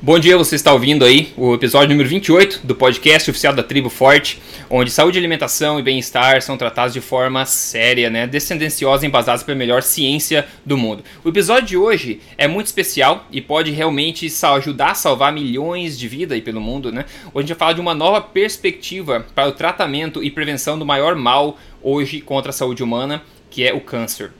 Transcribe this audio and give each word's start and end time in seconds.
Bom 0.00 0.16
dia, 0.16 0.38
você 0.38 0.54
está 0.54 0.72
ouvindo 0.72 1.04
aí 1.04 1.32
o 1.36 1.52
episódio 1.52 1.88
número 1.88 2.08
28 2.08 2.64
do 2.64 2.72
podcast 2.72 3.28
oficial 3.28 3.52
da 3.52 3.64
Tribo 3.64 3.90
Forte, 3.90 4.40
onde 4.70 4.92
saúde, 4.92 5.18
alimentação 5.18 5.80
e 5.80 5.82
bem-estar 5.82 6.40
são 6.40 6.56
tratados 6.56 6.94
de 6.94 7.00
forma 7.00 7.44
séria, 7.44 8.08
né, 8.08 8.24
descendenciosa 8.24 9.04
e 9.04 9.08
embasados 9.08 9.42
pela 9.42 9.58
melhor 9.58 9.82
ciência 9.82 10.46
do 10.64 10.76
mundo. 10.76 11.02
O 11.24 11.28
episódio 11.28 11.66
de 11.66 11.76
hoje 11.76 12.20
é 12.38 12.46
muito 12.46 12.66
especial 12.66 13.26
e 13.32 13.40
pode 13.40 13.72
realmente 13.72 14.32
ajudar 14.40 14.92
a 14.92 14.94
salvar 14.94 15.32
milhões 15.32 15.98
de 15.98 16.06
vidas 16.06 16.36
aí 16.36 16.42
pelo 16.42 16.60
mundo, 16.60 16.92
né? 16.92 17.04
Hoje 17.34 17.38
a 17.38 17.40
gente 17.40 17.48
vai 17.48 17.58
falar 17.58 17.72
de 17.72 17.80
uma 17.80 17.92
nova 17.92 18.20
perspectiva 18.20 19.26
para 19.34 19.48
o 19.48 19.52
tratamento 19.52 20.22
e 20.22 20.30
prevenção 20.30 20.78
do 20.78 20.86
maior 20.86 21.16
mal 21.16 21.58
hoje 21.82 22.20
contra 22.20 22.50
a 22.50 22.54
saúde 22.54 22.84
humana, 22.84 23.20
que 23.50 23.66
é 23.66 23.74
o 23.74 23.80
câncer. 23.80 24.30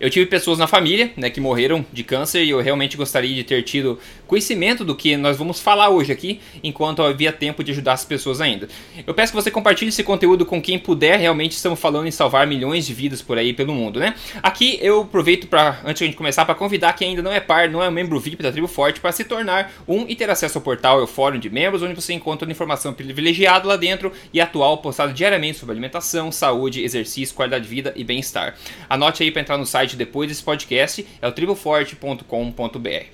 Eu 0.00 0.10
tive 0.10 0.26
pessoas 0.26 0.58
na 0.58 0.66
família 0.66 1.12
né, 1.16 1.30
que 1.30 1.40
morreram 1.40 1.84
de 1.92 2.02
câncer 2.02 2.44
e 2.44 2.50
eu 2.50 2.60
realmente 2.60 2.96
gostaria 2.96 3.34
de 3.34 3.44
ter 3.44 3.62
tido 3.62 3.98
conhecimento 4.26 4.84
do 4.84 4.94
que 4.94 5.16
nós 5.16 5.36
vamos 5.36 5.60
falar 5.60 5.88
hoje 5.88 6.12
aqui, 6.12 6.40
enquanto 6.62 7.02
havia 7.02 7.32
tempo 7.32 7.62
de 7.62 7.70
ajudar 7.72 7.92
as 7.92 8.04
pessoas 8.04 8.40
ainda. 8.40 8.68
Eu 9.06 9.14
peço 9.14 9.32
que 9.32 9.40
você 9.40 9.50
compartilhe 9.50 9.90
esse 9.90 10.02
conteúdo 10.02 10.44
com 10.44 10.60
quem 10.60 10.78
puder, 10.78 11.18
realmente 11.18 11.52
estamos 11.52 11.78
falando 11.78 12.06
em 12.06 12.10
salvar 12.10 12.46
milhões 12.46 12.86
de 12.86 12.92
vidas 12.92 13.22
por 13.22 13.38
aí 13.38 13.52
pelo 13.52 13.72
mundo, 13.72 14.00
né? 14.00 14.14
Aqui 14.42 14.78
eu 14.82 15.02
aproveito 15.02 15.46
para, 15.46 15.80
antes 15.84 15.98
de 15.98 16.04
a 16.04 16.06
gente 16.06 16.16
começar, 16.16 16.44
para 16.44 16.54
convidar 16.54 16.92
quem 16.94 17.10
ainda 17.10 17.22
não 17.22 17.32
é 17.32 17.40
par, 17.40 17.68
não 17.68 17.82
é 17.82 17.88
um 17.88 17.92
membro 17.92 18.18
VIP 18.18 18.42
da 18.42 18.50
Tribo 18.50 18.66
Forte, 18.66 19.00
para 19.00 19.12
se 19.12 19.24
tornar 19.24 19.72
um 19.86 20.04
e 20.08 20.16
ter 20.16 20.28
acesso 20.28 20.58
ao 20.58 20.62
portal 20.62 20.98
e 20.98 21.00
ao 21.02 21.06
fórum 21.06 21.38
de 21.38 21.48
membros, 21.48 21.82
onde 21.82 21.94
você 21.94 22.12
encontra 22.12 22.50
informação 22.50 22.92
privilegiada 22.92 23.68
lá 23.68 23.76
dentro 23.76 24.12
e 24.32 24.40
atual 24.40 24.78
postada 24.78 25.12
diariamente 25.12 25.58
sobre 25.58 25.72
alimentação, 25.72 26.32
saúde, 26.32 26.82
exercício, 26.82 27.34
qualidade 27.34 27.64
de 27.64 27.70
vida 27.70 27.92
e 27.94 28.02
bem-estar. 28.02 28.54
Anote 28.88 29.22
aí 29.22 29.30
para 29.30 29.42
entrar 29.42 29.58
no 29.58 29.66
site 29.66 29.83
depois 29.92 30.28
desse 30.28 30.42
podcast, 30.42 31.06
é 31.20 31.28
o 31.28 31.32
triboforte.com.br. 31.32 33.04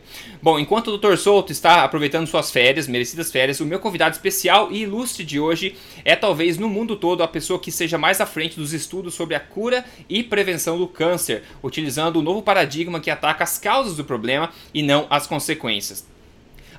Bom, 0.41 0.59
enquanto 0.59 0.88
o 0.88 0.96
Dr. 0.96 1.16
Souto 1.16 1.51
está 1.51 1.83
aproveitando 1.84 2.27
suas 2.27 2.51
férias, 2.51 2.87
merecidas 2.87 3.33
férias, 3.33 3.60
o 3.60 3.66
meu 3.66 3.80
convidado 3.80 4.15
especial 4.15 4.70
e 4.70 4.83
ilustre 4.83 5.24
de 5.24 5.41
hoje 5.41 5.77
é 6.04 6.15
talvez 6.15 6.57
no 6.57 6.68
mundo 6.68 6.95
todo 6.95 7.23
a 7.23 7.29
pessoa 7.29 7.59
que 7.59 7.73
seja 7.73 7.99
mais 7.99 8.21
à 8.21 8.27
frente 8.27 8.57
dos 8.57 8.73
estudos 8.73 9.15
sobre 9.15 9.35
a 9.35 9.40
cura 9.40 9.85
e 10.09 10.23
prevenção 10.23 10.79
do 10.79 10.87
câncer, 10.87 11.43
utilizando 11.62 12.21
o 12.21 12.23
novo 12.23 12.43
paradigma 12.43 13.01
que 13.01 13.10
ataca 13.10 13.43
as 13.43 13.59
causas 13.59 13.96
do 13.96 14.05
problema 14.05 14.51
e 14.73 14.82
não 14.82 15.07
as 15.10 15.27
consequências. 15.27 16.07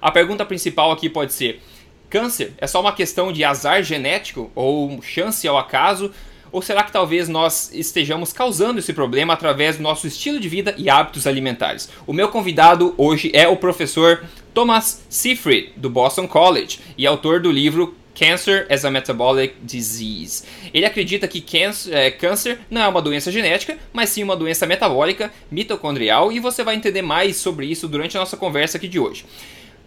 A 0.02 0.09
pergunta 0.09 0.45
principal 0.45 0.92
aqui 0.92 1.09
pode 1.09 1.33
ser: 1.33 1.61
câncer 2.09 2.53
é 2.58 2.66
só 2.66 2.81
uma 2.81 2.94
questão 2.94 3.31
de 3.31 3.44
azar 3.44 3.83
genético 3.83 4.52
ou 4.55 5.02
chance 5.02 5.48
ao 5.48 5.58
acaso? 5.58 6.11
Ou 6.52 6.61
será 6.61 6.83
que 6.83 6.91
talvez 6.91 7.30
nós 7.30 7.71
estejamos 7.73 8.33
causando 8.33 8.80
esse 8.80 8.94
problema 8.94 9.33
através 9.33 9.77
do 9.77 9.83
nosso 9.83 10.05
estilo 10.05 10.39
de 10.39 10.49
vida 10.49 10.75
e 10.77 10.89
hábitos 10.89 11.25
alimentares? 11.25 11.89
O 12.05 12.11
meu 12.11 12.27
convidado 12.27 12.93
hoje 12.97 13.31
é 13.33 13.47
o 13.47 13.55
professor 13.55 14.25
Thomas 14.53 15.02
Seyfried, 15.09 15.71
do 15.77 15.89
Boston 15.89 16.27
College, 16.27 16.80
e 16.97 17.08
autor 17.08 17.39
do 17.39 17.49
livro 17.49 17.95
Cancer 18.13 18.67
as 18.69 18.83
a 18.83 18.91
Metabolic 18.91 19.55
Disease. 19.63 20.43
Ele 20.73 20.85
acredita 20.85 21.27
que 21.27 21.39
câncer, 21.39 21.93
é, 21.93 22.11
câncer 22.11 22.59
não 22.69 22.81
é 22.81 22.88
uma 22.88 23.02
doença 23.02 23.31
genética, 23.31 23.77
mas 23.93 24.09
sim 24.09 24.21
uma 24.21 24.36
doença 24.36 24.67
metabólica 24.67 25.31
mitocondrial, 25.49 26.33
e 26.33 26.39
você 26.39 26.63
vai 26.65 26.75
entender 26.75 27.02
mais 27.02 27.38
sobre 27.38 27.65
isso 27.65 27.88
durante 27.88 28.17
a 28.17 28.19
nossa 28.19 28.36
conversa 28.36 28.77
aqui 28.77 28.89
de 28.89 28.99
hoje. 28.99 29.25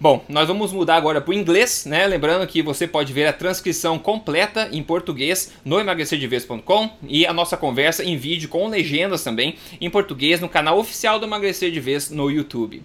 Bom, 0.05 0.23
nós 0.29 0.47
vamos 0.47 0.71
mudar 0.71 0.97
agora 0.97 1.19
para 1.19 1.31
o 1.31 1.35
inglês, 1.35 1.87
né? 1.87 2.07
Lembrando 2.07 2.47
que 2.47 2.61
você 2.61 2.87
pode 2.87 3.11
ver 3.11 3.25
a 3.25 3.33
transcrição 3.33 3.99
completa 3.99 4.69
em 4.71 4.83
português 4.83 5.51
no 5.65 5.81
emagrecerdeves.com 5.81 6.91
e 7.09 7.25
a 7.25 7.33
nossa 7.33 7.57
conversa 7.57 8.05
em 8.05 8.15
vídeo 8.15 8.51
com 8.51 8.69
legendas 8.69 9.25
também 9.25 9.55
em 9.81 9.89
português 9.89 10.43
no 10.43 10.47
canal 10.47 10.79
oficial 10.79 11.19
do 11.19 11.25
Emagrecer 11.25 11.71
de 11.71 11.81
Vez 11.81 12.11
no 12.11 12.31
YouTube. 12.31 12.83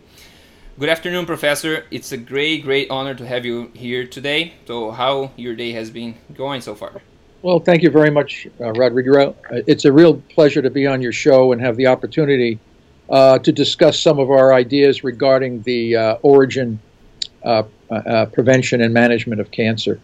Good 0.77 0.89
afternoon, 0.89 1.25
Professor. 1.25 1.83
It's 1.91 2.13
a 2.13 2.17
great, 2.17 2.63
great 2.63 2.89
honor 2.89 3.13
to 3.13 3.25
have 3.25 3.45
you 3.45 3.69
here 3.75 4.07
today. 4.07 4.53
So, 4.65 4.89
how 4.89 5.31
your 5.35 5.57
day 5.57 5.77
has 5.77 5.89
been 5.89 6.15
going 6.37 6.61
so 6.61 6.73
far? 6.73 7.01
Well, 7.41 7.59
thank 7.59 7.83
you 7.83 7.91
very 7.91 8.11
much, 8.11 8.47
uh, 8.61 8.71
Rodrigo. 8.71 9.35
Uh, 9.51 9.59
it's 9.67 9.83
a 9.83 9.91
real 9.91 10.21
pleasure 10.33 10.61
to 10.61 10.69
be 10.69 10.87
on 10.87 11.01
your 11.01 11.11
show 11.11 11.51
and 11.51 11.61
have 11.61 11.75
the 11.75 11.87
opportunity 11.87 12.59
uh, 13.09 13.39
to 13.39 13.51
discuss 13.51 13.99
some 13.99 14.19
of 14.19 14.29
our 14.31 14.53
ideas 14.53 15.03
regarding 15.03 15.63
the 15.63 15.97
uh, 15.97 16.15
origin 16.21 16.79
uh, 17.43 17.63
uh, 17.89 18.25
prevention 18.27 18.81
and 18.81 18.93
management 18.93 19.41
of 19.41 19.51
cancer. 19.51 19.99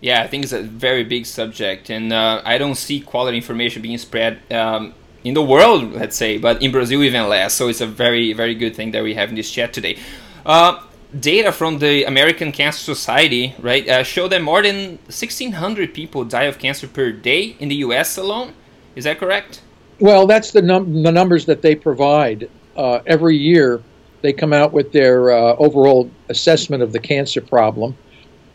Yeah, 0.00 0.22
I 0.22 0.28
think 0.28 0.44
it's 0.44 0.52
a 0.52 0.62
very 0.62 1.02
big 1.02 1.26
subject, 1.26 1.90
and 1.90 2.12
uh, 2.12 2.40
I 2.44 2.56
don't 2.58 2.76
see 2.76 3.00
quality 3.00 3.36
information 3.36 3.82
being 3.82 3.98
spread 3.98 4.38
um, 4.52 4.94
in 5.24 5.34
the 5.34 5.42
world, 5.42 5.92
let's 5.92 6.16
say, 6.16 6.38
but 6.38 6.62
in 6.62 6.70
Brazil 6.70 7.02
even 7.02 7.28
less. 7.28 7.54
So 7.54 7.68
it's 7.68 7.80
a 7.80 7.86
very, 7.86 8.32
very 8.32 8.54
good 8.54 8.76
thing 8.76 8.92
that 8.92 9.02
we 9.02 9.14
have 9.14 9.30
in 9.30 9.34
this 9.34 9.50
chat 9.50 9.72
today. 9.72 9.98
Uh, 10.46 10.80
data 11.18 11.50
from 11.50 11.78
the 11.78 12.04
American 12.04 12.52
Cancer 12.52 12.78
Society, 12.78 13.54
right, 13.58 13.88
uh, 13.88 14.02
show 14.04 14.28
that 14.28 14.40
more 14.40 14.62
than 14.62 14.98
1,600 15.06 15.92
people 15.92 16.24
die 16.24 16.44
of 16.44 16.58
cancer 16.58 16.86
per 16.86 17.10
day 17.10 17.56
in 17.58 17.68
the 17.68 17.76
U.S. 17.76 18.16
alone. 18.16 18.54
Is 18.94 19.04
that 19.04 19.18
correct? 19.18 19.62
Well, 20.00 20.26
that's 20.26 20.52
the, 20.52 20.62
num- 20.62 21.02
the 21.02 21.10
numbers 21.10 21.44
that 21.46 21.62
they 21.62 21.74
provide 21.74 22.48
uh, 22.76 23.00
every 23.06 23.36
year 23.36 23.82
they 24.22 24.32
come 24.32 24.52
out 24.52 24.72
with 24.72 24.92
their 24.92 25.30
uh, 25.30 25.54
overall 25.56 26.10
assessment 26.28 26.82
of 26.82 26.92
the 26.92 26.98
cancer 26.98 27.40
problem. 27.40 27.96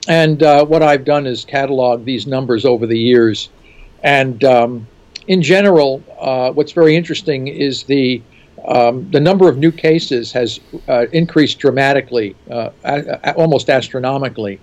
And 0.08 0.44
uh, 0.44 0.66
what 0.66 0.84
I've 0.84 1.06
done 1.06 1.26
is 1.26 1.46
catalog 1.46 2.04
these 2.04 2.28
numbers 2.28 2.66
over 2.66 2.86
the 2.86 3.00
years. 3.00 3.50
And 4.04 4.44
um, 4.44 4.88
in 5.28 5.42
general, 5.42 6.04
uh, 6.20 6.52
what's 6.52 6.74
very 6.74 6.96
interesting 6.96 7.48
is 7.48 7.84
the 7.84 8.22
um, 8.66 9.10
the 9.12 9.20
number 9.20 9.50
of 9.50 9.58
new 9.58 9.72
cases 9.72 10.32
has 10.32 10.62
uh, 10.88 11.08
increased 11.12 11.60
dramatically, 11.60 12.34
uh, 12.50 12.70
almost 13.36 13.70
astronomically, 13.70 14.58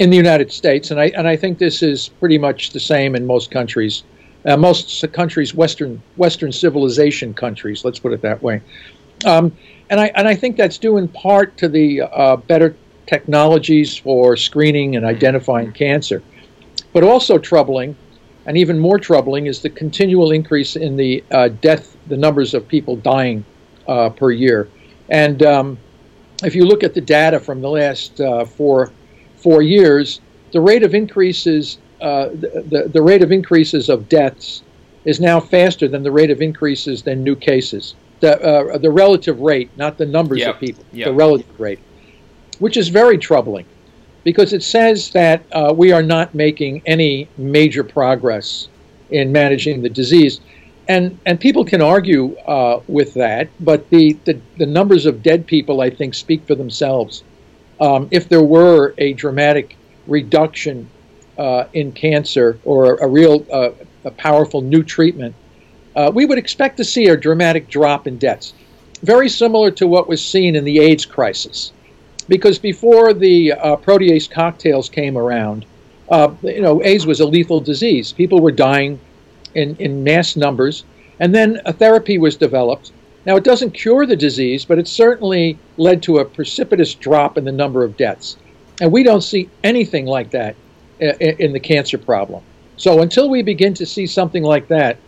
in 0.00 0.10
the 0.10 0.16
United 0.16 0.52
States. 0.52 0.90
And 0.90 1.00
I 1.00 1.06
and 1.16 1.28
I 1.28 1.36
think 1.36 1.58
this 1.58 1.82
is 1.82 2.08
pretty 2.08 2.38
much 2.38 2.70
the 2.70 2.80
same 2.80 3.14
in 3.14 3.26
most 3.26 3.50
countries. 3.50 4.02
Uh, 4.44 4.56
most 4.56 5.04
countries, 5.12 5.54
Western 5.54 6.02
Western 6.16 6.52
civilization 6.52 7.34
countries, 7.34 7.84
let's 7.84 7.98
put 7.98 8.12
it 8.12 8.22
that 8.22 8.42
way. 8.42 8.60
Um, 9.24 9.56
and 9.90 10.00
I 10.00 10.06
and 10.14 10.28
I 10.28 10.34
think 10.34 10.56
that's 10.56 10.78
due 10.78 10.96
in 10.98 11.08
part 11.08 11.56
to 11.58 11.68
the 11.68 12.02
uh, 12.02 12.36
better 12.36 12.76
technologies 13.06 13.96
for 13.96 14.36
screening 14.36 14.96
and 14.96 15.04
identifying 15.04 15.72
cancer, 15.72 16.22
but 16.92 17.02
also 17.02 17.38
troubling, 17.38 17.96
and 18.46 18.56
even 18.56 18.78
more 18.78 18.98
troubling, 18.98 19.46
is 19.46 19.62
the 19.62 19.70
continual 19.70 20.30
increase 20.30 20.76
in 20.76 20.96
the 20.96 21.24
uh, 21.30 21.48
death, 21.48 21.96
the 22.08 22.16
numbers 22.16 22.54
of 22.54 22.68
people 22.68 22.96
dying 22.96 23.44
uh, 23.86 24.10
per 24.10 24.30
year, 24.30 24.68
and 25.08 25.42
um, 25.42 25.78
if 26.44 26.54
you 26.54 26.64
look 26.64 26.84
at 26.84 26.94
the 26.94 27.00
data 27.00 27.40
from 27.40 27.60
the 27.60 27.70
last 27.70 28.20
uh, 28.20 28.44
four 28.44 28.92
four 29.36 29.62
years, 29.62 30.20
the 30.52 30.60
rate 30.60 30.82
of 30.82 30.94
increases 30.94 31.78
uh, 32.02 32.28
the, 32.28 32.64
the 32.68 32.90
the 32.92 33.02
rate 33.02 33.22
of 33.22 33.32
increases 33.32 33.88
of 33.88 34.08
deaths 34.08 34.62
is 35.06 35.18
now 35.18 35.40
faster 35.40 35.88
than 35.88 36.02
the 36.02 36.12
rate 36.12 36.30
of 36.30 36.42
increases 36.42 37.02
than 37.02 37.24
new 37.24 37.34
cases 37.34 37.94
the 38.20 38.40
uh, 38.40 38.78
the 38.78 38.90
relative 38.90 39.40
rate, 39.40 39.70
not 39.76 39.98
the 39.98 40.06
numbers 40.06 40.40
yep. 40.40 40.54
of 40.54 40.60
people, 40.60 40.84
yep. 40.92 41.06
the 41.06 41.12
relative 41.12 41.60
rate, 41.60 41.80
which 42.58 42.76
is 42.76 42.88
very 42.88 43.18
troubling, 43.18 43.66
because 44.24 44.52
it 44.52 44.62
says 44.62 45.10
that 45.10 45.42
uh, 45.52 45.72
we 45.76 45.92
are 45.92 46.02
not 46.02 46.34
making 46.34 46.82
any 46.86 47.28
major 47.36 47.84
progress 47.84 48.68
in 49.10 49.32
managing 49.32 49.82
the 49.82 49.88
disease, 49.88 50.40
and 50.88 51.18
and 51.26 51.40
people 51.40 51.64
can 51.64 51.82
argue 51.82 52.36
uh, 52.40 52.80
with 52.88 53.14
that, 53.14 53.48
but 53.60 53.88
the, 53.90 54.12
the 54.24 54.40
the 54.58 54.66
numbers 54.66 55.06
of 55.06 55.22
dead 55.22 55.46
people, 55.46 55.80
I 55.80 55.90
think, 55.90 56.14
speak 56.14 56.46
for 56.46 56.54
themselves. 56.54 57.22
Um, 57.80 58.08
if 58.10 58.28
there 58.28 58.42
were 58.42 58.94
a 58.98 59.12
dramatic 59.12 59.76
reduction 60.08 60.88
uh, 61.38 61.64
in 61.72 61.92
cancer 61.92 62.58
or 62.64 62.96
a 62.96 63.06
real 63.06 63.46
uh, 63.52 63.70
a 64.04 64.10
powerful 64.10 64.60
new 64.60 64.82
treatment 64.82 65.34
uh, 65.98 66.12
we 66.14 66.24
would 66.24 66.38
expect 66.38 66.76
to 66.76 66.84
see 66.84 67.08
a 67.08 67.16
dramatic 67.16 67.68
drop 67.68 68.06
in 68.06 68.18
deaths, 68.18 68.54
very 69.02 69.28
similar 69.28 69.68
to 69.72 69.88
what 69.88 70.08
was 70.08 70.24
seen 70.24 70.54
in 70.54 70.64
the 70.64 70.78
AIDS 70.78 71.04
crisis. 71.04 71.72
Because 72.28 72.56
before 72.56 73.12
the 73.12 73.52
uh, 73.52 73.76
protease 73.76 74.30
cocktails 74.30 74.88
came 74.88 75.18
around, 75.18 75.66
uh, 76.08 76.32
you 76.42 76.62
know, 76.62 76.80
AIDS 76.84 77.04
was 77.04 77.18
a 77.18 77.26
lethal 77.26 77.60
disease. 77.60 78.12
People 78.12 78.40
were 78.40 78.52
dying 78.52 79.00
in, 79.56 79.74
in 79.76 80.04
mass 80.04 80.36
numbers, 80.36 80.84
and 81.18 81.34
then 81.34 81.60
a 81.64 81.72
therapy 81.72 82.16
was 82.16 82.36
developed. 82.36 82.92
Now, 83.26 83.34
it 83.34 83.42
doesn't 83.42 83.72
cure 83.72 84.06
the 84.06 84.14
disease, 84.14 84.64
but 84.64 84.78
it 84.78 84.86
certainly 84.86 85.58
led 85.78 86.00
to 86.04 86.18
a 86.18 86.24
precipitous 86.24 86.94
drop 86.94 87.36
in 87.36 87.44
the 87.44 87.50
number 87.50 87.82
of 87.82 87.96
deaths. 87.96 88.36
And 88.80 88.92
we 88.92 89.02
don't 89.02 89.22
see 89.22 89.50
anything 89.64 90.06
like 90.06 90.30
that 90.30 90.54
in, 91.00 91.10
in 91.18 91.52
the 91.52 91.60
cancer 91.60 91.98
problem. 91.98 92.44
So 92.76 93.02
until 93.02 93.28
we 93.28 93.42
begin 93.42 93.74
to 93.74 93.84
see 93.84 94.06
something 94.06 94.44
like 94.44 94.68
that, 94.68 94.98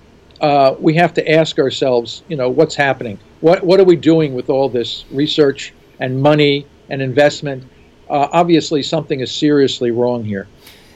uh, 0.40 0.74
we 0.78 0.94
have 0.94 1.14
to 1.14 1.30
ask 1.30 1.58
ourselves, 1.58 2.22
you 2.28 2.36
know, 2.36 2.48
what's 2.48 2.74
happening? 2.74 3.18
What 3.40 3.62
what 3.64 3.80
are 3.80 3.84
we 3.84 3.96
doing 3.96 4.34
with 4.34 4.50
all 4.50 4.68
this 4.68 5.04
research 5.10 5.72
and 5.98 6.20
money 6.20 6.66
and 6.88 7.02
investment? 7.02 7.64
Uh, 8.08 8.28
obviously, 8.32 8.82
something 8.82 9.20
is 9.20 9.30
seriously 9.30 9.90
wrong 9.90 10.24
here. 10.24 10.48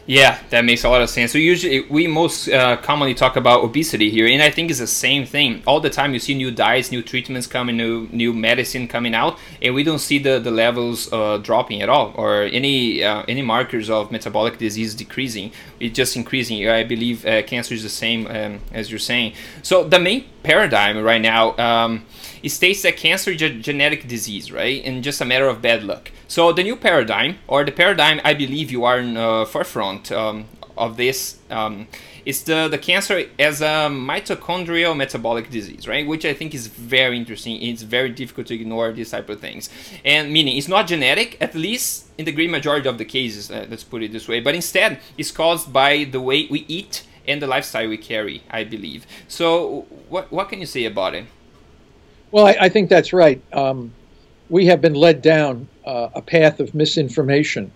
Yeah, 0.07 0.39
that 0.51 0.67
makes 0.67 0.85
a 0.85 0.91
lot 0.91 1.01
of 1.01 1.09
sense. 1.09 1.33
So 1.33 1.39
usually 1.39 1.81
we 1.89 2.07
most 2.07 2.49
uh, 2.51 2.77
commonly 2.77 3.15
talk 3.15 3.37
about 3.37 3.65
obesity 3.65 4.11
here, 4.11 4.27
and 4.27 4.43
I 4.43 4.51
think 4.51 4.71
it's 4.71 4.79
the 4.79 4.87
same 4.87 5.25
thing. 5.25 5.63
All 5.67 5.81
the 5.81 5.89
time 5.89 6.13
you 6.13 6.19
see 6.19 6.35
new 6.35 6.51
diets, 6.51 6.93
new 6.93 7.03
treatments 7.03 7.47
coming, 7.47 7.79
new 7.79 8.07
new 8.13 8.35
medicine 8.35 8.87
coming 8.87 9.15
out, 9.15 9.39
and 9.63 9.75
we 9.75 9.83
don't 9.83 10.01
see 10.01 10.19
the 10.19 10.39
the 10.39 10.51
levels 10.51 11.11
uh, 11.11 11.39
dropping 11.39 11.81
at 11.81 11.89
all, 11.89 12.13
or 12.17 12.43
any 12.43 13.03
uh, 13.03 13.23
any 13.29 13.41
markers 13.41 13.89
of 13.89 14.13
metabolic 14.13 14.59
disease 14.59 14.95
decreasing. 14.95 15.53
It's 15.81 15.97
just 15.97 16.17
increasing. 16.17 16.69
I 16.69 16.85
believe 16.85 17.25
uh, 17.25 17.43
cancer 17.43 17.73
is 17.73 17.83
the 17.83 17.89
same 17.89 18.27
um, 18.27 18.61
as 18.73 18.91
you're 18.91 18.99
saying. 18.99 19.33
So 19.63 19.85
the 19.85 19.99
main 19.99 20.27
paradigm 20.43 21.03
right 21.03 21.23
now. 21.23 21.57
Um, 21.57 22.05
it 22.45 22.51
states 22.51 22.83
that 22.83 22.99
cancer 22.99 23.31
is 23.31 23.41
a 23.41 23.49
genetic 23.49 24.07
disease, 24.07 24.53
right? 24.53 24.85
And 24.85 25.03
just 25.03 25.19
a 25.23 25.25
matter 25.25 25.49
of 25.49 25.63
bad 25.63 25.83
luck. 25.83 26.13
So 26.29 26.53
the 26.53 26.63
new 26.63 26.77
paradigm, 26.77 27.39
or 27.49 27.65
the 27.65 27.73
paradigm 27.73 28.21
I 28.23 28.35
believe 28.35 28.71
you 28.71 28.85
are 28.85 28.99
in 28.99 29.17
uh, 29.17 29.47
forefront 29.47 30.13
um, 30.13 30.45
of 30.77 30.99
this, 30.99 31.39
um, 31.49 31.87
is 32.27 32.43
the, 32.45 32.69
the 32.69 32.77
cancer 32.77 33.25
as 33.39 33.63
a 33.63 33.89
mitochondrial 33.89 34.95
metabolic 34.95 35.49
disease, 35.49 35.89
right? 35.89 36.07
Which 36.07 36.27
I 36.27 36.35
think 36.35 36.55
is 36.55 36.67
very 36.67 37.17
interesting. 37.17 37.63
It's 37.63 37.81
very 37.81 38.11
difficult 38.11 38.49
to 38.49 38.55
ignore 38.55 38.93
these 38.93 39.11
type 39.11 39.31
of 39.31 39.41
things. 39.41 39.71
And 40.05 40.31
meaning 40.31 40.59
it's 40.59 40.69
not 40.69 40.87
genetic, 40.87 41.39
at 41.41 41.55
least 41.55 42.09
in 42.19 42.27
the 42.27 42.33
great 42.33 42.51
majority 42.51 42.91
of 42.91 42.99
the 42.99 43.07
cases, 43.07 43.51
uh, 43.51 43.67
let's 43.71 43.85
put 43.85 44.03
it 44.03 44.13
this 44.13 44.29
way, 44.29 44.41
but 44.41 44.55
instead 44.55 45.01
it's 45.17 45.31
caused 45.31 45.73
by 45.73 46.05
the 46.05 46.21
way 46.21 46.47
we 46.51 46.67
eat 46.69 47.05
and 47.27 47.41
the 47.41 47.47
lifestyle 47.47 47.89
we 47.89 47.97
carry, 47.97 48.43
I 48.51 48.65
believe. 48.65 49.07
So 49.29 49.87
what, 50.11 50.31
what 50.31 50.51
can 50.51 50.61
you 50.61 50.67
say 50.67 50.85
about 50.85 51.15
it? 51.15 51.25
Well, 52.35 52.49
I, 52.49 52.57
I 52.63 52.69
think 52.69 52.91
that's 52.91 53.13
right. 53.13 53.41
Um, 53.53 53.95
we 54.51 54.67
have 54.67 54.81
been 54.81 54.95
led 54.95 55.23
down 55.23 55.69
uh, 55.87 56.09
a 56.15 56.21
path 56.21 56.59
of 56.59 56.75
misinformation 56.75 57.71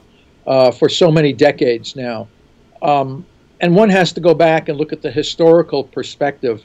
uh, 0.49 0.73
for 0.73 0.89
so 0.89 1.13
many 1.13 1.33
decades 1.33 1.95
now. 1.95 2.27
Um, 2.83 3.25
and 3.61 3.77
one 3.77 3.89
has 3.89 4.13
to 4.15 4.21
go 4.21 4.35
back 4.35 4.69
and 4.69 4.77
look 4.77 4.93
at 4.93 5.01
the 5.01 5.13
historical 5.13 5.85
perspective 5.85 6.65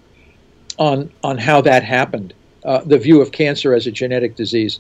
on, 0.80 1.12
on 1.24 1.38
how 1.38 1.62
that 1.62 1.84
happened, 1.84 2.34
uh, 2.66 2.82
the 2.84 2.98
view 2.98 3.22
of 3.22 3.32
cancer 3.32 3.76
as 3.76 3.86
a 3.86 3.92
genetic 3.92 4.36
disease. 4.36 4.80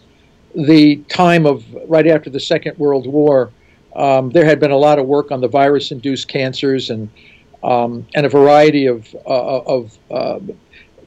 The 0.56 0.96
time 1.08 1.46
of 1.46 1.64
right 1.88 2.08
after 2.08 2.32
the 2.32 2.40
Second 2.40 2.80
World 2.80 3.06
War, 3.06 3.52
um, 3.96 4.32
there 4.32 4.46
had 4.46 4.60
been 4.60 4.72
a 4.72 4.78
lot 4.78 4.98
of 4.98 5.06
work 5.06 5.30
on 5.30 5.40
the 5.40 5.48
virus 5.48 5.92
induced 5.92 6.30
cancers 6.30 6.90
and, 6.90 7.12
um, 7.64 8.08
and 8.16 8.26
a 8.26 8.30
variety 8.30 8.88
of, 8.88 9.16
uh, 9.28 9.60
of 9.60 10.00
uh, 10.10 10.40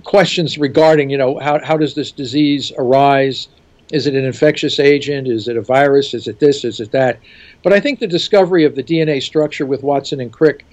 questions 0.06 0.56
regarding, 0.56 1.10
you 1.10 1.18
know, 1.18 1.36
how, 1.40 1.58
how 1.64 1.76
does 1.76 1.94
this 1.94 2.12
disease 2.12 2.72
arise? 2.78 3.48
Is 3.92 4.06
it 4.06 4.14
an 4.14 4.24
infectious 4.24 4.78
agent? 4.78 5.26
Is 5.26 5.48
it 5.48 5.56
a 5.56 5.60
virus? 5.60 6.14
Is 6.14 6.28
it 6.28 6.38
this? 6.38 6.64
Is 6.64 6.78
it 6.78 6.92
that? 6.92 7.18
But 7.64 7.72
I 7.72 7.80
think 7.80 7.98
the 7.98 8.06
discovery 8.06 8.64
of 8.64 8.76
the 8.76 8.84
DNA 8.84 9.20
structure 9.20 9.66
with 9.66 9.82
Watson 9.82 10.20
and 10.20 10.32
Crick 10.32 10.64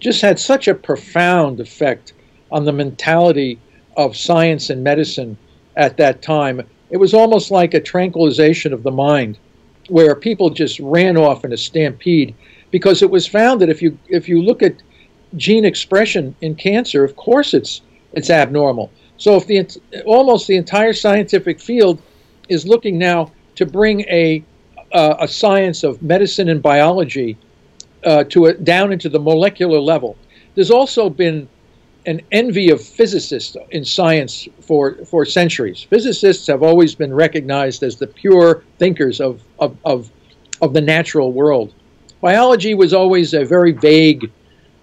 just 0.00 0.20
had 0.20 0.38
such 0.38 0.66
a 0.66 0.74
profound 0.74 1.60
effect 1.60 2.12
on 2.50 2.64
the 2.64 2.72
mentality 2.72 3.60
of 3.96 4.16
science 4.16 4.68
and 4.68 4.82
medicine 4.82 5.38
at 5.76 5.96
that 5.98 6.20
time. 6.20 6.60
It 6.90 6.96
was 6.96 7.14
almost 7.14 7.52
like 7.52 7.74
a 7.74 7.80
tranquilization 7.80 8.72
of 8.72 8.82
the 8.82 8.90
mind 8.90 9.38
where 9.90 10.16
people 10.16 10.50
just 10.50 10.80
ran 10.80 11.16
off 11.16 11.44
in 11.44 11.52
a 11.52 11.56
stampede 11.56 12.34
because 12.72 13.00
it 13.00 13.10
was 13.10 13.28
found 13.28 13.60
that 13.60 13.70
if 13.70 13.80
you 13.80 13.96
if 14.08 14.28
you 14.28 14.42
look 14.42 14.60
at 14.60 14.82
gene 15.36 15.64
expression 15.64 16.34
in 16.40 16.56
cancer, 16.56 17.04
of 17.04 17.14
course 17.14 17.54
it's 17.54 17.80
it's 18.12 18.30
abnormal. 18.30 18.90
So 19.16 19.36
if 19.36 19.46
the 19.46 19.66
almost 20.04 20.46
the 20.46 20.56
entire 20.56 20.92
scientific 20.92 21.60
field 21.60 22.02
is 22.48 22.66
looking 22.66 22.98
now 22.98 23.30
to 23.56 23.66
bring 23.66 24.00
a 24.02 24.44
uh, 24.92 25.16
a 25.20 25.28
science 25.28 25.84
of 25.84 26.02
medicine 26.02 26.48
and 26.48 26.62
biology 26.62 27.36
uh, 28.04 28.24
to 28.24 28.46
a, 28.46 28.54
down 28.54 28.92
into 28.92 29.08
the 29.08 29.18
molecular 29.18 29.80
level. 29.80 30.16
There's 30.54 30.70
also 30.70 31.08
been 31.08 31.48
an 32.04 32.20
envy 32.32 32.68
of 32.70 32.80
physicists 32.82 33.56
in 33.70 33.84
science 33.84 34.48
for 34.60 34.94
for 35.04 35.24
centuries. 35.24 35.82
Physicists 35.82 36.46
have 36.48 36.62
always 36.62 36.94
been 36.94 37.14
recognized 37.14 37.82
as 37.82 37.96
the 37.96 38.06
pure 38.06 38.64
thinkers 38.78 39.20
of 39.20 39.42
of 39.58 39.76
of, 39.84 40.10
of 40.60 40.72
the 40.74 40.80
natural 40.80 41.32
world. 41.32 41.72
Biology 42.20 42.74
was 42.74 42.92
always 42.92 43.34
a 43.34 43.44
very 43.44 43.72
vague 43.72 44.30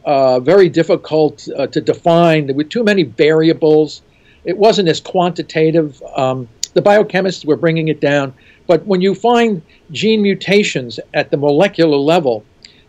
uh, 0.05 0.39
very 0.39 0.69
difficult 0.69 1.47
uh, 1.57 1.67
to 1.67 1.81
define. 1.81 2.47
There 2.47 2.55
were 2.55 2.63
too 2.63 2.83
many 2.83 3.03
variables. 3.03 4.01
It 4.45 4.57
wasn't 4.57 4.89
as 4.89 4.99
quantitative. 4.99 6.01
Um, 6.15 6.47
the 6.73 6.81
biochemists 6.81 7.45
were 7.45 7.57
bringing 7.57 7.87
it 7.87 7.99
down. 7.99 8.33
But 8.67 8.85
when 8.85 9.01
you 9.01 9.15
find 9.15 9.61
gene 9.91 10.21
mutations 10.21 10.99
at 11.13 11.31
the 11.31 11.37
molecular 11.37 11.97
level 11.97 12.45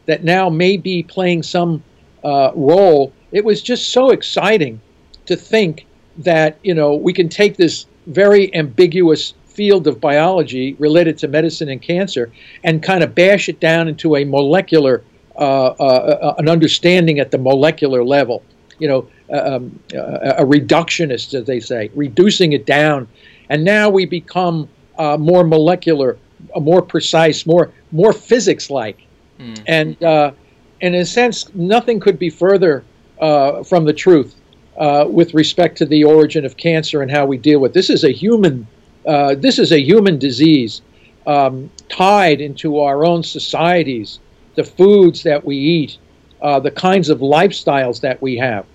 that 0.06 0.24
now 0.24 0.50
may 0.50 0.76
be 0.76 1.02
playing 1.02 1.42
some 1.42 1.82
uh, 2.22 2.52
role, 2.54 3.12
it 3.32 3.44
was 3.44 3.62
just 3.62 3.88
so 3.88 4.10
exciting 4.10 4.80
to 5.26 5.36
think 5.36 5.86
that 6.18 6.58
you 6.62 6.74
know 6.74 6.94
we 6.94 7.12
can 7.12 7.28
take 7.28 7.56
this 7.56 7.86
very 8.06 8.54
ambiguous 8.54 9.32
field 9.46 9.86
of 9.86 10.00
biology 10.00 10.74
related 10.78 11.18
to 11.18 11.28
medicine 11.28 11.68
and 11.68 11.82
cancer 11.82 12.32
and 12.64 12.82
kind 12.82 13.02
of 13.02 13.14
bash 13.14 13.48
it 13.48 13.60
down 13.60 13.88
into 13.88 14.16
a 14.16 14.24
molecular 14.24 15.02
an 15.40 16.48
understanding 16.48 17.18
at 17.18 17.30
the 17.30 17.38
molecular 17.38 18.04
level. 18.04 18.42
You 18.78 18.88
know, 18.88 19.08
um, 19.30 19.78
a 19.92 20.44
reductionist, 20.44 21.34
as 21.34 21.44
they 21.46 21.60
say, 21.60 21.90
reducing 21.94 22.52
it 22.52 22.64
down, 22.64 23.08
and 23.50 23.64
now 23.64 23.90
we 23.90 24.06
become 24.06 24.68
more 24.98 25.44
molecular, 25.44 26.16
more 26.56 26.82
precise, 26.82 27.46
more 27.46 27.72
more 27.92 28.12
physics-like, 28.12 28.98
mm. 29.38 29.62
and 29.66 29.96
and 30.02 30.34
in 30.80 30.94
a 30.94 31.04
sense, 31.04 31.54
nothing 31.54 32.00
could 32.00 32.18
be 32.18 32.30
further 32.30 32.84
from 33.18 33.84
the 33.84 33.92
truth. 33.92 34.40
Uh, 34.80 35.04
with 35.06 35.34
respect 35.34 35.76
to 35.76 35.84
the 35.84 36.02
origin 36.02 36.46
of 36.46 36.56
cancer 36.56 37.02
and 37.02 37.10
how 37.10 37.26
we 37.26 37.36
deal 37.36 37.58
with 37.58 37.72
it. 37.72 37.74
this 37.74 37.90
is 37.90 38.02
a 38.02 38.12
human 38.12 38.66
uh, 39.04 39.34
this 39.34 39.58
is 39.58 39.72
a 39.72 39.78
human 39.78 40.18
disease 40.18 40.80
um, 41.26 41.70
tied 41.90 42.40
into 42.40 42.78
our 42.78 43.04
own 43.04 43.22
societies 43.22 44.20
the 44.54 44.64
foods 44.64 45.22
that 45.22 45.44
we 45.44 45.56
eat, 45.56 45.98
uh, 46.42 46.60
the 46.60 46.70
kinds 46.70 47.08
of 47.08 47.20
lifestyles 47.20 48.00
that 48.00 48.20
we 48.20 48.36
have. 48.36 48.66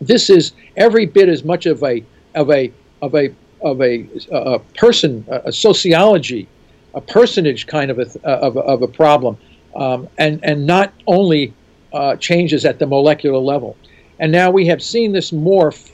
This 0.00 0.30
is 0.30 0.52
every 0.76 1.06
bit 1.06 1.28
as 1.28 1.44
much 1.44 1.66
of 1.66 1.82
a 1.82 2.02
of 2.34 2.50
a 2.50 2.72
of 3.02 3.14
a 3.14 3.34
of 3.62 3.80
a, 3.82 4.06
a 4.32 4.58
person, 4.78 5.24
a 5.28 5.52
sociology, 5.52 6.48
a 6.94 7.00
personage 7.00 7.66
kind 7.66 7.90
of 7.90 7.98
a 7.98 8.26
of, 8.26 8.56
of 8.56 8.82
a 8.82 8.88
problem, 8.88 9.36
um, 9.74 10.08
and 10.18 10.42
and 10.42 10.66
not 10.66 10.92
only 11.06 11.52
uh, 11.92 12.16
changes 12.16 12.64
at 12.64 12.78
the 12.78 12.86
molecular 12.86 13.38
level. 13.38 13.76
And 14.18 14.32
now 14.32 14.50
we 14.50 14.66
have 14.66 14.82
seen 14.82 15.12
this 15.12 15.30
morph 15.30 15.92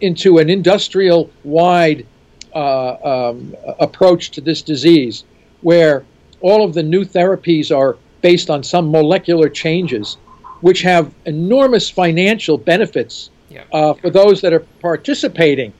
into 0.00 0.38
an 0.38 0.50
industrial 0.50 1.30
wide 1.44 2.06
uh, 2.54 3.30
um, 3.30 3.56
approach 3.78 4.30
to 4.32 4.40
this 4.40 4.62
disease, 4.62 5.24
where 5.62 6.04
all 6.40 6.64
of 6.64 6.74
the 6.74 6.82
new 6.82 7.04
therapies 7.04 7.74
are 7.76 7.96
based 8.22 8.48
on 8.48 8.62
some 8.62 8.90
molecular 8.90 9.48
changes, 9.48 10.16
which 10.60 10.82
have 10.82 11.12
enormous 11.26 11.90
financial 11.90 12.56
benefits 12.56 13.30
yeah. 13.50 13.64
uh, 13.72 13.92
for 13.94 14.10
those 14.10 14.40
that 14.40 14.52
are 14.52 14.60
participating 14.80 15.72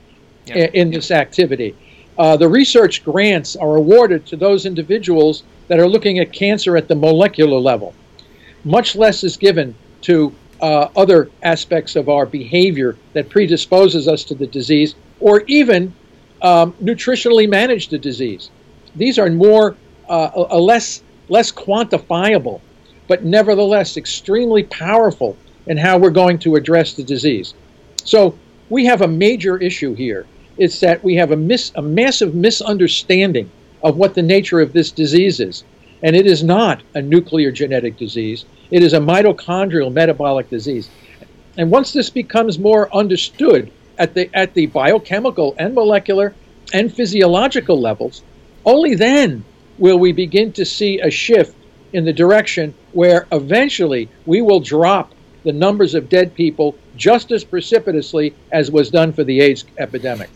yeah. 0.45 0.55
in, 0.55 0.73
in, 0.73 0.91
this 0.91 1.09
activity. 1.09 1.75
Uh, 2.17 2.37
the 2.37 2.47
research 2.47 3.03
grants 3.03 3.55
are 3.55 3.75
awarded 3.75 4.25
to 4.27 4.35
those 4.35 4.65
individuals 4.65 5.43
that 5.67 5.79
are 5.79 5.87
looking 5.87 6.19
at 6.19 6.31
cancer 6.31 6.77
at 6.77 6.87
the 6.87 6.95
molecular 6.95 7.57
level. 7.57 7.95
Much 8.63 8.95
less 8.95 9.23
is 9.23 9.37
given 9.37 9.73
to 10.01 10.35
uh, 10.61 10.89
other 10.95 11.29
aspects 11.41 11.95
of 11.95 12.09
our 12.09 12.25
behavior 12.25 12.97
that 13.13 13.29
predisposes 13.29 14.07
us 14.07 14.23
to 14.23 14.35
the 14.35 14.47
disease, 14.47 14.95
or 15.19 15.41
even 15.47 15.93
um, 16.41 16.73
nutritionally 16.73 17.49
manage 17.49 17.87
the 17.87 17.97
disease. 17.97 18.49
These 18.95 19.17
are 19.17 19.29
more, 19.29 19.75
uh, 20.07 20.29
a 20.49 20.59
less 20.59 21.01
less 21.29 21.51
quantifiable, 21.51 22.61
but 23.07 23.23
nevertheless 23.23 23.97
extremely 23.97 24.63
powerful 24.63 25.37
in 25.67 25.77
how 25.77 25.97
we're 25.97 26.09
going 26.09 26.39
to 26.39 26.55
address 26.55 26.93
the 26.93 27.03
disease. 27.03 27.53
So 28.03 28.37
we 28.69 28.85
have 28.85 29.01
a 29.01 29.07
major 29.07 29.57
issue 29.57 29.93
here. 29.93 30.25
It's 30.57 30.79
that 30.81 31.03
we 31.03 31.15
have 31.15 31.31
a, 31.31 31.37
mis- 31.37 31.71
a 31.75 31.81
massive 31.81 32.35
misunderstanding 32.35 33.49
of 33.81 33.97
what 33.97 34.13
the 34.13 34.21
nature 34.21 34.61
of 34.61 34.73
this 34.73 34.91
disease 34.91 35.39
is. 35.39 35.63
And 36.01 36.15
it 36.15 36.25
is 36.25 36.43
not 36.43 36.83
a 36.95 37.01
nuclear 37.01 37.51
genetic 37.51 37.97
disease. 37.97 38.45
It 38.71 38.83
is 38.83 38.93
a 38.93 38.99
mitochondrial 38.99 39.91
metabolic 39.91 40.49
disease. 40.49 40.89
And 41.57 41.71
once 41.71 41.93
this 41.93 42.09
becomes 42.09 42.59
more 42.59 42.93
understood 42.93 43.71
at 43.97 44.13
the, 44.13 44.29
at 44.33 44.53
the 44.53 44.67
biochemical 44.67 45.55
and 45.57 45.73
molecular 45.73 46.33
and 46.73 46.93
physiological 46.93 47.79
levels, 47.79 48.23
only 48.65 48.95
then 48.95 49.43
will 49.77 49.97
we 49.97 50.11
begin 50.11 50.51
to 50.53 50.65
see 50.65 50.99
a 50.99 51.09
shift 51.09 51.55
in 51.93 52.05
the 52.05 52.13
direction 52.13 52.73
where 52.91 53.27
eventually 53.31 54.09
we 54.25 54.41
will 54.41 54.59
drop 54.59 55.13
the 55.43 55.51
numbers 55.51 55.93
of 55.93 56.09
dead 56.09 56.33
people 56.33 56.75
just 56.95 57.31
as 57.31 57.43
precipitously 57.43 58.33
as 58.51 58.71
was 58.71 58.89
done 58.89 59.11
for 59.13 59.23
the 59.23 59.41
AIDS 59.41 59.65
epidemic. 59.77 60.29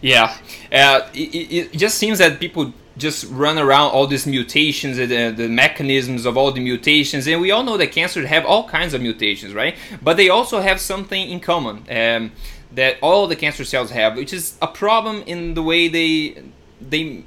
Yeah, 0.00 0.36
uh, 0.72 1.08
it, 1.12 1.72
it, 1.72 1.72
just 1.72 1.98
seems 1.98 2.18
that 2.18 2.40
people 2.40 2.72
just 2.96 3.24
run 3.30 3.58
around 3.58 3.90
all 3.90 4.06
these 4.06 4.26
mutations 4.26 4.98
and 4.98 5.10
the, 5.10 5.30
the, 5.30 5.48
mechanisms 5.48 6.24
of 6.24 6.36
all 6.36 6.52
the 6.52 6.60
mutations 6.60 7.26
and 7.26 7.40
we 7.40 7.50
all 7.50 7.62
know 7.62 7.76
that 7.76 7.92
cancers 7.92 8.26
have 8.26 8.44
all 8.44 8.68
kinds 8.68 8.92
of 8.92 9.00
mutations 9.00 9.54
right 9.54 9.76
but 10.02 10.16
they 10.16 10.28
also 10.28 10.60
have 10.60 10.78
something 10.80 11.30
in 11.30 11.40
common 11.40 11.76
um, 11.90 12.32
that 12.72 12.96
all 13.00 13.26
the 13.26 13.36
cancer 13.36 13.64
cells 13.64 13.90
have 13.90 14.16
which 14.16 14.32
is 14.32 14.58
a 14.60 14.66
problem 14.66 15.22
in 15.26 15.54
the 15.54 15.62
way 15.62 15.88
they 15.88 16.42
they 16.80 17.24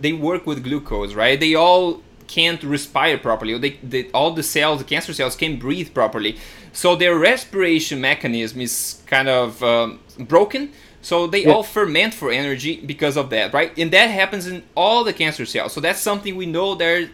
they 0.00 0.12
work 0.12 0.46
with 0.46 0.62
glucose 0.62 1.14
right 1.14 1.40
they 1.40 1.54
all 1.54 2.02
can't 2.26 2.62
respire 2.62 3.18
properly 3.18 3.56
they, 3.58 3.70
they 3.82 4.10
all 4.12 4.32
the 4.32 4.42
cells 4.42 4.78
the 4.78 4.84
cancer 4.84 5.12
cells 5.12 5.36
can't 5.36 5.60
breathe 5.60 5.92
properly 5.92 6.38
so 6.72 6.96
their 6.96 7.16
respiration 7.18 8.00
mechanism 8.00 8.60
is 8.60 9.02
kind 9.06 9.28
of 9.28 9.62
um, 9.62 10.00
broken 10.18 10.72
so 11.02 11.26
they 11.26 11.44
yeah. 11.44 11.52
all 11.52 11.64
ferment 11.64 12.14
for 12.14 12.30
energy 12.30 12.80
because 12.80 13.16
of 13.16 13.28
that, 13.30 13.52
right? 13.52 13.76
And 13.76 13.90
that 13.90 14.06
happens 14.06 14.46
in 14.46 14.62
all 14.76 15.02
the 15.02 15.12
cancer 15.12 15.44
cells. 15.44 15.72
So 15.72 15.80
that's 15.80 16.00
something 16.00 16.36
we 16.36 16.46
know 16.46 16.76
they 16.76 17.10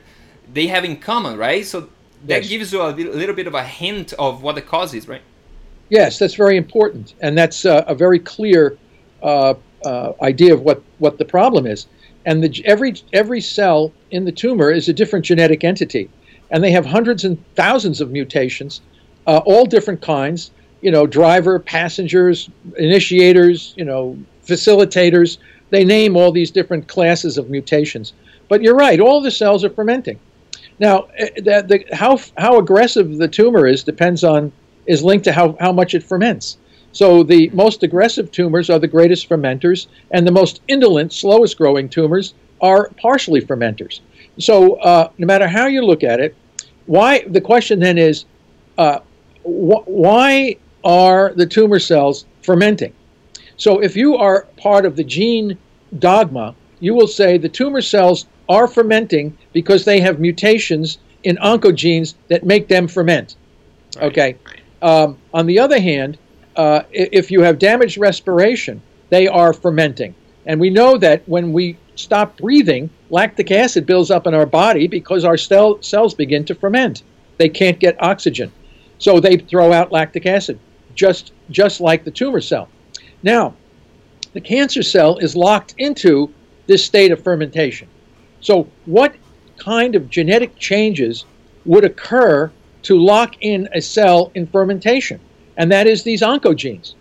they 0.53 0.67
have 0.67 0.85
in 0.85 0.99
common, 0.99 1.39
right? 1.39 1.67
So 1.67 1.89
that 2.27 2.43
yes. 2.43 2.49
gives 2.49 2.73
you 2.73 2.83
a 2.83 2.93
little 2.93 3.35
bit 3.35 3.47
of 3.47 3.55
a 3.55 3.65
hint 3.65 4.13
of 4.19 4.43
what 4.43 4.55
the 4.55 4.63
cause 4.63 4.93
is, 4.93 5.09
right? 5.09 5.23
Yes, 5.89 6.19
that's 6.19 6.35
very 6.35 6.59
important, 6.59 7.15
and 7.23 7.37
that's 7.37 7.65
uh, 7.65 7.83
a 7.87 7.95
very 7.95 8.19
clear 8.19 8.77
uh, 9.23 9.55
uh, 9.85 10.13
idea 10.21 10.53
of 10.53 10.61
what 10.61 10.83
what 10.99 11.17
the 11.17 11.25
problem 11.25 11.67
is. 11.67 11.87
And 12.29 12.43
the, 12.43 12.63
every 12.65 12.95
every 13.13 13.41
cell 13.41 13.93
in 14.11 14.25
the 14.25 14.33
tumor 14.33 14.71
is 14.71 14.89
a 14.89 14.93
different 14.93 15.25
genetic 15.25 15.65
entity, 15.65 16.09
and 16.51 16.63
they 16.63 16.71
have 16.73 16.87
hundreds 16.87 17.25
and 17.25 17.43
thousands 17.55 18.01
of 18.01 18.11
mutations, 18.11 18.83
uh, 19.27 19.41
all 19.47 19.65
different 19.65 20.03
kinds 20.03 20.51
you 20.81 20.91
know, 20.91 21.07
driver, 21.07 21.59
passengers, 21.59 22.51
initiators, 22.77 23.75
you 23.77 23.85
know, 23.85 24.17
facilitators. 24.47 25.39
They 25.71 25.85
name 25.85 26.17
all 26.17 26.33
these 26.33 26.51
different 26.51 26.89
classes 26.89 27.37
of 27.37 27.51
mutations. 27.51 28.13
But 28.49 28.63
you're 28.63 28.77
right, 28.77 29.01
all 29.01 29.21
the 29.21 29.31
cells 29.31 29.65
are 29.65 29.71
fermenting. 29.71 30.19
Now, 30.79 31.09
eh, 31.17 31.29
the, 31.37 31.65
the, 31.67 31.97
how, 31.97 32.19
how 32.39 32.59
aggressive 32.59 33.19
the 33.19 33.29
tumor 33.29 33.67
is 33.67 33.83
depends 33.85 34.25
on, 34.25 34.53
is 34.87 35.03
linked 35.03 35.25
to 35.25 35.33
how, 35.33 35.57
how 35.61 35.73
much 35.73 35.95
it 35.95 36.03
ferments. 36.03 36.57
So 36.99 37.23
the 37.23 37.49
most 37.51 37.85
aggressive 37.85 38.33
tumors 38.33 38.69
are 38.69 38.81
the 38.81 38.89
greatest 38.89 39.29
fermenters, 39.29 39.87
and 40.11 40.27
the 40.27 40.33
most 40.33 40.63
indolent, 40.67 41.13
slowest 41.13 41.57
growing 41.57 41.89
tumors 41.89 42.35
are 42.61 42.89
partially 43.01 43.41
fermenters. 43.41 44.01
So 44.41 44.81
uh, 44.81 45.09
no 45.17 45.25
matter 45.25 45.47
how 45.47 45.67
you 45.67 45.83
look 45.83 46.03
at 46.03 46.19
it, 46.19 46.35
why 46.87 47.23
the 47.29 47.41
question 47.41 47.79
then 47.79 47.99
is, 47.99 48.25
uh, 48.79 48.99
wh 49.45 49.87
why 49.87 50.57
are 50.83 51.33
the 51.37 51.47
tumor 51.47 51.79
cells 51.79 52.27
fermenting. 52.43 52.93
So 53.57 53.81
if 53.81 53.95
you 53.95 54.17
are 54.17 54.49
part 54.57 54.85
of 54.85 54.97
the 54.97 55.05
gene 55.05 55.57
dogma, 56.01 56.57
you 56.81 56.95
will 56.95 57.07
say 57.07 57.39
the 57.39 57.49
tumor 57.49 57.81
cells 57.81 58.27
are 58.49 58.67
fermenting 58.67 59.39
because 59.53 59.85
they 59.85 60.01
have 60.01 60.19
mutations 60.19 60.99
in 61.23 61.37
oncogenes 61.37 62.15
that 62.27 62.45
make 62.45 62.67
them 62.67 62.89
ferment. 62.89 63.37
Right. 63.95 64.05
Okay. 64.07 64.37
Um, 64.83 65.17
on 65.33 65.47
the 65.47 65.61
other 65.61 65.81
hand, 65.81 66.19
uh, 66.59 66.83
if 66.91 67.31
you 67.31 67.41
have 67.43 67.59
damaged 67.59 67.97
respiration, 67.97 68.83
they 69.11 69.29
are 69.29 69.53
fermenting. 69.53 70.15
And 70.45 70.61
we 70.61 70.71
know 70.71 70.99
that 70.99 71.23
when 71.27 71.53
we 71.53 71.79
stop 71.95 72.37
breathing, 72.37 72.91
lactic 73.11 73.51
acid 73.53 73.87
builds 73.87 74.11
up 74.11 74.27
in 74.27 74.35
our 74.35 74.45
body 74.45 74.89
because 74.89 75.25
our 75.25 75.37
cell, 75.37 75.81
cells 75.83 76.15
begin 76.15 76.45
to 76.47 76.55
ferment. 76.55 77.05
They 77.37 77.49
can't 77.49 77.79
get 77.79 78.03
oxygen. 78.03 78.51
So 78.99 79.21
they 79.21 79.37
throw 79.37 79.73
out 79.73 79.93
lactic 79.93 80.27
acid 80.27 80.59
just, 80.97 81.33
just 81.49 81.81
like 81.81 82.03
the 82.03 82.11
tumor 82.11 82.41
cell. 82.41 82.69
Now, 83.23 83.55
the 84.33 84.41
cancer 84.41 84.83
cell 84.83 85.17
is 85.19 85.37
locked 85.37 85.75
into 85.79 86.33
this 86.67 86.85
state 86.85 87.13
of 87.13 87.23
fermentation. 87.23 87.89
So, 88.41 88.69
what 88.85 89.15
kind 89.57 89.95
of 89.95 90.11
genetic 90.11 90.57
changes 90.57 91.25
would 91.65 91.85
occur 91.85 92.51
to 92.83 92.99
lock 92.99 93.37
in 93.41 93.69
a 93.73 93.81
cell 93.81 94.31
in 94.35 94.47
fermentation? 94.47 95.21
And 95.59 95.71
that 95.71 95.87
is 95.87 96.03
these 96.03 96.23
oncogenes. 96.23 96.95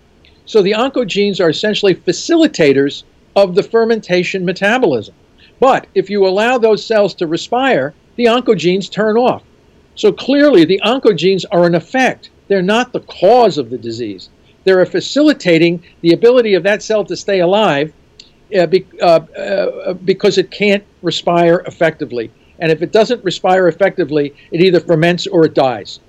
So, 0.45 0.61
the 0.61 0.73
oncogenes 0.73 1.39
are 1.39 1.49
essentially 1.49 1.95
facilitators 1.95 3.03
of 3.35 3.55
the 3.55 3.63
fermentation 3.63 4.43
metabolism. 4.43 5.15
But 5.59 5.87
if 5.95 6.09
you 6.09 6.27
allow 6.27 6.57
those 6.57 6.85
cells 6.85 7.13
to 7.15 7.27
respire, 7.27 7.93
the 8.17 8.25
oncogenes 8.25 8.91
turn 8.91 9.15
off. 9.17 9.43
So, 9.95 10.11
clearly, 10.11 10.65
the 10.65 10.81
oncogenes 10.83 11.45
are 11.51 11.65
an 11.65 11.75
effect 11.75 12.29
they're 12.47 12.61
not 12.61 12.93
the 12.93 13.01
cause 13.01 13.57
of 13.57 13.69
the 13.69 13.77
disease. 13.77 14.29
They're 14.63 14.85
facilitating 14.85 15.83
the 16.01 16.13
ability 16.13 16.53
of 16.53 16.63
that 16.63 16.83
cell 16.83 17.05
to 17.05 17.15
stay 17.15 17.39
alive 17.39 17.93
uh, 18.57 18.65
be, 18.65 18.85
uh, 19.01 19.05
uh, 19.05 19.93
because 19.93 20.37
it 20.37 20.51
can't 20.51 20.83
respire 21.01 21.63
effectively. 21.67 22.31
And 22.59 22.71
if 22.71 22.81
it 22.81 22.91
doesn't 22.91 23.23
respire 23.23 23.67
effectively, 23.67 24.33
it 24.51 24.61
either 24.61 24.79
ferments 24.79 25.27
or 25.27 25.45
it 25.45 25.53
dies. 25.53 25.99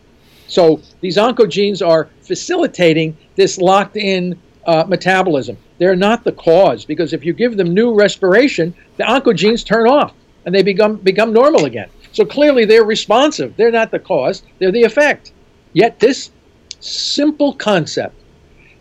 So 0.48 0.80
these 1.00 1.16
oncogenes 1.16 1.86
are 1.86 2.08
facilitating 2.22 3.16
this 3.36 3.58
locked 3.58 3.96
in 3.96 4.38
uh, 4.66 4.84
metabolism. 4.88 5.56
They're 5.78 5.96
not 5.96 6.24
the 6.24 6.32
cause 6.32 6.84
because 6.84 7.12
if 7.12 7.24
you 7.24 7.32
give 7.32 7.56
them 7.56 7.72
new 7.72 7.94
respiration, 7.94 8.74
the 8.96 9.04
oncogenes 9.04 9.64
turn 9.64 9.86
off 9.86 10.14
and 10.44 10.54
they 10.54 10.62
become, 10.62 10.96
become 10.96 11.32
normal 11.32 11.66
again. 11.66 11.90
So 12.12 12.24
clearly 12.24 12.64
they're 12.64 12.84
responsive. 12.84 13.56
They're 13.56 13.70
not 13.70 13.90
the 13.90 13.98
cause, 13.98 14.42
they're 14.58 14.72
the 14.72 14.82
effect. 14.82 15.32
Yet 15.74 16.00
this 16.00 16.30
simple 16.80 17.52
concept 17.54 18.14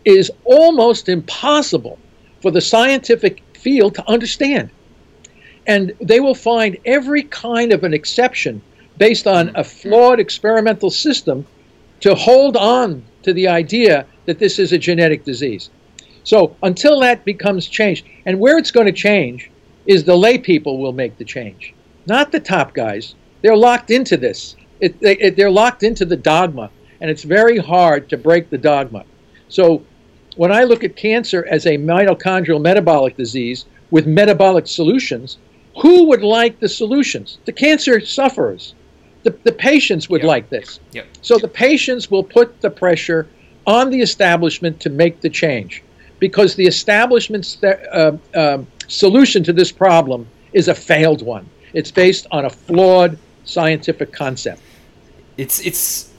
is 0.06 0.32
almost 0.46 1.10
impossible 1.10 2.00
for 2.42 2.52
the 2.52 2.62
scientific 2.62 3.44
field 3.56 3.96
to 3.96 4.10
understand. 4.10 4.70
And 5.68 5.92
they 6.00 6.22
will 6.22 6.36
find 6.36 6.78
every 6.86 7.24
kind 7.24 7.74
of 7.74 7.84
an 7.84 7.94
exception 7.94 8.62
based 8.98 9.28
on 9.28 9.52
a 9.56 9.64
flawed 9.64 10.20
experimental 10.20 10.90
system 10.90 11.46
to 12.02 12.16
hold 12.16 12.58
on 12.58 13.04
to 13.24 13.34
the 13.34 13.48
idea 13.48 14.06
that 14.26 14.40
this 14.40 14.60
is 14.60 14.72
a 14.72 14.78
genetic 14.78 15.24
disease. 15.24 15.70
So 16.24 16.56
until 16.64 17.00
that 17.00 17.26
becomes 17.26 17.68
changed, 17.68 18.06
and 18.26 18.40
where 18.40 18.58
it's 18.58 18.72
going 18.72 18.88
to 18.88 18.92
change 18.92 19.50
is 19.86 20.04
the 20.04 20.18
lay 20.18 20.38
people 20.38 20.80
will 20.80 20.92
make 20.92 21.18
the 21.18 21.26
change, 21.26 21.74
not 22.06 22.32
the 22.32 22.40
top 22.40 22.74
guys. 22.74 23.16
They're 23.42 23.56
locked 23.56 23.92
into 23.92 24.18
this. 24.18 24.56
It, 24.80 25.00
they, 25.00 25.18
it, 25.18 25.36
they're 25.36 25.52
locked 25.52 25.84
into 25.84 26.06
the 26.06 26.18
dogma 26.18 26.70
and 27.00 27.10
it's 27.10 27.24
very 27.24 27.58
hard 27.58 28.10
to 28.10 28.18
break 28.18 28.50
the 28.50 28.58
dogma. 28.58 29.06
So 29.50 29.84
when 30.36 30.52
I 30.52 30.64
look 30.64 30.84
at 30.84 30.96
cancer 30.96 31.46
as 31.50 31.66
a 31.66 31.78
mitochondrial 31.78 32.62
metabolic 32.62 33.18
disease 33.18 33.66
with 33.92 34.08
metabolic 34.08 34.68
solutions, 34.68 35.38
who 35.82 36.06
would 36.06 36.24
like 36.24 36.60
the 36.60 36.70
solutions? 36.70 37.38
The 37.46 37.52
cancer 37.52 38.00
sufferers. 38.02 38.74
The, 39.28 39.38
the 39.44 39.52
patients 39.52 40.10
would 40.10 40.22
yep. 40.22 40.28
like 40.28 40.50
this. 40.50 40.80
Yep. 40.94 41.06
So 41.22 41.38
the 41.38 41.50
patients 41.50 42.10
will 42.10 42.24
put 42.24 42.62
the 42.62 42.70
pressure 42.70 43.28
on 43.66 43.90
the 43.90 44.00
establishment 44.00 44.80
to 44.80 44.90
make 44.90 45.20
the 45.20 45.30
change 45.30 45.84
because 46.20 46.56
the 46.56 46.66
establishment's 46.66 47.62
uh, 47.62 48.18
uh, 48.34 48.64
solution 48.88 49.44
to 49.44 49.52
this 49.52 49.70
problem 49.70 50.26
is 50.54 50.70
a 50.70 50.74
failed 50.74 51.22
one. 51.24 51.46
It's 51.74 51.92
based 51.92 52.26
on 52.32 52.46
a 52.46 52.50
flawed 52.50 53.20
scientific 53.44 54.14
concept. 54.14 54.62
It's 55.36 55.60
it's 55.60 56.14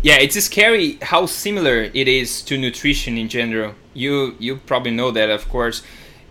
yeah, 0.00 0.16
it's 0.18 0.42
scary 0.42 0.96
how 1.02 1.26
similar 1.26 1.90
it 1.92 2.08
is 2.08 2.40
to 2.48 2.56
nutrition 2.56 3.18
in 3.18 3.28
general. 3.28 3.74
You 3.92 4.36
you 4.38 4.56
probably 4.56 4.92
know 4.92 5.10
that, 5.10 5.28
of 5.28 5.50
course. 5.50 5.82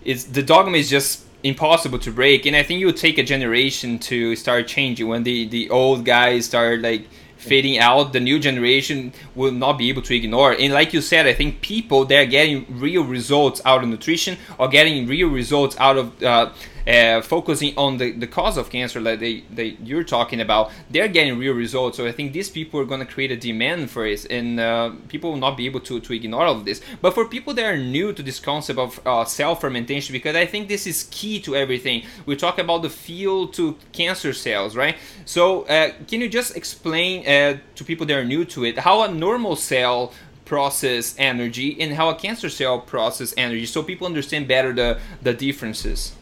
It's 0.03 0.23
the 0.23 0.41
dogma 0.41 0.77
is 0.77 0.89
just 0.89 1.26
impossible 1.43 1.99
to 1.99 2.11
break, 2.11 2.45
and 2.45 2.55
I 2.55 2.63
think 2.63 2.81
it 2.81 2.97
take 2.97 3.17
a 3.17 3.23
generation 3.23 3.99
to 3.99 4.35
start 4.35 4.67
changing. 4.67 5.07
When 5.07 5.23
the 5.23 5.47
the 5.47 5.69
old 5.69 6.05
guys 6.05 6.45
start 6.45 6.81
like 6.81 7.07
fading 7.37 7.77
out, 7.79 8.13
the 8.13 8.19
new 8.19 8.39
generation 8.39 9.13
will 9.35 9.51
not 9.51 9.77
be 9.77 9.89
able 9.89 10.01
to 10.03 10.15
ignore. 10.15 10.53
And 10.53 10.73
like 10.73 10.93
you 10.93 11.01
said, 11.01 11.27
I 11.27 11.33
think 11.33 11.61
people 11.61 12.05
they're 12.05 12.25
getting 12.25 12.65
real 12.79 13.03
results 13.03 13.61
out 13.65 13.83
of 13.83 13.89
nutrition 13.89 14.37
or 14.57 14.67
getting 14.67 15.07
real 15.07 15.29
results 15.29 15.75
out 15.79 15.97
of. 15.97 16.23
Uh, 16.23 16.51
uh, 16.87 17.21
focusing 17.21 17.77
on 17.77 17.97
the, 17.97 18.11
the 18.11 18.27
cause 18.27 18.57
of 18.57 18.69
cancer 18.69 19.01
that 19.01 19.19
they, 19.19 19.41
they 19.51 19.77
you're 19.83 20.03
talking 20.03 20.39
about, 20.39 20.71
they're 20.89 21.07
getting 21.07 21.37
real 21.37 21.53
results. 21.53 21.97
So 21.97 22.07
I 22.07 22.11
think 22.11 22.33
these 22.33 22.49
people 22.49 22.79
are 22.79 22.85
going 22.85 23.01
to 23.01 23.05
create 23.05 23.31
a 23.31 23.35
demand 23.35 23.89
for 23.91 24.05
it, 24.05 24.25
and 24.29 24.59
uh, 24.59 24.91
people 25.07 25.31
will 25.31 25.39
not 25.39 25.57
be 25.57 25.65
able 25.65 25.81
to, 25.81 25.99
to 25.99 26.13
ignore 26.13 26.45
all 26.45 26.55
of 26.55 26.65
this. 26.65 26.81
But 27.01 27.13
for 27.13 27.27
people 27.27 27.53
that 27.55 27.65
are 27.65 27.77
new 27.77 28.13
to 28.13 28.23
this 28.23 28.39
concept 28.39 28.79
of 28.79 28.99
uh, 29.05 29.25
cell 29.25 29.55
fermentation, 29.55 30.13
because 30.13 30.35
I 30.35 30.45
think 30.45 30.67
this 30.67 30.87
is 30.87 31.07
key 31.11 31.39
to 31.41 31.55
everything. 31.55 32.03
We 32.25 32.35
talk 32.35 32.57
about 32.57 32.81
the 32.81 32.89
field 32.89 33.53
to 33.55 33.75
cancer 33.91 34.33
cells, 34.33 34.75
right? 34.75 34.95
So 35.25 35.63
uh, 35.63 35.91
can 36.07 36.21
you 36.21 36.29
just 36.29 36.55
explain 36.55 37.27
uh, 37.27 37.57
to 37.75 37.83
people 37.83 38.05
that 38.05 38.17
are 38.17 38.25
new 38.25 38.45
to 38.45 38.65
it 38.65 38.79
how 38.79 39.01
a 39.03 39.11
normal 39.11 39.55
cell 39.55 40.13
process 40.45 41.15
energy 41.17 41.75
and 41.81 41.93
how 41.93 42.09
a 42.09 42.15
cancer 42.15 42.49
cell 42.49 42.79
process 42.79 43.33
energy 43.35 43.65
so 43.65 43.83
people 43.83 44.07
understand 44.07 44.47
better 44.47 44.71
the, 44.73 44.99
the 45.21 45.33
differences? 45.33 46.13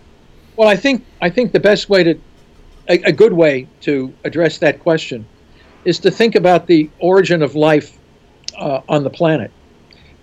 Well, 0.56 0.70
I 0.70 0.76
think 0.76 1.06
I 1.22 1.30
think 1.30 1.52
the 1.52 1.60
best 1.60 1.90
way 1.90 2.04
to 2.04 2.20
a, 2.88 3.02
a, 3.04 3.12
good 3.12 3.34
way 3.34 3.68
to 3.82 4.14
address 4.24 4.58
that 4.60 4.80
question 4.80 5.26
is 5.84 6.00
to 6.00 6.12
think 6.12 6.36
about 6.36 6.68
the 6.68 6.90
origin 7.00 7.42
of 7.42 7.56
life 7.56 7.98
uh, 8.58 8.82
on 8.88 9.04
the 9.04 9.10
planet. 9.10 9.52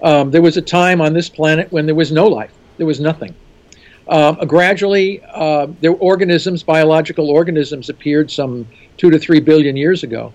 Um, 0.02 0.30
there 0.30 0.42
was 0.42 0.56
a 0.56 0.62
time 0.62 1.00
on 1.00 1.12
this 1.12 1.28
planet 1.28 1.70
when 1.70 1.86
there 1.86 1.94
was 1.94 2.10
no 2.12 2.26
life. 2.26 2.52
There 2.78 2.86
was 2.86 3.00
nothing. 3.00 3.34
Um, 4.08 4.36
gradually, 4.46 5.22
uh, 5.32 5.68
their 5.80 5.94
organisms, 5.94 6.62
biological 6.62 7.30
organisms, 7.30 7.88
appeared 7.88 8.30
some 8.30 8.66
two 8.96 9.10
to 9.10 9.18
three 9.18 9.40
billion 9.40 9.76
years 9.76 10.02
ago. 10.02 10.32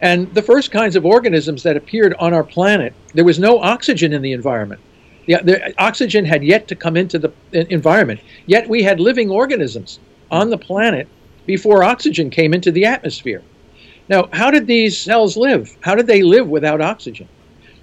And 0.00 0.32
the 0.34 0.42
first 0.42 0.70
kinds 0.70 0.94
of 0.94 1.06
organisms 1.06 1.62
that 1.62 1.76
appeared 1.76 2.14
on 2.14 2.34
our 2.34 2.44
planet, 2.44 2.92
there 3.14 3.24
was 3.24 3.38
no 3.38 3.58
oxygen 3.58 4.12
in 4.12 4.22
the 4.22 4.32
environment. 4.32 4.80
The, 5.28 5.40
the 5.44 5.74
oxygen 5.80 6.24
had 6.24 6.42
yet 6.42 6.66
to 6.68 6.74
come 6.74 6.96
into 6.96 7.18
the 7.18 7.32
environment. 7.52 8.20
Yet 8.46 8.68
we 8.68 8.82
had 8.82 8.98
living 8.98 9.30
organisms 9.30 10.00
on 10.30 10.48
the 10.48 10.58
planet 10.58 11.06
before 11.46 11.84
oxygen 11.84 12.30
came 12.30 12.54
into 12.54 12.72
the 12.72 12.86
atmosphere. 12.86 13.42
Now, 14.08 14.28
how 14.32 14.50
did 14.50 14.66
these 14.66 14.96
cells 14.98 15.36
live? 15.36 15.76
How 15.82 15.94
did 15.94 16.06
they 16.06 16.22
live 16.22 16.48
without 16.48 16.80
oxygen? 16.80 17.28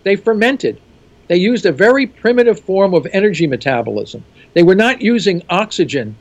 They 0.03 0.15
fermented. 0.15 0.81
They 1.27 1.37
used 1.37 1.67
a 1.67 1.71
very 1.71 2.07
primitive 2.07 2.59
form 2.59 2.95
of 2.95 3.07
energy 3.13 3.45
metabolism. 3.45 4.23
They 4.53 4.63
were 4.63 4.75
not 4.75 5.01
using 5.01 5.43
oxygen 5.49 6.15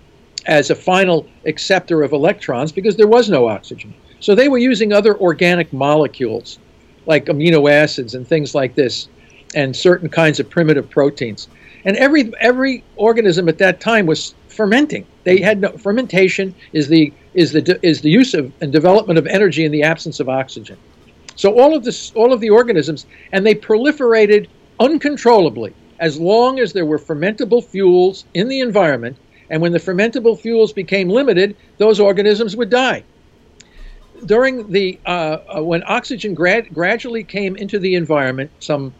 as 0.44 0.68
a 0.68 0.74
final 0.74 1.26
acceptor 1.46 2.02
of 2.02 2.12
electrons 2.12 2.70
because 2.70 2.96
there 2.96 3.08
was 3.08 3.30
no 3.30 3.48
oxygen. 3.48 3.94
So 4.20 4.34
they 4.34 4.48
were 4.48 4.58
using 4.58 4.92
other 4.92 5.18
organic 5.18 5.72
molecules 5.72 6.58
like 7.06 7.26
amino 7.26 7.70
acids 7.70 8.14
and 8.14 8.26
things 8.26 8.54
like 8.54 8.74
this 8.74 9.08
and 9.54 9.76
certain 9.76 10.08
kinds 10.08 10.40
of 10.40 10.48
primitive 10.50 10.88
proteins. 10.90 11.48
And 11.84 11.96
every 11.96 12.32
every 12.40 12.82
organism 12.96 13.48
at 13.48 13.58
that 13.58 13.80
time 13.80 14.06
was 14.06 14.34
fermenting. 14.48 15.06
They 15.24 15.40
had 15.40 15.60
no 15.60 15.70
fermentation 15.72 16.54
is 16.72 16.88
the 16.88 17.12
is 17.34 17.52
the 17.52 17.78
is 17.82 18.00
the 18.00 18.10
use 18.10 18.34
of 18.34 18.52
and 18.60 18.72
development 18.72 19.18
of 19.18 19.26
energy 19.26 19.64
in 19.64 19.72
the 19.72 19.82
absence 19.82 20.20
of 20.20 20.28
oxygen. 20.28 20.76
So 21.36 21.58
all 21.58 21.74
of 21.74 21.84
this 21.84 22.12
all 22.14 22.32
of 22.32 22.40
the 22.40 22.50
organisms 22.50 23.06
and 23.32 23.44
they 23.44 23.54
proliferated 23.54 24.48
uncontrollably 24.80 25.74
as 26.00 26.18
long 26.18 26.58
as 26.58 26.72
there 26.72 26.86
were 26.86 26.98
fermentable 26.98 27.64
fuels 27.64 28.24
in 28.34 28.48
the 28.48 28.60
environment 28.60 29.16
and 29.50 29.60
when 29.60 29.72
the 29.72 29.78
fermentable 29.78 30.38
fuels 30.38 30.72
became 30.72 31.08
limited, 31.08 31.56
those 31.78 32.00
organisms 32.00 32.56
would 32.56 32.70
die. 32.70 33.04
During 34.24 34.70
the 34.70 34.98
uh, 35.04 35.38
uh, 35.56 35.62
when 35.62 35.82
oxygen 35.86 36.34
grad- 36.34 36.72
gradually 36.72 37.24
came 37.24 37.56
into 37.56 37.78
the 37.78 37.94
environment, 37.94 38.50
some 38.60 38.94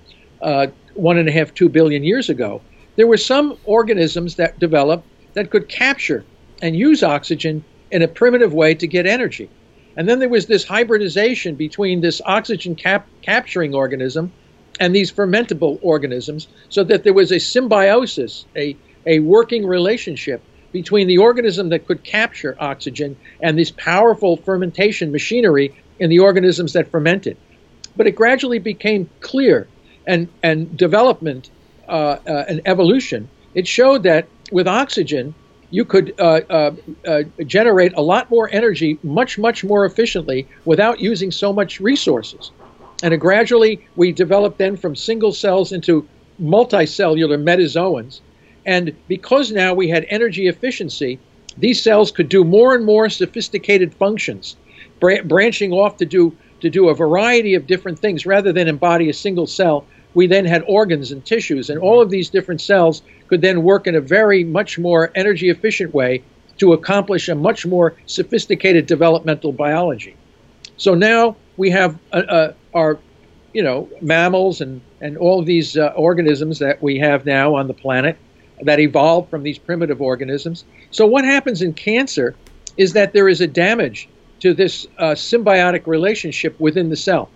uh, 0.44 0.66
one 0.94 1.18
and 1.18 1.28
a 1.28 1.32
half, 1.32 1.52
two 1.54 1.68
billion 1.68 2.04
years 2.04 2.28
ago, 2.28 2.60
there 2.96 3.06
were 3.06 3.16
some 3.16 3.58
organisms 3.64 4.36
that 4.36 4.58
developed 4.60 5.06
that 5.32 5.50
could 5.50 5.68
capture 5.68 6.24
and 6.62 6.76
use 6.76 7.02
oxygen 7.02 7.64
in 7.90 8.02
a 8.02 8.08
primitive 8.08 8.54
way 8.54 8.74
to 8.74 8.86
get 8.86 9.06
energy. 9.06 9.50
And 9.96 10.08
then 10.08 10.18
there 10.18 10.28
was 10.28 10.46
this 10.46 10.64
hybridization 10.64 11.54
between 11.54 12.00
this 12.00 12.20
oxygen 12.24 12.74
cap- 12.74 13.08
capturing 13.22 13.74
organism 13.74 14.32
and 14.80 14.94
these 14.94 15.12
fermentable 15.12 15.78
organisms, 15.82 16.48
so 16.68 16.82
that 16.84 17.04
there 17.04 17.12
was 17.12 17.30
a 17.30 17.38
symbiosis, 17.38 18.44
a, 18.56 18.76
a 19.06 19.20
working 19.20 19.66
relationship 19.66 20.42
between 20.72 21.06
the 21.06 21.18
organism 21.18 21.68
that 21.68 21.86
could 21.86 22.02
capture 22.02 22.56
oxygen 22.58 23.16
and 23.40 23.56
this 23.56 23.70
powerful 23.70 24.36
fermentation 24.38 25.12
machinery 25.12 25.72
in 26.00 26.10
the 26.10 26.18
organisms 26.18 26.72
that 26.72 26.90
fermented. 26.90 27.36
But 27.96 28.08
it 28.08 28.16
gradually 28.16 28.58
became 28.58 29.08
clear 29.20 29.68
and, 30.06 30.28
and 30.42 30.76
development 30.76 31.50
uh, 31.88 32.18
uh, 32.26 32.44
and 32.48 32.60
evolution, 32.66 33.28
it 33.54 33.66
showed 33.66 34.02
that 34.02 34.26
with 34.52 34.66
oxygen, 34.68 35.34
you 35.70 35.84
could 35.84 36.14
uh, 36.20 36.40
uh, 36.50 36.70
uh, 37.06 37.22
generate 37.46 37.92
a 37.96 38.00
lot 38.00 38.30
more 38.30 38.48
energy 38.52 38.98
much, 39.02 39.38
much 39.38 39.64
more 39.64 39.84
efficiently 39.84 40.46
without 40.64 41.00
using 41.00 41.30
so 41.32 41.52
much 41.52 41.80
resources. 41.80 42.52
And 43.02 43.18
gradually, 43.20 43.86
we 43.96 44.12
developed 44.12 44.58
then 44.58 44.76
from 44.76 44.94
single 44.94 45.32
cells 45.32 45.72
into 45.72 46.08
multicellular 46.40 47.42
metazoans. 47.42 48.20
And 48.66 48.94
because 49.08 49.52
now 49.52 49.74
we 49.74 49.88
had 49.88 50.06
energy 50.08 50.46
efficiency, 50.46 51.18
these 51.58 51.82
cells 51.82 52.10
could 52.10 52.28
do 52.28 52.44
more 52.44 52.74
and 52.74 52.84
more 52.84 53.08
sophisticated 53.10 53.94
functions, 53.94 54.56
branching 55.00 55.72
off 55.72 55.96
to 55.98 56.06
do 56.06 56.36
to 56.64 56.70
do 56.70 56.88
a 56.88 56.94
variety 56.94 57.54
of 57.54 57.66
different 57.66 57.98
things 57.98 58.24
rather 58.24 58.50
than 58.50 58.68
embody 58.68 59.10
a 59.10 59.12
single 59.12 59.46
cell 59.46 59.84
we 60.14 60.26
then 60.26 60.44
had 60.44 60.64
organs 60.66 61.12
and 61.12 61.24
tissues, 61.24 61.68
and 61.68 61.78
all 61.78 62.00
of 62.00 62.08
these 62.08 62.30
different 62.30 62.60
cells 62.60 63.02
could 63.26 63.40
then 63.40 63.62
work 63.62 63.86
in 63.86 63.96
a 63.96 64.00
very 64.00 64.44
much 64.44 64.78
more 64.78 65.10
energy 65.14 65.50
efficient 65.50 65.92
way 65.92 66.22
to 66.56 66.72
accomplish 66.72 67.28
a 67.28 67.34
much 67.34 67.66
more 67.66 67.96
sophisticated 68.06 68.86
developmental 68.86 69.52
biology. 69.52 70.16
So 70.76 70.94
now 70.94 71.36
we 71.56 71.68
have 71.70 71.98
uh, 72.12 72.16
uh, 72.16 72.52
our, 72.74 72.98
you 73.52 73.62
know, 73.62 73.88
mammals 74.00 74.60
and, 74.60 74.80
and 75.00 75.18
all 75.18 75.42
these 75.42 75.76
uh, 75.76 75.92
organisms 75.96 76.60
that 76.60 76.80
we 76.80 76.98
have 77.00 77.26
now 77.26 77.56
on 77.56 77.66
the 77.66 77.74
planet 77.74 78.16
that 78.62 78.78
evolved 78.78 79.30
from 79.30 79.42
these 79.42 79.58
primitive 79.58 80.00
organisms. 80.00 80.64
So 80.92 81.06
what 81.06 81.24
happens 81.24 81.60
in 81.60 81.74
cancer 81.74 82.36
is 82.76 82.92
that 82.92 83.12
there 83.12 83.28
is 83.28 83.40
a 83.40 83.48
damage 83.48 84.08
to 84.44 84.52
this 84.52 84.86
uh, 84.98 85.12
symbiotic 85.12 85.86
relationship 85.86 86.54
within 86.60 86.90
the 86.90 86.96
cell. 86.96 87.30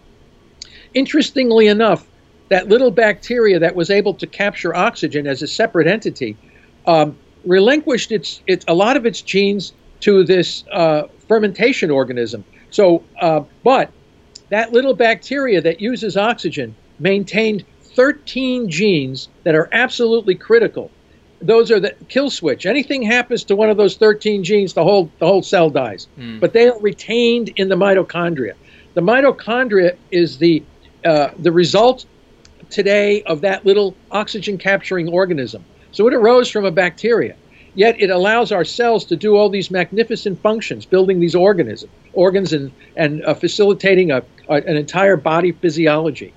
Interestingly 0.92 1.66
enough, 1.66 2.06
that 2.50 2.68
little 2.68 2.90
bacteria 2.90 3.58
that 3.58 3.74
was 3.74 3.88
able 3.88 4.12
to 4.12 4.26
capture 4.26 4.74
oxygen 4.74 5.26
as 5.26 5.40
a 5.40 5.46
separate 5.46 5.86
entity 5.86 6.36
um, 6.86 7.16
relinquished 7.46 8.12
its, 8.12 8.42
its, 8.46 8.62
a 8.68 8.74
lot 8.74 8.98
of 8.98 9.06
its 9.06 9.22
genes 9.22 9.72
to 10.00 10.22
this 10.22 10.64
uh, 10.70 11.04
fermentation 11.26 11.90
organism. 11.90 12.44
So, 12.68 13.02
uh, 13.22 13.40
but 13.64 13.90
that 14.50 14.72
little 14.72 14.94
bacteria 14.94 15.62
that 15.62 15.80
uses 15.80 16.14
oxygen 16.18 16.74
maintained 16.98 17.64
13 17.80 18.68
genes 18.68 19.30
that 19.44 19.54
are 19.54 19.70
absolutely 19.72 20.34
critical. 20.34 20.90
Those 21.40 21.70
are 21.70 21.78
the 21.78 21.94
kill 22.08 22.30
switch. 22.30 22.66
Anything 22.66 23.02
happens 23.02 23.44
to 23.44 23.56
one 23.56 23.70
of 23.70 23.76
those 23.76 23.96
13 23.96 24.42
genes, 24.42 24.74
the 24.74 24.82
whole 24.82 25.10
the 25.18 25.26
whole 25.26 25.42
cell 25.42 25.70
dies. 25.70 26.08
Mm. 26.18 26.40
But 26.40 26.52
they 26.52 26.68
are 26.68 26.78
retained 26.80 27.50
in 27.56 27.68
the 27.68 27.76
mitochondria. 27.76 28.54
The 28.94 29.00
mitochondria 29.00 29.96
is 30.10 30.38
the 30.38 30.62
uh, 31.04 31.30
the 31.38 31.52
result 31.52 32.06
today 32.70 33.22
of 33.22 33.40
that 33.42 33.64
little 33.64 33.94
oxygen 34.10 34.58
capturing 34.58 35.08
organism. 35.08 35.64
So 35.92 36.06
it 36.06 36.14
arose 36.14 36.50
from 36.50 36.64
a 36.64 36.70
bacteria. 36.70 37.36
Yet 37.74 38.00
it 38.00 38.10
allows 38.10 38.50
our 38.50 38.64
cells 38.64 39.04
to 39.06 39.16
do 39.16 39.36
all 39.36 39.48
these 39.48 39.70
magnificent 39.70 40.40
functions, 40.42 40.84
building 40.84 41.20
these 41.20 41.34
organisms, 41.34 41.92
organs 42.12 42.52
and, 42.52 42.72
and 42.96 43.24
uh, 43.24 43.34
facilitating 43.34 44.10
a, 44.10 44.22
a, 44.48 44.54
an 44.54 44.76
entire 44.76 45.16
body 45.16 45.52
physiology. 45.52 46.32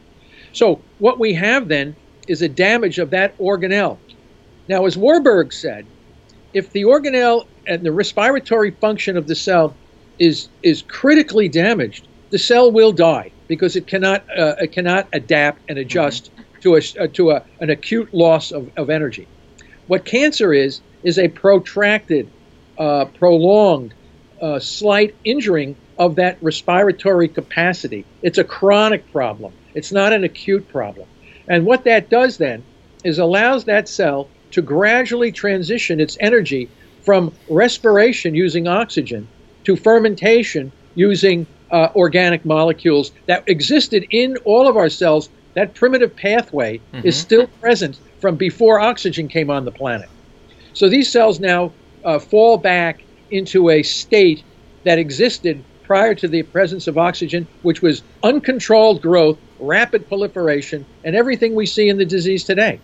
So 0.54 0.82
what 1.00 1.20
we 1.20 1.34
have 1.34 1.68
then 1.68 1.96
is 2.28 2.42
a 2.42 2.50
damage 2.50 3.00
of 3.00 3.10
that 3.10 3.38
organelle. 3.40 3.98
Now, 4.71 4.86
as 4.86 4.95
Warburg 4.95 5.51
said, 5.51 5.86
if 6.53 6.71
the 6.71 6.84
organelle 6.84 7.45
and 7.67 7.84
the 7.84 7.91
respiratory 7.91 8.71
function 8.71 9.17
of 9.17 9.27
the 9.27 9.36
cell 9.36 9.75
is, 10.17 10.47
is 10.63 10.81
critically 10.84 11.49
damaged, 11.49 12.07
the 12.29 12.38
cell 12.38 12.71
will 12.71 12.93
die 12.93 13.34
because 13.49 13.75
it 13.75 13.86
cannot 13.86 14.23
uh, 14.29 14.55
it 14.62 14.71
cannot 14.71 15.10
adapt 15.12 15.60
and 15.67 15.77
adjust 15.77 16.31
mm-hmm. 16.31 16.62
to 16.62 16.75
a 16.77 17.03
uh, 17.03 17.07
to 17.07 17.31
a, 17.31 17.43
an 17.60 17.69
acute 17.69 18.13
loss 18.13 18.53
of, 18.53 18.71
of 18.77 18.89
energy. 18.89 19.27
What 19.88 20.05
cancer 20.05 20.53
is 20.53 20.79
is 21.03 21.19
a 21.19 21.27
protracted, 21.27 22.29
uh, 22.77 23.03
prolonged, 23.19 23.93
uh, 24.41 24.60
slight 24.60 25.13
injuring 25.25 25.75
of 25.99 26.15
that 26.15 26.38
respiratory 26.41 27.27
capacity. 27.27 28.05
It's 28.21 28.38
a 28.38 28.45
chronic 28.45 29.12
problem. 29.12 29.51
It's 29.75 29.91
not 29.91 30.13
an 30.13 30.23
acute 30.23 30.65
problem. 30.69 31.10
And 31.49 31.65
what 31.65 31.84
that 31.84 32.10
does 32.10 32.38
then 32.38 32.63
is 33.03 33.19
allows 33.19 33.65
that 33.65 33.89
cell 33.89 34.29
to 34.52 34.62
gradually 34.62 35.32
transition 35.32 36.00
its 36.00 36.18
energy 36.20 36.70
from 37.02 37.34
respiration 37.50 38.36
using 38.36 38.68
oxygen 38.68 39.28
to 39.64 39.76
fermentation 39.76 40.72
using 40.96 41.46
uh, 41.72 41.90
organic 41.96 42.44
molecules 42.46 43.12
that 43.28 43.44
existed 43.48 44.06
in 44.10 44.38
all 44.46 44.68
of 44.68 44.78
our 44.78 44.90
cells. 44.90 45.30
That 45.54 45.74
primitive 45.74 46.16
pathway 46.16 46.78
mm-hmm. 46.78 47.06
is 47.08 47.18
still 47.18 47.48
present 47.60 48.00
from 48.20 48.36
before 48.36 48.80
oxygen 48.80 49.28
came 49.28 49.50
on 49.50 49.66
the 49.66 49.72
planet. 49.72 50.10
So 50.74 50.88
these 50.88 51.12
cells 51.12 51.40
now 51.40 51.74
uh, 52.06 52.20
fall 52.20 52.58
back 52.58 53.04
into 53.32 53.70
a 53.70 53.84
state 53.84 54.44
that 54.84 54.98
existed 54.98 55.64
prior 55.84 56.16
to 56.16 56.28
the 56.28 56.44
presence 56.44 56.88
of 56.88 56.98
oxygen, 56.98 57.48
which 57.64 57.82
was 57.82 58.02
uncontrolled 58.24 59.02
growth, 59.02 59.38
rapid 59.60 60.08
proliferation, 60.08 60.86
and 61.04 61.16
everything 61.16 61.54
we 61.54 61.66
see 61.66 61.90
in 61.90 61.98
the 61.98 62.06
disease 62.06 62.44
today. 62.46 62.80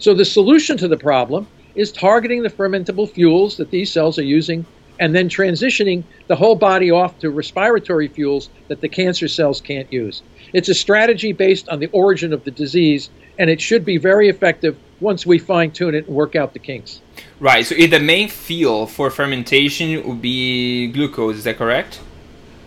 So 0.00 0.14
the 0.14 0.24
solution 0.24 0.78
to 0.78 0.88
the 0.88 0.96
problem 0.96 1.46
is 1.74 1.92
targeting 1.92 2.42
the 2.42 2.48
fermentable 2.48 3.08
fuels 3.08 3.58
that 3.58 3.70
these 3.70 3.92
cells 3.92 4.18
are 4.18 4.24
using 4.24 4.64
and 4.98 5.14
then 5.14 5.28
transitioning 5.28 6.04
the 6.26 6.36
whole 6.36 6.56
body 6.56 6.90
off 6.90 7.18
to 7.18 7.30
respiratory 7.30 8.08
fuels 8.08 8.48
that 8.68 8.80
the 8.80 8.88
cancer 8.88 9.28
cells 9.28 9.60
can't 9.60 9.92
use. 9.92 10.22
It's 10.54 10.70
a 10.70 10.74
strategy 10.74 11.32
based 11.32 11.68
on 11.68 11.80
the 11.80 11.88
origin 11.88 12.32
of 12.32 12.44
the 12.44 12.50
disease, 12.50 13.10
and 13.38 13.50
it 13.50 13.60
should 13.60 13.84
be 13.84 13.98
very 13.98 14.30
effective 14.30 14.76
once 15.00 15.26
we 15.26 15.38
fine 15.38 15.70
tune 15.70 15.94
it 15.94 16.06
and 16.06 16.16
work 16.16 16.34
out 16.34 16.54
the 16.54 16.58
kinks. 16.58 17.02
Right. 17.38 17.64
So 17.64 17.74
the 17.74 18.00
main 18.00 18.28
fuel 18.28 18.86
for 18.86 19.10
fermentation 19.10 20.06
would 20.06 20.22
be 20.22 20.88
glucose. 20.88 21.36
Is 21.36 21.44
that 21.44 21.58
correct? 21.58 22.00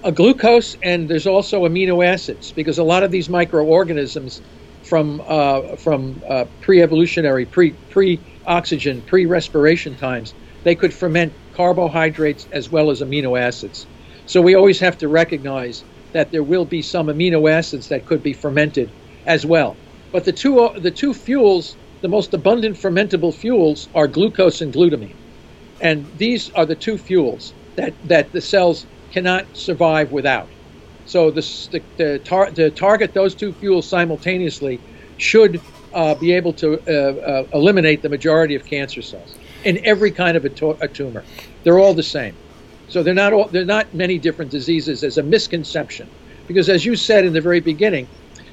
A 0.04 0.12
glucose, 0.12 0.78
and 0.84 1.10
there's 1.10 1.28
also 1.28 1.67
amino 1.67 2.06
acids 2.06 2.52
because 2.52 2.78
a 2.78 2.84
lot 2.84 3.02
of 3.02 3.10
these 3.10 3.30
microorganisms 3.30 4.41
from 4.93 5.23
uh, 5.27 5.75
from 5.84 6.21
uh, 6.29 6.45
pre-evolutionary, 6.62 7.47
pre 7.47 7.79
pre 7.89 8.23
oxygen 8.45 9.03
pre 9.08 9.25
respiration 9.25 9.97
times, 9.97 10.36
they 10.65 10.75
could 10.75 10.93
ferment 10.93 11.34
carbohydrates 11.56 12.45
as 12.53 12.69
well 12.69 12.91
as 12.91 13.01
amino 13.01 13.39
acids. 13.39 13.88
So 14.27 14.39
we 14.39 14.53
always 14.53 14.79
have 14.82 14.95
to 14.99 15.10
recognize 15.10 15.84
that 16.13 16.32
there 16.32 16.43
will 16.43 16.65
be 16.65 16.84
some 16.84 17.08
amino 17.08 17.51
acids 17.51 17.88
that 17.88 18.06
could 18.06 18.21
be 18.21 18.34
fermented 18.34 18.93
as 19.25 19.47
well. 19.47 19.82
But 20.12 20.25
the 20.25 20.32
two, 20.32 20.69
the 20.77 20.91
two 20.91 21.15
fuels, 21.15 21.75
the 22.03 22.08
most 22.08 22.32
abundant 22.36 22.77
fermentable 22.77 23.36
fuels, 23.36 23.89
are 23.95 24.08
glucose 24.08 24.62
and 24.62 24.71
glutamine. 24.71 25.17
And 25.82 26.12
these 26.15 26.51
are 26.56 26.67
the 26.67 26.75
two 26.75 26.99
fuels 26.99 27.56
that, 27.77 27.97
that 28.03 28.32
the 28.32 28.41
cells 28.41 28.86
cannot 29.12 29.47
survive 29.53 30.12
without. 30.12 30.51
So 31.05 31.31
the, 31.31 31.41
the, 31.97 32.19
tar, 32.19 32.51
to 32.51 32.71
target 32.71 33.13
those 33.13 33.35
two 33.35 33.53
fuels 33.53 33.87
simultaneously 33.87 34.79
should 35.17 35.61
uh, 35.93 36.15
be 36.15 36.31
able 36.33 36.53
to 36.53 36.79
uh, 36.87 36.91
uh, 36.91 37.47
eliminate 37.53 38.01
the 38.01 38.09
majority 38.09 38.55
of 38.55 38.65
cancer 38.65 39.01
cells 39.01 39.35
in 39.63 39.79
every 39.85 40.11
kind 40.11 40.37
of 40.37 40.45
a, 40.45 40.49
to- 40.49 40.77
a, 40.81 40.87
tumor. 40.87 41.23
They're 41.63 41.79
all 41.79 41.93
the 41.93 42.03
same. 42.03 42.35
So 42.87 43.03
they're 43.03 43.13
not 43.13 43.33
all, 43.33 43.47
they're 43.47 43.65
not 43.65 43.93
many 43.93 44.17
different 44.17 44.51
diseases 44.51 45.03
as 45.03 45.17
a 45.17 45.23
misconception, 45.23 46.09
because 46.47 46.69
as 46.69 46.85
you 46.85 46.95
said 46.95 47.25
in 47.25 47.33
the 47.33 47.41
very 47.41 47.59
beginning, 47.59 48.07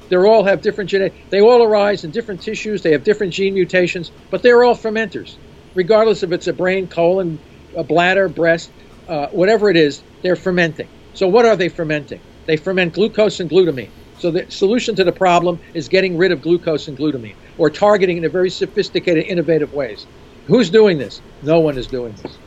they 0.09 0.17
all 0.17 0.43
have 0.43 0.61
different 0.61 0.89
genetic. 0.89 1.29
They 1.29 1.41
all 1.41 1.63
arise 1.63 2.03
in 2.03 2.11
different 2.11 2.41
tissues. 2.41 2.81
They 2.81 2.91
have 2.91 3.03
different 3.03 3.33
gene 3.33 3.53
mutations, 3.53 4.11
but 4.29 4.43
they're 4.43 4.63
all 4.63 4.75
fermenters, 4.75 5.37
regardless 5.73 6.21
if 6.21 6.31
it's 6.33 6.47
a 6.47 6.53
brain, 6.53 6.87
colon, 6.87 7.39
a 7.77 7.83
bladder, 7.83 8.27
breast, 8.27 8.71
uh, 9.07 9.27
whatever 9.27 9.69
it 9.69 9.77
is. 9.77 10.03
They're 10.21 10.35
fermenting. 10.35 10.89
So 11.13 11.27
what 11.29 11.45
are 11.45 11.55
they 11.55 11.69
fermenting? 11.69 12.19
They 12.51 12.57
ferment 12.57 12.93
glucose 12.93 13.39
and 13.39 13.49
glutamine. 13.49 13.91
So 14.19 14.29
the 14.29 14.45
solution 14.51 14.93
to 14.95 15.05
the 15.05 15.11
problem 15.13 15.57
is 15.73 15.87
getting 15.87 16.17
rid 16.17 16.33
of 16.33 16.41
glucose 16.41 16.89
and 16.89 16.97
glutamine 16.97 17.35
or 17.57 17.69
targeting 17.69 18.17
in 18.17 18.25
a 18.25 18.29
very 18.29 18.49
sophisticated, 18.49 19.23
innovative 19.27 19.73
ways. 19.73 20.05
Who's 20.47 20.69
doing 20.69 20.97
this? 20.97 21.21
No 21.43 21.61
one 21.61 21.77
is 21.77 21.87
doing 21.87 22.13
this. 22.21 22.37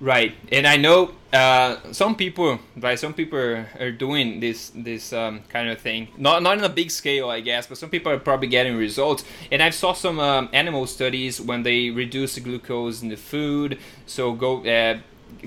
Right, 0.00 0.34
and 0.50 0.66
I 0.66 0.76
know 0.76 1.12
uh, 1.32 1.76
some 1.92 2.16
people, 2.16 2.58
right? 2.76 2.98
Some 2.98 3.14
people 3.14 3.38
are 3.38 3.92
doing 3.92 4.40
this 4.40 4.72
this 4.74 5.12
um, 5.12 5.42
kind 5.48 5.68
of 5.70 5.80
thing. 5.80 6.08
Not 6.18 6.42
not 6.42 6.58
on 6.58 6.64
a 6.64 6.68
big 6.68 6.90
scale, 6.90 7.30
I 7.30 7.38
guess, 7.38 7.68
but 7.68 7.78
some 7.78 7.90
people 7.90 8.10
are 8.10 8.18
probably 8.18 8.48
getting 8.48 8.76
results. 8.76 9.22
And 9.52 9.62
I 9.62 9.70
saw 9.70 9.92
some 9.92 10.18
um, 10.18 10.48
animal 10.52 10.88
studies 10.88 11.40
when 11.40 11.62
they 11.62 11.90
reduce 11.90 12.34
the 12.34 12.40
glucose 12.40 13.02
in 13.02 13.08
the 13.08 13.16
food. 13.16 13.78
So 14.04 14.32
go. 14.32 14.66
Uh, 14.66 14.98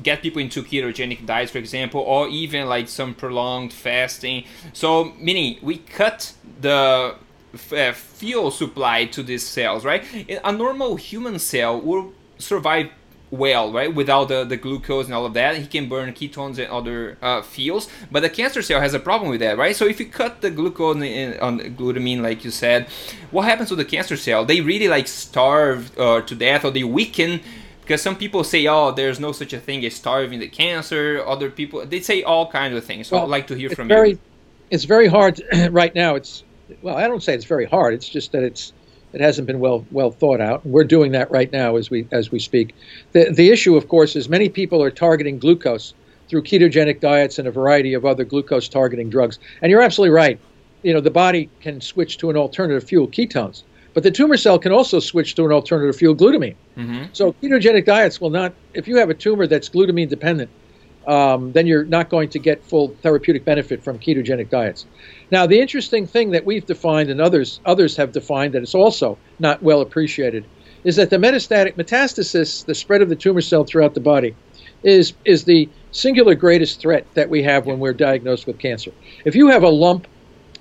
get 0.03 0.21
people 0.21 0.41
into 0.41 0.63
ketogenic 0.63 1.25
diets, 1.25 1.51
for 1.51 1.57
example, 1.57 2.01
or 2.01 2.27
even 2.27 2.67
like 2.67 2.87
some 2.87 3.13
prolonged 3.13 3.73
fasting. 3.73 4.45
So, 4.73 5.13
meaning 5.19 5.57
we 5.61 5.77
cut 5.77 6.33
the 6.61 7.15
uh, 7.71 7.91
fuel 7.93 8.51
supply 8.51 9.05
to 9.05 9.23
these 9.23 9.45
cells, 9.45 9.85
right? 9.85 10.03
A 10.43 10.51
normal 10.51 10.95
human 10.95 11.39
cell 11.39 11.79
will 11.79 12.13
survive 12.37 12.89
well, 13.29 13.71
right? 13.73 13.93
Without 13.93 14.29
the, 14.29 14.43
the 14.43 14.57
glucose 14.57 15.05
and 15.05 15.13
all 15.13 15.25
of 15.25 15.33
that, 15.33 15.57
he 15.57 15.67
can 15.67 15.89
burn 15.89 16.13
ketones 16.13 16.57
and 16.59 16.71
other 16.71 17.17
uh, 17.21 17.41
fuels. 17.41 17.89
But 18.11 18.21
the 18.21 18.29
cancer 18.29 18.61
cell 18.61 18.79
has 18.79 18.93
a 18.93 18.99
problem 18.99 19.29
with 19.29 19.41
that, 19.41 19.57
right? 19.57 19.75
So 19.75 19.85
if 19.85 19.99
you 19.99 20.05
cut 20.05 20.41
the 20.41 20.49
glucose 20.49 21.01
in, 21.01 21.39
on 21.39 21.59
glutamine, 21.59 22.21
like 22.21 22.45
you 22.45 22.51
said, 22.51 22.87
what 23.31 23.43
happens 23.43 23.69
to 23.69 23.75
the 23.75 23.85
cancer 23.85 24.15
cell? 24.15 24.45
They 24.45 24.61
really 24.61 24.87
like 24.87 25.07
starve 25.07 25.97
uh, 25.99 26.21
to 26.21 26.35
death, 26.35 26.63
or 26.63 26.71
they 26.71 26.83
weaken 26.83 27.41
because 27.87 28.01
some 28.01 28.17
people 28.17 28.43
say, 28.43 28.67
"Oh, 28.67 28.91
there's 28.91 29.19
no 29.19 29.31
such 29.31 29.53
a 29.53 29.59
thing 29.59 29.85
as 29.85 29.95
starving 29.95 30.39
the 30.39 30.49
cancer." 30.49 31.23
Other 31.25 31.49
people 31.49 31.85
they 31.85 32.01
say 32.01 32.21
all 32.21 32.51
kinds 32.51 32.75
of 32.75 32.83
things. 32.83 33.07
So 33.07 33.15
well, 33.15 33.25
I'd 33.25 33.29
like 33.29 33.47
to 33.47 33.55
hear 33.55 33.69
from 33.69 33.87
very, 33.87 34.11
you. 34.11 34.19
It's 34.69 34.83
very 34.83 35.07
hard 35.07 35.41
right 35.71 35.95
now. 35.95 36.15
It's 36.15 36.43
well, 36.81 36.97
I 36.97 37.07
don't 37.07 37.23
say 37.23 37.33
it's 37.33 37.45
very 37.45 37.65
hard. 37.65 37.93
It's 37.93 38.09
just 38.09 38.33
that 38.33 38.43
it's 38.43 38.73
it 39.13 39.21
hasn't 39.21 39.47
been 39.47 39.61
well 39.61 39.85
well 39.91 40.11
thought 40.11 40.41
out. 40.41 40.65
We're 40.65 40.83
doing 40.83 41.13
that 41.13 41.31
right 41.31 41.49
now 41.51 41.77
as 41.77 41.89
we 41.89 42.05
as 42.11 42.29
we 42.29 42.39
speak. 42.39 42.75
The 43.13 43.31
the 43.31 43.49
issue, 43.49 43.77
of 43.77 43.87
course, 43.87 44.17
is 44.17 44.27
many 44.27 44.49
people 44.49 44.83
are 44.83 44.91
targeting 44.91 45.39
glucose 45.39 45.93
through 46.27 46.43
ketogenic 46.43 46.99
diets 46.99 47.39
and 47.39 47.47
a 47.47 47.51
variety 47.51 47.93
of 47.93 48.05
other 48.05 48.25
glucose 48.25 48.67
targeting 48.67 49.09
drugs. 49.09 49.39
And 49.61 49.71
you're 49.71 49.81
absolutely 49.81 50.13
right. 50.13 50.37
You 50.83 50.93
know, 50.93 50.99
the 50.99 51.09
body 51.09 51.49
can 51.61 51.79
switch 51.79 52.17
to 52.17 52.29
an 52.29 52.35
alternative 52.35 52.83
fuel, 52.83 53.07
ketones. 53.07 53.63
But 53.97 54.03
the 54.03 54.11
tumor 54.11 54.37
cell 54.37 54.59
can 54.59 54.71
also 54.71 54.99
switch 54.99 55.33
to 55.33 55.45
an 55.45 55.51
alternative 55.51 55.95
fuel, 55.95 56.13
glutamine. 56.13 56.53
Mm-hmm. 56.77 57.05
So 57.13 57.33
ketogenic 57.41 57.85
diets 57.85 58.21
will 58.21 58.29
not, 58.29 58.53
if 58.75 58.87
you 58.87 58.97
have 58.97 59.09
a 59.09 59.15
tumor 59.15 59.47
that's 59.47 59.69
glutamine 59.69 60.07
dependent, 60.07 60.51
um, 61.07 61.51
then 61.53 61.65
you're 61.65 61.83
not 61.83 62.11
going 62.11 62.29
to 62.29 62.37
get 62.37 62.63
full 62.63 62.89
therapeutic 63.01 63.43
benefit 63.43 63.83
from 63.83 63.97
ketogenic 63.97 64.51
diets. 64.51 64.85
Now, 65.31 65.47
the 65.47 65.59
interesting 65.59 66.05
thing 66.05 66.29
that 66.29 66.45
we've 66.45 66.63
defined 66.63 67.09
and 67.09 67.19
others 67.19 67.59
others 67.65 67.97
have 67.97 68.11
defined 68.11 68.53
that 68.53 68.61
it's 68.61 68.75
also 68.75 69.17
not 69.39 69.63
well 69.63 69.81
appreciated 69.81 70.45
is 70.83 70.95
that 70.97 71.09
the 71.09 71.17
metastatic 71.17 71.73
metastasis, 71.73 72.63
the 72.67 72.75
spread 72.75 73.01
of 73.01 73.09
the 73.09 73.15
tumor 73.15 73.41
cell 73.41 73.63
throughout 73.63 73.95
the 73.95 73.99
body, 73.99 74.35
is 74.83 75.13
is 75.25 75.45
the 75.45 75.67
singular 75.89 76.35
greatest 76.35 76.79
threat 76.79 77.07
that 77.15 77.31
we 77.31 77.41
have 77.41 77.65
when 77.65 77.79
we're 77.79 77.93
diagnosed 77.93 78.45
with 78.45 78.59
cancer. 78.59 78.91
If 79.25 79.33
you 79.33 79.47
have 79.47 79.63
a 79.63 79.69
lump 79.69 80.05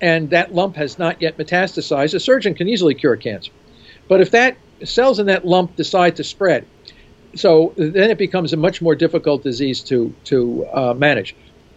and 0.01 0.29
that 0.29 0.53
lump 0.53 0.75
has 0.75 0.99
not 0.99 1.21
yet 1.21 1.37
metastasized, 1.37 2.13
a 2.13 2.19
surgeon 2.19 2.53
can 2.53 2.67
easily 2.67 2.93
cure 2.93 3.15
cancer. 3.15 3.51
But 4.07 4.21
if 4.21 4.31
that 4.31 4.57
cells 4.83 5.19
in 5.19 5.25
that 5.27 5.45
lump 5.45 5.75
decide 5.75 6.15
to 6.17 6.23
spread, 6.23 6.65
so 7.35 7.73
then 7.77 8.09
it 8.09 8.17
becomes 8.17 8.53
a 8.53 8.57
much 8.57 8.81
more 8.81 8.95
difficult 8.95 9.43
disease 9.43 9.81
to 9.81 10.13
to 10.25 10.65
uh, 10.73 10.93
manage. 10.93 11.35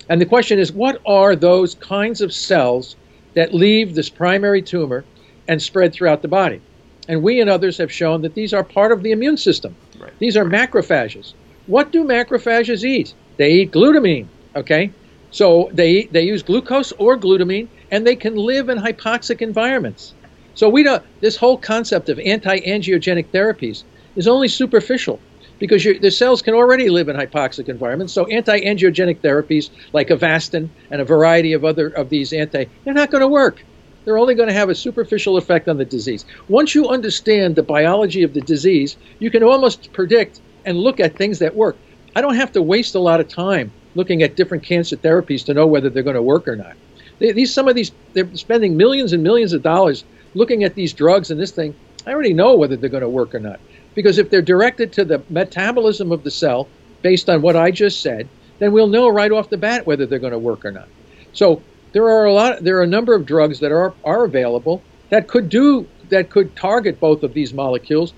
And 0.09 0.21
the 0.21 0.27
question 0.27 0.59
is, 0.59 0.73
what 0.73 1.01
are 1.07 1.37
those 1.37 1.75
kinds 1.77 2.21
of 2.21 2.33
cells 2.33 2.97
that 3.35 3.55
leave 3.55 3.95
this 3.95 4.09
primary 4.09 4.63
tumor 4.63 5.05
and 5.47 5.63
spread 5.63 5.93
throughout 5.93 6.23
the 6.23 6.29
body? 6.29 6.61
And 7.09 7.23
we 7.23 7.41
and 7.41 7.51
others 7.51 7.79
have 7.79 7.93
shown 7.93 8.23
that 8.23 8.35
these 8.35 8.53
are 8.53 8.65
part 8.65 8.93
of 8.93 9.03
the 9.03 9.13
immune 9.13 9.37
system. 9.37 9.75
Right. 9.99 10.13
These 10.19 10.37
are 10.37 10.45
macrophages. 10.45 11.35
What 11.67 11.93
do 11.93 12.05
macrophages 12.05 12.85
eat? 12.85 13.15
They 13.37 13.53
eat 13.53 13.73
glutamine. 13.73 14.27
Okay, 14.57 14.91
so 15.31 15.71
they 15.73 16.05
they 16.05 16.23
use 16.23 16.43
glucose 16.43 16.93
or 16.93 17.17
glutamine 17.17 17.69
and 17.91 18.07
they 18.07 18.17
can 18.17 18.35
live 18.37 18.69
in 18.69 18.79
hypoxic 18.79 19.41
environments. 19.41 20.15
So 20.55 20.69
we 20.69 20.83
don't. 20.83 21.03
This 21.21 21.37
whole 21.37 21.57
concept 21.57 22.09
of 22.09 22.19
anti-angiogenic 22.19 23.29
therapies 23.29 23.85
is 24.17 24.27
only 24.27 24.49
superficial 24.49 25.21
because 25.59 25.85
the 25.85 26.11
cells 26.11 26.43
can 26.43 26.55
already 26.55 26.89
live 26.89 27.09
in 27.09 27.17
hypoxic 27.17 27.69
environments. 27.69 28.13
So 28.13 28.27
anti-angiogenic 28.27 29.21
therapies 29.21 29.71
like 29.93 30.09
Avastin 30.09 30.69
and 30.91 31.01
a 31.01 31.05
variety 31.05 31.53
of 31.53 31.65
other 31.65 31.89
of 31.89 32.09
these 32.09 32.33
anti, 32.33 32.67
they're 32.85 32.95
not 32.95 33.11
going 33.11 33.23
to 33.23 33.29
work. 33.29 33.63
They're 34.05 34.19
only 34.19 34.35
going 34.35 34.49
to 34.49 34.55
have 34.55 34.71
a 34.71 34.75
superficial 34.75 35.37
effect 35.37 35.69
on 35.69 35.77
the 35.77 35.85
disease. 35.85 36.25
Once 36.49 36.75
you 36.75 36.89
understand 36.89 37.55
the 37.55 37.63
biology 37.63 38.23
of 38.23 38.33
the 38.33 38.41
disease, 38.41 38.97
you 39.19 39.31
can 39.31 39.43
almost 39.43 39.93
predict 39.93 40.41
and 40.65 40.79
look 40.79 40.99
at 40.99 41.17
things 41.17 41.39
that 41.39 41.55
work. 41.55 41.77
I 42.17 42.23
don't 42.23 42.35
have 42.35 42.53
to 42.53 42.63
waste 42.63 42.95
a 42.95 42.99
lot 42.99 43.21
of 43.21 43.29
time 43.29 43.71
looking 43.95 44.23
at 44.23 44.37
different 44.37 44.63
cancer 44.63 44.97
therapies 44.97 45.45
to 45.47 45.55
know 45.55 45.67
whether 45.67 45.91
they're 45.91 46.03
going 46.03 46.17
to 46.17 46.23
work 46.23 46.49
or 46.49 46.57
not. 46.57 46.75
They, 47.19 47.33
these 47.33 47.53
some 47.53 47.69
of 47.69 47.75
these 47.75 47.93
they're 48.13 48.35
spending 48.35 48.77
millions 48.77 49.13
and 49.13 49.23
millions 49.23 49.53
of 49.53 49.63
dollars 49.63 50.05
looking 50.35 50.65
at 50.65 50.75
these 50.75 50.93
drugs 50.93 51.31
and 51.31 51.41
this 51.41 51.51
thing. 51.51 51.75
I 52.07 52.13
already 52.13 52.33
know 52.33 52.57
whether 52.57 52.77
they're 52.77 52.89
going 52.91 53.03
to 53.03 53.09
work 53.09 53.35
or 53.35 53.41
not 53.41 53.61
because 53.95 54.19
if 54.19 54.31
they're 54.31 54.43
directed 54.43 54.93
to 54.95 55.05
the 55.05 55.23
metabolism 55.29 56.13
of 56.13 56.25
the 56.25 56.31
cell 56.31 56.69
based 57.03 57.29
on 57.29 57.43
what 57.43 57.57
I 57.57 57.71
just 57.71 58.01
said, 58.01 58.29
then 58.59 58.73
we'll 58.73 58.87
know 58.87 59.09
right 59.09 59.31
off 59.31 59.51
the 59.51 59.57
bat 59.57 59.87
whether 59.87 60.07
they're 60.07 60.19
going 60.19 60.33
to 60.33 60.39
work 60.39 60.65
or 60.65 60.71
not. 60.71 60.89
So 61.33 61.63
there 61.93 62.09
are 62.09 62.27
a 62.27 62.33
lot 62.33 62.63
there 62.63 62.79
are 62.79 62.83
a 62.83 62.87
number 62.87 63.15
of 63.15 63.27
drugs 63.27 63.61
that 63.61 63.73
are 63.73 63.95
are 64.05 64.25
available 64.25 64.83
that 65.11 65.29
could 65.29 65.49
do 65.49 65.87
that 66.11 66.31
could 66.31 66.55
target 66.57 67.01
both 67.01 67.23
of 67.23 67.35
these 67.35 67.53
molecules, 67.53 68.13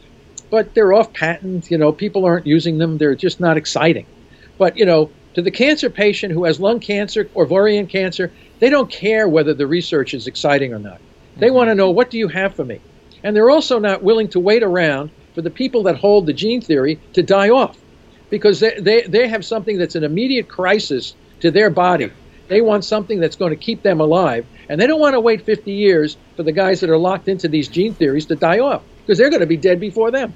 but 0.51 0.75
they're 0.75 0.93
off 0.93 1.13
patent, 1.13 1.71
you 1.71 1.79
know, 1.79 1.93
people 1.93 2.25
aren't 2.25 2.47
using 2.47 2.79
them, 2.79 2.99
they're 2.99 3.15
just 3.15 3.41
not 3.41 3.57
exciting. 3.57 4.07
But, 4.59 4.77
you 4.77 4.85
know, 4.85 5.11
to 5.35 5.43
the 5.43 5.51
cancer 5.51 5.91
patient 5.91 6.33
who 6.33 6.45
has 6.45 6.61
lung 6.61 6.81
cancer 6.81 7.29
or 7.35 7.45
ovarian 7.45 7.87
cancer, 7.87 8.31
they 8.59 8.71
don't 8.71 8.91
care 8.91 9.29
whether 9.29 9.55
the 9.55 9.67
research 9.67 10.15
is 10.15 10.27
exciting 10.27 10.73
or 10.73 10.79
not. 10.79 11.01
They 11.37 11.47
mm-hmm. 11.47 11.57
want 11.57 11.69
to 11.71 11.75
know 11.75 11.91
what 11.91 12.11
do 12.11 12.19
you 12.19 12.29
have 12.29 12.55
for 12.55 12.65
me? 12.65 12.81
And 13.25 13.35
they're 13.35 13.51
also 13.51 13.79
not 13.79 14.03
willing 14.03 14.29
to 14.29 14.41
wait 14.41 14.63
around 14.63 15.11
for 15.35 15.43
the 15.43 15.51
people 15.51 15.83
that 15.85 15.97
hold 15.97 16.27
the 16.27 16.33
gene 16.33 16.61
theory 16.61 17.01
to 17.15 17.23
die 17.23 17.51
off 17.51 17.79
because 18.31 18.61
they, 18.61 18.79
they, 18.81 19.03
they 19.03 19.29
have 19.29 19.45
something 19.45 19.79
that's 19.79 19.95
an 19.95 20.05
immediate 20.05 20.49
crisis 20.49 21.15
to 21.41 21.51
their 21.51 21.71
body. 21.71 22.11
They 22.49 22.61
want 22.61 22.85
something 22.85 23.21
that's 23.21 23.37
going 23.37 23.51
to 23.51 23.57
keep 23.57 23.83
them 23.83 24.01
alive. 24.01 24.47
And 24.69 24.81
they 24.81 24.87
don't 24.87 25.01
want 25.01 25.15
to 25.15 25.21
wait 25.21 25.43
50 25.43 25.73
years 25.73 26.17
for 26.37 26.43
the 26.43 26.53
guys 26.53 26.81
that 26.81 26.91
are 26.91 26.99
locked 26.99 27.29
into 27.29 27.49
these 27.49 27.69
gene 27.69 27.95
theories 27.95 28.27
to 28.27 28.37
die 28.37 28.59
off 28.59 28.83
because 29.05 29.19
they're 29.19 29.31
going 29.31 29.41
to 29.41 29.47
be 29.47 29.57
dead 29.57 29.81
before 29.81 30.11
them. 30.11 30.35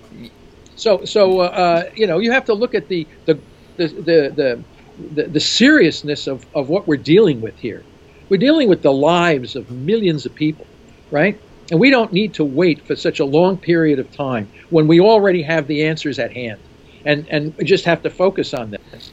So, 0.77 1.05
so 1.05 1.41
uh, 1.41 1.45
uh, 1.45 1.91
you 1.95 2.07
know, 2.07 2.19
you 2.19 2.33
have 2.33 2.45
to 2.47 2.55
look 2.55 2.75
at 2.75 2.89
the, 2.89 3.07
the, 3.25 3.39
the, 3.77 3.87
the, 3.89 4.33
the, 4.37 4.65
the 4.99 5.41
seriousness 5.41 6.27
of, 6.27 6.47
of 6.55 6.69
what 6.69 6.87
we're 6.87 6.97
dealing 6.97 7.41
with 7.41 7.57
here. 7.59 7.83
We're 8.29 8.39
dealing 8.39 8.69
with 8.69 8.83
the 8.83 8.93
lives 8.93 9.57
of 9.57 9.71
millions 9.71 10.27
of 10.27 10.35
people, 10.35 10.67
right? 11.11 11.41
And 11.71 11.81
we 11.81 11.91
don't 11.91 12.13
need 12.13 12.35
to 12.35 12.45
wait 12.45 12.87
for 12.87 12.97
such 12.97 13.21
a 13.21 13.25
long 13.25 13.57
period 13.57 13.99
of 13.99 14.11
time 14.13 14.51
when 14.71 14.87
we 14.87 15.01
already 15.01 15.43
have 15.43 15.67
the 15.67 15.85
answers 15.85 16.19
at 16.19 16.33
hand. 16.33 16.61
And, 17.05 17.27
and 17.29 17.55
just 17.65 17.85
have 17.85 18.03
to 18.03 18.11
focus 18.11 18.53
on 18.53 18.73
this. 18.73 19.13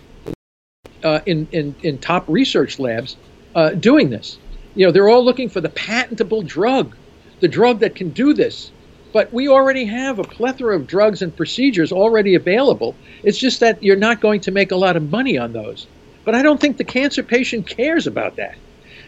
Uh, 1.03 1.19
in, 1.25 1.47
in, 1.51 1.75
in 1.83 1.97
top 1.99 2.23
research 2.27 2.79
labs 2.79 3.17
uh, 3.55 3.71
doing 3.71 4.09
this. 4.09 4.37
You 4.73 4.85
know, 4.85 4.91
they're 4.91 5.09
all 5.09 5.23
looking 5.23 5.49
for 5.49 5.61
the 5.61 5.69
patentable 5.69 6.41
drug, 6.41 6.95
the 7.39 7.47
drug 7.47 7.79
that 7.79 7.93
can 7.93 8.09
do 8.09 8.33
this. 8.33 8.71
But 9.13 9.31
we 9.31 9.47
already 9.47 9.85
have 9.85 10.17
a 10.17 10.23
plethora 10.23 10.75
of 10.75 10.87
drugs 10.87 11.21
and 11.21 11.35
procedures 11.35 11.91
already 11.91 12.33
available. 12.33 12.95
It's 13.23 13.37
just 13.37 13.59
that 13.59 13.81
you're 13.81 13.95
not 13.95 14.19
going 14.19 14.41
to 14.41 14.51
make 14.51 14.71
a 14.71 14.75
lot 14.75 14.97
of 14.97 15.11
money 15.11 15.37
on 15.37 15.53
those. 15.53 15.85
But 16.25 16.33
I 16.33 16.41
don't 16.41 16.59
think 16.59 16.77
the 16.77 16.83
cancer 16.83 17.21
patient 17.21 17.67
cares 17.67 18.07
about 18.07 18.37
that. 18.37 18.55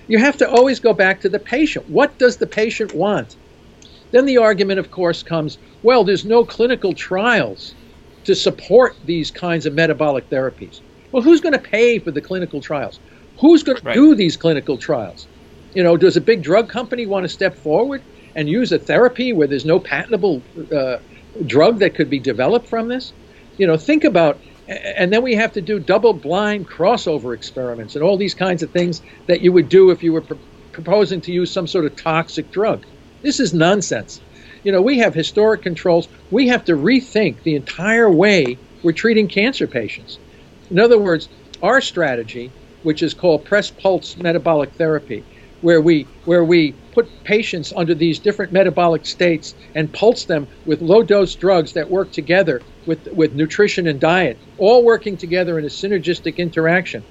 You 0.07 0.19
have 0.19 0.37
to 0.37 0.49
always 0.49 0.79
go 0.79 0.93
back 0.93 1.21
to 1.21 1.29
the 1.29 1.39
patient. 1.39 1.89
What 1.89 2.17
does 2.19 2.37
the 2.37 2.45
patient 2.45 2.93
want? 2.93 3.35
Then 4.11 4.27
the 4.27 4.37
argument, 4.37 4.79
of 4.79 4.91
course, 4.91 5.23
comes 5.23 5.57
well, 5.81 6.03
there's 6.03 6.23
no 6.23 6.45
clinical 6.45 6.93
trials 6.93 7.73
to 8.25 8.35
support 8.35 8.95
these 9.05 9.31
kinds 9.31 9.65
of 9.65 9.73
metabolic 9.73 10.29
therapies. 10.29 10.81
Well, 11.11 11.23
who's 11.23 11.41
going 11.41 11.53
to 11.53 11.59
pay 11.59 11.97
for 11.97 12.11
the 12.11 12.21
clinical 12.21 12.61
trials? 12.61 12.99
Who's 13.39 13.63
going 13.63 13.79
to 13.79 13.85
right. 13.85 13.95
do 13.95 14.13
these 14.13 14.37
clinical 14.37 14.77
trials? 14.77 15.27
You 15.73 15.83
know, 15.83 15.97
does 15.97 16.15
a 16.15 16.21
big 16.21 16.43
drug 16.43 16.69
company 16.69 17.05
want 17.07 17.23
to 17.23 17.29
step 17.29 17.55
forward 17.55 18.01
and 18.35 18.49
use 18.49 18.71
a 18.71 18.79
therapy 18.79 19.33
where 19.33 19.47
there's 19.47 19.65
no 19.65 19.79
patentable 19.79 20.45
uh, 20.75 20.97
drug 21.45 21.79
that 21.79 21.95
could 21.95 22.09
be 22.09 22.19
developed 22.19 22.69
from 22.69 22.89
this? 22.89 23.13
You 23.57 23.67
know, 23.67 23.77
think 23.77 24.03
about, 24.03 24.41
and 24.67 25.13
then 25.13 25.23
we 25.23 25.35
have 25.35 25.53
to 25.53 25.61
do 25.61 25.79
double 25.79 26.13
blind 26.13 26.67
crossover 26.69 27.35
experiments 27.35 27.95
and 27.95 28.03
all 28.03 28.17
these 28.17 28.35
kinds 28.35 28.63
of 28.63 28.71
things 28.71 29.01
that 29.27 29.41
you 29.41 29.53
would 29.53 29.69
do 29.69 29.91
if 29.91 30.03
you 30.03 30.13
were 30.13 30.21
pr- 30.23 30.35
proposing 30.73 31.21
to 31.21 31.31
use 31.31 31.53
some 31.53 31.67
sort 31.67 31.85
of 31.85 31.95
toxic 31.95 32.51
drug. 32.51 32.85
This 33.23 33.39
is 33.39 33.53
nonsense. 33.53 34.21
You 34.63 34.71
know, 34.71 34.81
we 34.81 34.99
have 34.99 35.13
historic 35.13 35.61
controls. 35.61 36.07
We 36.29 36.47
have 36.47 36.65
to 36.65 36.73
rethink 36.73 37.43
the 37.43 37.55
entire 37.55 38.11
way 38.11 38.61
we're 38.83 38.91
treating 38.93 39.27
cancer 39.29 39.67
patients. 39.67 40.19
In 40.69 40.79
other 40.79 40.99
words, 40.99 41.29
our 41.61 41.81
strategy, 41.81 42.55
which 42.81 43.01
is 43.01 43.13
called 43.13 43.45
press 43.45 43.71
pulse 43.71 44.17
metabolic 44.17 44.73
therapy, 44.75 45.25
where 45.61 45.81
we 45.81 46.11
where 46.25 46.43
we 46.43 46.79
put 46.95 47.23
patients 47.25 47.73
under 47.75 47.93
these 47.93 48.19
different 48.19 48.53
metabolic 48.53 49.05
states 49.05 49.53
and 49.75 49.93
pulse 49.93 50.23
them 50.25 50.47
with 50.65 50.81
low 50.81 51.03
dose 51.03 51.35
drugs 51.35 51.73
that 51.73 51.91
work 51.91 52.11
together 52.11 52.61
with 52.87 53.05
with 53.13 53.35
nutrition 53.35 53.85
and 53.85 53.99
diet, 53.99 54.37
all 54.57 54.83
working 54.83 55.17
together 55.17 55.59
in 55.59 55.65
a 55.65 55.67
synergistic 55.67 56.37
interaction. 56.37 57.03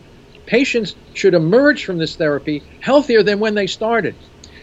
Patients 0.46 0.96
should 1.12 1.34
emerge 1.34 1.84
from 1.84 1.98
this 1.98 2.16
therapy 2.16 2.62
healthier 2.80 3.22
than 3.22 3.38
when 3.38 3.54
they 3.54 3.66
started, 3.66 4.14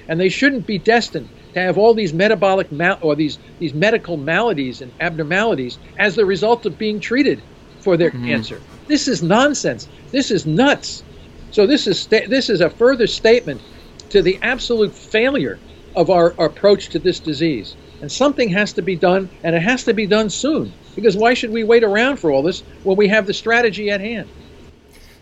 and 0.08 0.20
they 0.20 0.30
shouldn't 0.30 0.66
be 0.68 0.80
destined 0.80 1.30
to 1.54 1.60
have 1.60 1.78
all 1.78 1.94
these 1.94 2.14
metabolic 2.14 2.72
mal- 2.72 3.00
or 3.02 3.16
these 3.16 3.38
these 3.60 3.74
medical 3.74 4.18
maladies 4.18 4.82
and 4.82 4.92
abnormalities 5.00 5.78
as 6.00 6.16
the 6.16 6.26
result 6.26 6.66
of 6.66 6.78
being 6.78 7.00
treated 7.00 7.42
for 7.80 7.96
their 7.96 8.12
mm-hmm. 8.12 8.26
cancer. 8.26 8.60
This 8.88 9.08
is 9.08 9.22
nonsense. 9.22 9.88
This 10.12 10.32
is 10.32 10.46
nuts. 10.46 11.04
So 11.52 11.68
this 11.68 11.86
is 11.86 12.00
sta- 12.00 12.28
this 12.28 12.50
is 12.50 12.62
a 12.62 12.70
further 12.70 13.08
statement 13.08 13.62
to 14.12 14.22
the 14.22 14.40
absolute 14.44 14.96
failure 14.96 15.62
of 15.96 16.10
our, 16.10 16.36
our 16.40 16.48
approach 16.48 16.92
to 16.92 17.00
this 17.00 17.20
disease. 17.22 17.78
And 18.02 18.12
something 18.12 18.50
has 18.52 18.74
to 18.74 18.84
be 18.84 18.98
done, 18.98 19.32
and 19.44 19.56
it 19.56 19.62
has 19.64 19.86
to 19.86 19.94
be 19.94 20.08
done 20.08 20.30
soon. 20.30 20.76
Because 20.96 21.18
why 21.18 21.34
should 21.36 21.52
we 21.52 21.64
wait 21.64 21.84
around 21.84 22.18
for 22.18 22.32
all 22.32 22.44
this 22.44 22.64
when 22.84 22.98
we 22.98 23.10
have 23.10 23.28
the 23.28 23.34
strategy 23.34 23.90
at 23.90 24.02
hand? 24.02 24.32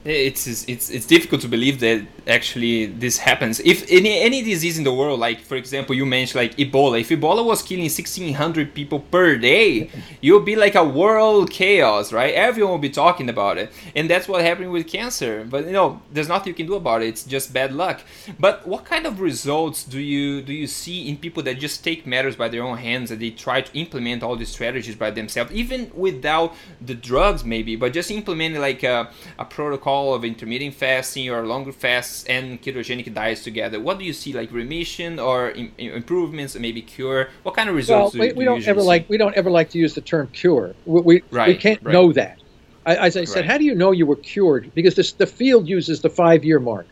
It's 0.06 0.48
it's 0.48 0.90
it's 0.90 1.06
difficult 1.06 1.42
to 1.42 1.50
believe 1.50 1.82
that 1.82 2.06
actually 2.26 2.86
this 2.86 3.18
happens. 3.18 3.60
If 3.60 3.86
any 3.92 4.20
any 4.20 4.42
disease 4.42 4.78
in 4.78 4.86
the 4.86 4.94
world 4.94 5.20
like 5.20 5.42
for 5.42 5.56
example 5.56 5.94
you 5.94 6.06
mentioned 6.06 6.40
like 6.42 6.56
ebola. 6.56 7.02
If 7.02 7.10
ebola 7.10 7.44
was 7.44 7.62
killing 7.62 7.84
1600 7.84 8.74
people 8.74 9.02
per 9.02 9.36
day 9.36 9.90
you'll 10.22 10.40
be 10.40 10.56
like 10.56 10.76
a 10.76 10.86
world 10.86 11.52
chaos 11.52 12.14
right? 12.14 12.34
Everyone 12.34 12.72
will 12.72 12.78
be 12.78 12.90
talking 12.90 13.28
about 13.28 13.58
it. 13.58 13.74
And 13.94 14.10
that's 14.10 14.28
what 14.30 14.42
happened 14.42 14.72
with 14.72 14.88
cancer. 14.88 15.46
But 15.50 15.66
you 15.66 15.74
know 15.74 16.02
there's 16.14 16.30
nothing 16.30 16.48
you 16.48 16.54
can 16.54 16.68
do 16.68 16.76
about 16.76 17.02
it. 17.02 17.08
It's 17.08 17.26
just 17.26 17.52
bad 17.52 17.74
luck. 17.74 18.00
But 18.40 18.66
what 18.66 18.86
kind 18.86 19.06
of 19.06 19.20
results 19.20 19.84
do 19.84 20.00
you 20.00 20.42
do 20.42 20.54
you 20.54 20.68
see 20.68 21.10
in 21.10 21.18
people 21.18 21.44
that 21.44 21.60
just 21.60 21.84
take 21.84 22.08
matters 22.08 22.38
by 22.38 22.48
their 22.48 22.64
own 22.64 22.78
hands 22.78 23.12
and 23.12 23.22
they 23.22 23.32
try 23.32 23.60
to 23.60 23.78
implement 23.78 24.24
all 24.24 24.38
these 24.38 24.50
strategies 24.50 24.96
by 24.96 25.12
themselves 25.12 25.52
even 25.52 25.92
without 25.94 26.56
the 26.80 26.96
drugs 26.96 27.44
maybe 27.44 27.76
but 27.76 27.92
just 27.92 28.10
implementing 28.12 28.62
like 28.62 28.84
a, 28.84 29.12
a 29.38 29.46
protocol 29.46 29.89
protocol 29.90 30.14
of 30.14 30.24
intermittent 30.24 30.74
fasting 30.74 31.30
or 31.30 31.46
longer 31.46 31.72
fasts 31.72 32.26
and 32.26 32.62
ketogenic 32.62 33.14
diets 33.14 33.44
together, 33.44 33.80
what 33.80 34.00
do 34.00 34.06
you 34.06 34.14
see 34.14 34.34
like 34.34 34.52
remission 34.52 35.20
or 35.20 35.52
Im- 35.52 35.74
improvements, 35.78 36.56
maybe 36.56 36.82
cure? 36.82 37.30
What 37.44 37.56
kind 37.56 37.70
of 37.70 37.76
results 37.76 38.16
well, 38.16 38.30
do, 38.30 38.36
we, 38.36 38.44
do 38.44 38.46
don't 38.46 38.68
ever 38.68 38.82
see? 38.82 38.88
like 38.88 39.10
we 39.10 39.18
don't 39.18 39.36
ever 39.36 39.50
like 39.50 39.70
to 39.72 39.78
use 39.78 39.94
the 39.94 40.02
term 40.02 40.28
cure. 40.28 40.74
We 40.86 41.02
we, 41.02 41.24
right, 41.32 41.48
we 41.48 41.56
can't 41.56 41.82
right. 41.84 41.94
know 41.94 42.14
that. 42.14 42.38
I, 42.86 42.96
as 43.08 43.18
I 43.18 43.26
said, 43.26 43.42
right. 43.42 43.52
how 43.52 43.58
do 43.58 43.66
you 43.66 43.76
know 43.76 43.92
you 43.92 44.06
were 44.06 44.16
cured? 44.16 44.72
Because 44.74 44.96
this, 44.96 45.12
the 45.12 45.28
field 45.28 45.68
uses 45.68 46.02
the 46.02 46.10
five 46.10 46.44
year 46.44 46.60
mark. 46.60 46.88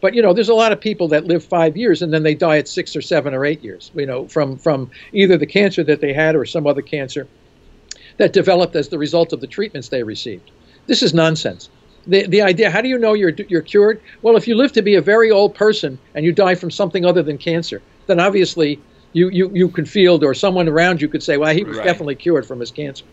But 0.00 0.14
you 0.14 0.22
know, 0.22 0.32
there's 0.32 0.48
a 0.48 0.54
lot 0.54 0.72
of 0.72 0.80
people 0.80 1.08
that 1.08 1.24
live 1.24 1.44
five 1.44 1.76
years 1.76 2.02
and 2.02 2.12
then 2.12 2.22
they 2.22 2.34
die 2.34 2.58
at 2.58 2.68
six 2.68 2.94
or 2.94 3.02
seven 3.02 3.34
or 3.34 3.44
eight 3.44 3.62
years. 3.62 3.90
You 3.94 4.06
know, 4.06 4.28
from 4.28 4.56
from 4.56 4.90
either 5.12 5.36
the 5.36 5.46
cancer 5.46 5.84
that 5.84 6.00
they 6.00 6.12
had 6.12 6.34
or 6.36 6.44
some 6.44 6.66
other 6.66 6.82
cancer 6.82 7.26
that 8.16 8.32
developed 8.32 8.74
as 8.74 8.88
the 8.88 8.98
result 8.98 9.32
of 9.32 9.40
the 9.40 9.46
treatments 9.46 9.88
they 9.88 10.02
received. 10.02 10.50
This 10.86 11.02
is 11.02 11.14
nonsense 11.14 11.68
the, 12.08 12.26
the 12.26 12.42
idea 12.42 12.70
how 12.70 12.80
do 12.80 12.88
you 12.88 12.98
know 12.98 13.12
you're, 13.12 13.34
you're 13.48 13.62
cured? 13.62 14.00
Well, 14.22 14.36
if 14.36 14.48
you 14.48 14.54
live 14.54 14.72
to 14.72 14.82
be 14.82 14.96
a 14.96 15.00
very 15.00 15.30
old 15.30 15.54
person 15.54 15.98
and 16.14 16.24
you 16.24 16.32
die 16.32 16.54
from 16.54 16.70
something 16.70 17.04
other 17.04 17.22
than 17.22 17.38
cancer, 17.38 17.82
then 18.06 18.18
obviously 18.18 18.80
you, 19.12 19.28
you, 19.28 19.50
you 19.54 19.68
can 19.68 19.84
feel, 19.84 20.22
or 20.24 20.34
someone 20.34 20.68
around 20.68 21.00
you 21.00 21.08
could 21.08 21.22
say, 21.22 21.36
well, 21.36 21.54
he 21.54 21.64
was 21.64 21.76
right. 21.76 21.84
definitely 21.84 22.14
cured 22.14 22.46
from 22.46 22.60
his 22.60 22.70
cancer. 22.70 23.04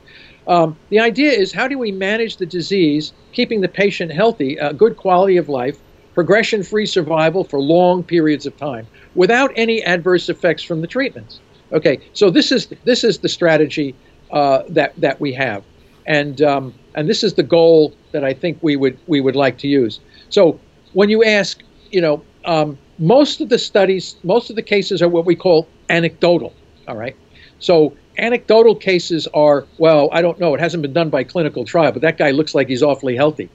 Um, 0.47 0.77
the 0.89 0.99
idea 0.99 1.31
is 1.31 1.51
how 1.51 1.67
do 1.67 1.77
we 1.77 1.91
manage 1.91 2.37
the 2.37 2.45
disease, 2.45 3.13
keeping 3.31 3.61
the 3.61 3.67
patient 3.67 4.11
healthy, 4.11 4.57
a 4.57 4.73
good 4.73 4.97
quality 4.97 5.37
of 5.37 5.49
life, 5.49 5.77
progression 6.13 6.63
free 6.63 6.85
survival 6.85 7.43
for 7.43 7.59
long 7.59 8.03
periods 8.03 8.45
of 8.45 8.55
time 8.57 8.87
without 9.15 9.51
any 9.55 9.83
adverse 9.83 10.29
effects 10.29 10.63
from 10.63 10.81
the 10.81 10.87
treatments? 10.87 11.39
Okay, 11.71 11.99
so 12.13 12.29
this 12.29 12.51
is, 12.51 12.67
this 12.83 13.03
is 13.03 13.19
the 13.19 13.29
strategy 13.29 13.95
uh, 14.31 14.63
that, 14.69 14.93
that 14.97 15.19
we 15.19 15.33
have. 15.33 15.63
And 16.05 16.41
um, 16.41 16.73
and 16.95 17.07
this 17.07 17.23
is 17.23 17.33
the 17.35 17.43
goal 17.43 17.93
that 18.11 18.23
I 18.23 18.33
think 18.33 18.57
we 18.61 18.75
would 18.75 18.97
we 19.07 19.21
would 19.21 19.35
like 19.35 19.57
to 19.59 19.67
use. 19.67 19.99
So 20.29 20.59
when 20.93 21.09
you 21.09 21.23
ask, 21.23 21.61
you 21.91 22.01
know, 22.01 22.23
um, 22.45 22.77
most 22.97 23.41
of 23.41 23.49
the 23.49 23.59
studies, 23.59 24.15
most 24.23 24.49
of 24.49 24.55
the 24.55 24.63
cases 24.63 25.01
are 25.01 25.09
what 25.09 25.25
we 25.25 25.35
call 25.35 25.67
anecdotal. 25.89 26.53
All 26.87 26.95
right, 26.95 27.15
so 27.59 27.95
anecdotal 28.17 28.75
cases 28.75 29.27
are 29.33 29.65
well, 29.77 30.09
I 30.11 30.21
don't 30.21 30.39
know, 30.39 30.55
it 30.55 30.59
hasn't 30.59 30.81
been 30.81 30.93
done 30.93 31.09
by 31.09 31.23
clinical 31.23 31.65
trial, 31.65 31.91
but 31.91 32.01
that 32.01 32.17
guy 32.17 32.31
looks 32.31 32.55
like 32.55 32.67
he's 32.69 32.83
awfully 32.83 33.15
healthy. 33.15 33.49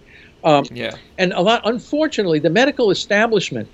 Um, 0.45 0.65
yeah. 0.73 0.97
And 1.19 1.33
a 1.33 1.41
lot, 1.41 1.63
unfortunately, 1.65 2.39
the 2.39 2.51
medical 2.51 2.91
establishment, 2.91 3.69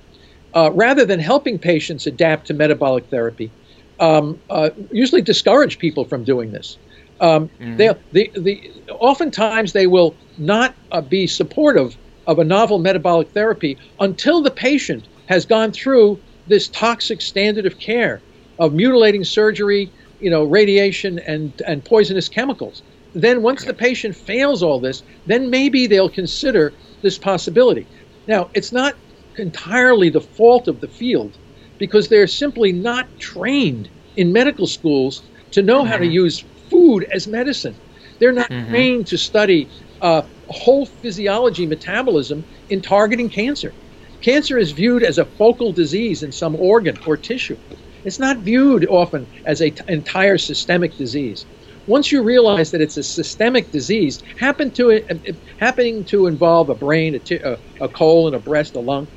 uh, 0.55 0.70
rather 0.72 1.05
than 1.05 1.20
helping 1.20 1.59
patients 1.59 2.07
adapt 2.07 2.48
to 2.48 2.55
metabolic 2.55 3.07
therapy, 3.07 3.52
um, 4.00 4.40
uh, 4.50 4.70
usually 4.90 5.22
discourage 5.22 5.79
people 5.79 6.05
from 6.05 6.24
doing 6.24 6.50
this. 6.50 6.76
Um, 7.20 7.48
mm-hmm. 7.48 7.76
they, 7.76 7.94
the, 8.12 8.31
the, 8.37 8.70
oftentimes 8.90 9.72
they 9.72 9.87
will 9.87 10.14
not 10.38 10.74
uh, 10.92 11.00
be 11.00 11.26
supportive 11.26 11.96
of 12.26 12.38
a 12.38 12.44
novel 12.44 12.79
metabolic 12.79 13.29
therapy 13.29 13.79
until 14.00 14.42
the 14.42 14.50
patient 14.50 15.07
has 15.26 15.46
gone 15.46 15.72
through 15.72 16.20
this 16.46 16.68
toxic 16.68 17.20
standard 17.20 17.66
of 17.66 17.79
care 17.79 18.20
of 18.59 18.72
mutilating 18.72 19.24
surgery, 19.24 19.90
you 20.20 20.31
know, 20.31 20.44
radiation 20.44 21.18
and, 21.20 21.62
and 21.66 21.85
poisonous 21.85 22.29
chemicals. 22.29 22.83
Then 23.14 23.42
once 23.42 23.64
the 23.64 23.74
patient 23.74 24.14
fails 24.14 24.62
all 24.62 24.79
this, 24.79 25.02
then 25.26 25.50
maybe 25.50 25.87
they'll 25.87 26.09
consider 26.09 26.72
this 27.02 27.18
possibility. 27.18 27.87
Now, 28.26 28.50
it's 28.55 28.72
not 28.72 28.94
entirely 29.37 30.11
the 30.11 30.20
fault 30.20 30.68
of 30.68 30.81
the 30.81 30.88
field 30.88 31.37
because 31.79 32.09
they're 32.09 32.26
simply 32.26 32.72
not 32.72 33.07
trained 33.18 33.88
in 34.16 34.33
medical 34.33 34.66
schools 34.66 35.22
to 35.52 35.62
know 35.62 35.85
how 35.85 35.96
to 35.96 36.05
mm-hmm. 36.05 36.12
use 36.12 36.44
food 36.70 37.07
as 37.12 37.26
medicine. 37.26 37.76
They're 38.18 38.33
not 38.33 38.50
mm-hmm. 38.50 38.70
trained 38.70 39.07
to 39.09 39.18
study 39.18 39.70
uh, 40.00 40.22
whole 40.48 40.87
physiology 40.87 41.66
metabolism 41.66 42.44
in 42.68 42.81
targeting 42.83 43.31
cancer. 43.31 43.74
Cancer 44.22 44.59
is 44.59 44.72
viewed 44.72 45.02
as 45.02 45.18
a 45.18 45.24
focal 45.24 45.72
disease 45.72 46.22
in 46.22 46.33
some 46.33 46.57
organ 46.57 46.96
or 47.07 47.16
tissue. 47.16 47.59
It's 48.05 48.18
not 48.18 48.38
viewed 48.38 48.87
often 48.88 49.29
as 49.46 49.61
an 49.61 49.74
t- 49.74 49.83
entire 49.88 50.38
systemic 50.38 50.96
disease. 50.96 51.44
Once 51.87 52.11
you 52.11 52.22
realize 52.22 52.70
that 52.70 52.81
it's 52.81 52.96
a 52.96 53.02
systemic 53.02 53.70
disease, 53.70 54.22
happen 54.38 54.72
to 54.72 54.92
uh, 54.92 55.14
happening 55.59 56.05
to 56.07 56.26
involve 56.26 56.68
a 56.70 56.74
brain, 56.74 57.14
a, 57.14 57.20
t- 57.20 57.40
a, 57.44 57.59
a 57.81 57.88
colon, 57.88 58.35
a 58.35 58.40
breast, 58.40 58.74
a 58.76 58.81
lung, 58.81 59.09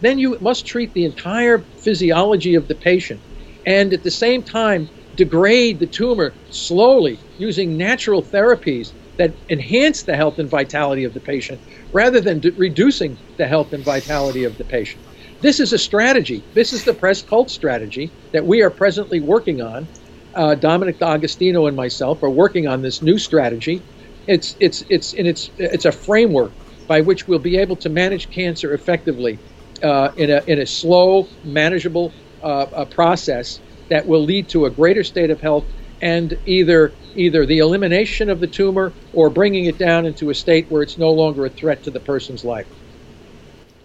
then 0.00 0.18
you 0.18 0.36
must 0.40 0.66
treat 0.66 0.92
the 0.94 1.04
entire 1.04 1.66
physiology 1.76 2.54
of 2.54 2.68
the 2.68 2.74
patient, 2.74 3.22
and 3.66 3.92
at 3.92 4.02
the 4.02 4.10
same 4.10 4.42
time 4.42 4.90
degrade 5.18 5.80
the 5.80 5.86
tumor 5.86 6.38
slowly 6.48 7.22
using 7.36 7.76
natural 7.76 8.22
therapies 8.24 8.90
that 9.18 9.36
enhance 9.50 10.04
the 10.04 10.16
health 10.16 10.38
and 10.38 10.48
vitality 10.48 11.04
of 11.04 11.12
the 11.12 11.20
patient 11.20 11.60
rather 11.92 12.20
than 12.20 12.40
reducing 12.56 13.18
the 13.36 13.48
health 13.48 13.72
and 13.72 13.84
vitality 13.84 14.44
of 14.44 14.56
the 14.58 14.64
patient. 14.64 15.04
This 15.42 15.60
is 15.60 15.72
a 15.72 15.78
strategy. 15.78 16.46
This 16.54 16.72
is 16.72 16.84
the 16.84 16.94
press 16.94 17.22
pulse 17.22 17.52
strategy 17.52 18.14
that 18.32 18.46
we 18.46 18.62
are 18.62 18.70
presently 18.70 19.20
working 19.20 19.60
on. 19.60 19.90
Uh, 20.36 20.54
Dominic 20.54 21.00
D'Agostino 21.00 21.66
and 21.66 21.76
myself 21.76 22.22
are 22.22 22.30
working 22.30 22.68
on 22.68 22.82
this 22.82 23.02
new 23.02 23.18
strategy. 23.18 23.84
It's 24.28 24.56
it's 24.60 24.82
it's 24.88 25.14
and 25.14 25.26
it's 25.26 25.50
it's 25.58 25.84
a 25.84 25.92
framework 25.92 26.54
by 26.86 27.00
which 27.00 27.26
we'll 27.26 27.40
be 27.40 27.58
able 27.58 27.76
to 27.78 27.88
manage 27.88 28.30
cancer 28.30 28.72
effectively 28.72 29.42
uh, 29.82 30.10
in 30.16 30.30
a 30.30 30.42
in 30.46 30.60
a 30.60 30.66
slow, 30.66 31.32
manageable 31.42 32.16
uh, 32.42 32.84
process 32.86 33.60
that 33.88 34.06
will 34.06 34.22
lead 34.22 34.48
to 34.50 34.66
a 34.66 34.70
greater 34.70 35.04
state 35.04 35.30
of 35.30 35.40
health 35.40 35.64
and 36.00 36.38
either 36.46 36.92
either 37.16 37.44
the 37.44 37.58
elimination 37.58 38.30
of 38.30 38.40
the 38.40 38.46
tumor 38.46 38.92
or 39.12 39.28
bringing 39.28 39.64
it 39.64 39.78
down 39.78 40.06
into 40.06 40.30
a 40.30 40.34
state 40.34 40.70
where 40.70 40.82
it's 40.82 40.98
no 40.98 41.10
longer 41.10 41.46
a 41.46 41.50
threat 41.50 41.82
to 41.82 41.90
the 41.90 42.00
person's 42.00 42.44
life. 42.44 42.66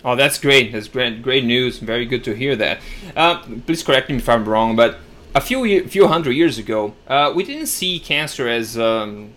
Oh, 0.06 0.16
that's 0.16 0.38
great. 0.38 0.74
That's 0.74 0.88
great, 0.88 1.22
great 1.22 1.46
news. 1.46 1.80
Very 1.80 2.06
good 2.06 2.24
to 2.26 2.36
hear 2.36 2.56
that. 2.58 2.82
Uh, 3.16 3.42
please 3.66 3.82
correct 3.82 4.10
me 4.10 4.18
if 4.18 4.28
I'm 4.28 4.46
wrong, 4.46 4.76
but 4.76 5.00
a 5.34 5.42
few 5.42 5.88
few 5.88 6.08
hundred 6.08 6.34
years 6.34 6.58
ago, 6.58 6.94
uh, 7.08 7.32
we 7.36 7.44
didn't 7.44 7.68
see 7.68 8.00
cancer 8.00 8.48
as 8.48 8.78
um, 8.78 9.34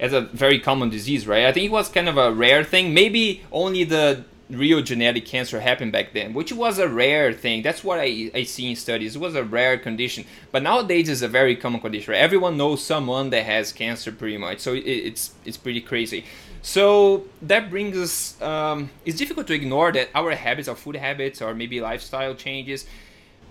as 0.00 0.12
a 0.12 0.22
very 0.22 0.58
common 0.58 0.90
disease, 0.90 1.26
right? 1.26 1.46
I 1.46 1.52
think 1.52 1.66
it 1.66 1.72
was 1.72 1.88
kind 1.88 2.08
of 2.08 2.18
a 2.18 2.32
rare 2.32 2.64
thing. 2.64 2.92
Maybe 2.92 3.42
only 3.52 3.84
the 3.84 4.24
real 4.50 4.80
genetic 4.80 5.26
cancer 5.26 5.60
happened 5.60 5.92
back 5.92 6.12
then, 6.12 6.32
which 6.32 6.52
was 6.52 6.78
a 6.78 6.88
rare 6.88 7.32
thing. 7.32 7.62
That's 7.62 7.84
what 7.84 7.98
I, 7.98 8.30
I 8.34 8.44
see 8.44 8.70
in 8.70 8.76
studies. 8.76 9.16
It 9.16 9.18
was 9.18 9.34
a 9.34 9.44
rare 9.44 9.76
condition. 9.78 10.24
But 10.52 10.62
nowadays 10.62 11.08
it's 11.08 11.22
a 11.22 11.28
very 11.28 11.56
common 11.56 11.80
condition. 11.80 12.12
Right? 12.12 12.20
Everyone 12.20 12.56
knows 12.56 12.82
someone 12.84 13.30
that 13.30 13.44
has 13.44 13.72
cancer 13.72 14.12
pretty 14.12 14.38
much. 14.38 14.60
So 14.60 14.72
it, 14.72 14.80
it's 14.80 15.32
it's 15.44 15.56
pretty 15.56 15.80
crazy. 15.80 16.24
So 16.62 17.24
that 17.42 17.70
brings 17.70 17.96
us. 17.96 18.40
Um, 18.42 18.90
it's 19.04 19.18
difficult 19.18 19.46
to 19.48 19.54
ignore 19.54 19.92
that 19.92 20.08
our 20.14 20.34
habits, 20.34 20.68
our 20.68 20.76
food 20.76 20.96
habits, 20.96 21.42
or 21.42 21.54
maybe 21.54 21.80
lifestyle 21.80 22.34
changes, 22.34 22.86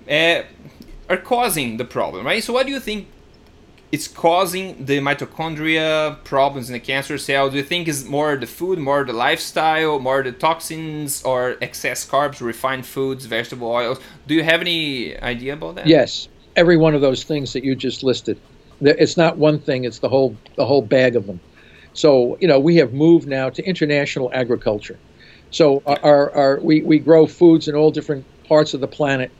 uh, 0.09 0.43
are 1.09 1.17
causing 1.17 1.77
the 1.77 1.85
problem, 1.85 2.25
right? 2.25 2.43
So 2.43 2.53
what 2.53 2.65
do 2.65 2.71
you 2.71 2.79
think 2.79 3.07
it's 3.91 4.07
causing 4.07 4.85
the 4.85 4.99
mitochondria 4.99 6.23
problems 6.23 6.69
in 6.69 6.73
the 6.73 6.79
cancer 6.79 7.17
cell? 7.17 7.49
Do 7.49 7.57
you 7.57 7.63
think 7.63 7.87
is 7.87 8.05
more 8.05 8.35
the 8.35 8.47
food, 8.47 8.79
more 8.79 9.03
the 9.03 9.13
lifestyle, 9.13 9.99
more 9.99 10.23
the 10.23 10.33
toxins, 10.33 11.23
or 11.23 11.57
excess 11.61 12.07
carbs, 12.07 12.41
refined 12.41 12.85
foods, 12.85 13.25
vegetable 13.25 13.69
oils? 13.69 13.99
Do 14.27 14.33
you 14.33 14.43
have 14.43 14.61
any 14.61 15.17
idea 15.19 15.53
about 15.53 15.75
that? 15.75 15.87
Yes, 15.87 16.27
every 16.55 16.77
one 16.77 16.95
of 16.95 17.01
those 17.01 17.23
things 17.23 17.53
that 17.53 17.63
you 17.63 17.75
just 17.75 18.03
listed. 18.03 18.39
It's 18.81 19.17
not 19.17 19.37
one 19.37 19.59
thing; 19.59 19.85
it's 19.85 19.99
the 19.99 20.09
whole 20.09 20.35
the 20.55 20.65
whole 20.65 20.81
bag 20.81 21.15
of 21.15 21.25
them. 21.25 21.39
So 21.93 22.37
you 22.39 22.47
know, 22.47 22.59
we 22.59 22.75
have 22.75 22.93
moved 22.93 23.27
now 23.27 23.49
to 23.49 23.63
international 23.63 24.29
agriculture. 24.33 24.99
So 25.49 25.81
our, 25.85 26.31
our 26.31 26.59
we, 26.59 26.81
we 26.81 26.99
grow 26.99 27.25
foods 27.25 27.67
in 27.67 27.75
all 27.75 27.89
different 27.89 28.25
parts 28.43 28.73
of 28.73 28.81
the 28.81 28.87
planet 28.87 29.31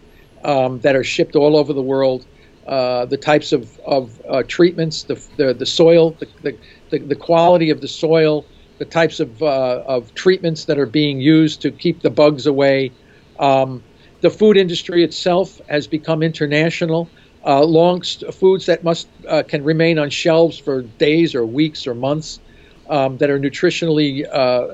um, 0.43 0.79
that 0.79 0.95
are 0.95 1.03
shipped 1.03 1.35
all 1.35 1.57
over 1.57 1.73
the 1.73 1.81
world 1.81 2.25
uh, 2.67 3.05
the 3.05 3.17
types 3.17 3.53
of, 3.53 3.79
of 3.85 4.21
uh, 4.29 4.43
treatments, 4.47 5.03
the, 5.03 5.15
the, 5.37 5.53
the 5.53 5.65
soil, 5.65 6.11
the, 6.19 6.57
the, 6.89 6.99
the, 6.99 7.15
quality 7.15 7.69
of 7.69 7.79
the 7.79 7.87
soil, 7.87 8.45
the 8.77 8.85
types 8.85 9.21
of, 9.21 9.41
uh, 9.41 9.83
of 9.87 10.13
treatments 10.15 10.65
that 10.65 10.77
are 10.77 10.85
being 10.85 11.21
used 11.21 11.61
to 11.61 11.71
keep 11.71 12.01
the 12.01 12.09
bugs 12.09 12.45
away. 12.45 12.91
Um, 13.39 13.81
the 14.19 14.29
food 14.29 14.57
industry 14.57 15.03
itself 15.03 15.61
has 15.69 15.87
become 15.87 16.21
international. 16.21 17.09
Uh, 17.45 17.63
long 17.63 18.01
foods 18.01 18.65
that 18.65 18.83
must 18.83 19.07
uh, 19.29 19.43
can 19.47 19.63
remain 19.63 19.97
on 19.97 20.09
shelves 20.09 20.57
for 20.57 20.81
days 20.81 21.33
or 21.33 21.45
weeks 21.45 21.87
or 21.87 21.95
months 21.95 22.41
um, 22.89 23.17
that 23.17 23.29
are 23.29 23.39
nutritionally 23.39 24.23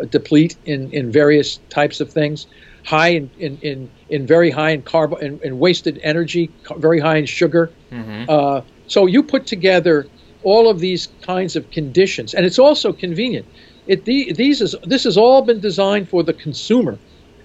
deplete 0.10 0.56
in, 0.65 0.89
in 0.91 1.12
various 1.12 1.58
types 1.69 1.99
of 1.99 2.12
things 2.12 2.47
high 2.84 3.10
in, 3.10 3.30
in, 3.39 3.58
in, 3.62 3.89
in 4.10 4.28
very 4.28 4.52
high 4.52 4.72
in 4.72 4.82
carb 4.82 5.19
in, 5.22 5.39
in 5.43 5.60
wasted 5.60 6.00
energy, 6.04 6.50
very 6.78 7.00
high 7.00 7.17
in 7.17 7.26
sugar. 7.26 7.72
Mm-hmm. 7.91 8.26
Uh, 8.30 8.62
so 8.88 9.06
you 9.06 9.24
put 9.24 9.48
together 9.48 10.08
all 10.43 10.69
of 10.69 10.80
these 10.80 11.08
kinds 11.22 11.56
of 11.56 11.69
conditions, 11.72 12.34
and 12.34 12.46
it's 12.46 12.60
also 12.60 12.91
convenient. 12.91 13.46
It 13.88 14.06
the, 14.06 14.34
these 14.34 14.62
is 14.62 14.76
this 14.84 15.04
has 15.06 15.17
all 15.17 15.41
been 15.41 15.60
designed 15.60 16.10
for 16.10 16.24
the 16.24 16.34
consumer, 16.34 16.98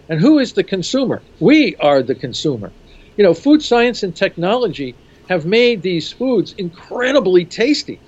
and 0.09 0.21
who 0.21 0.39
is 0.39 0.53
the 0.53 0.65
consumer? 0.65 1.23
We 1.41 1.77
are 1.77 2.03
the 2.03 2.15
consumer. 2.15 2.73
You 3.17 3.25
know, 3.25 3.35
food 3.35 3.63
science 3.63 4.03
and 4.03 4.15
technology 4.15 4.95
have 5.29 5.45
made 5.45 5.83
these 5.83 6.13
foods 6.13 6.55
incredibly 6.59 7.45
tasty, 7.45 8.01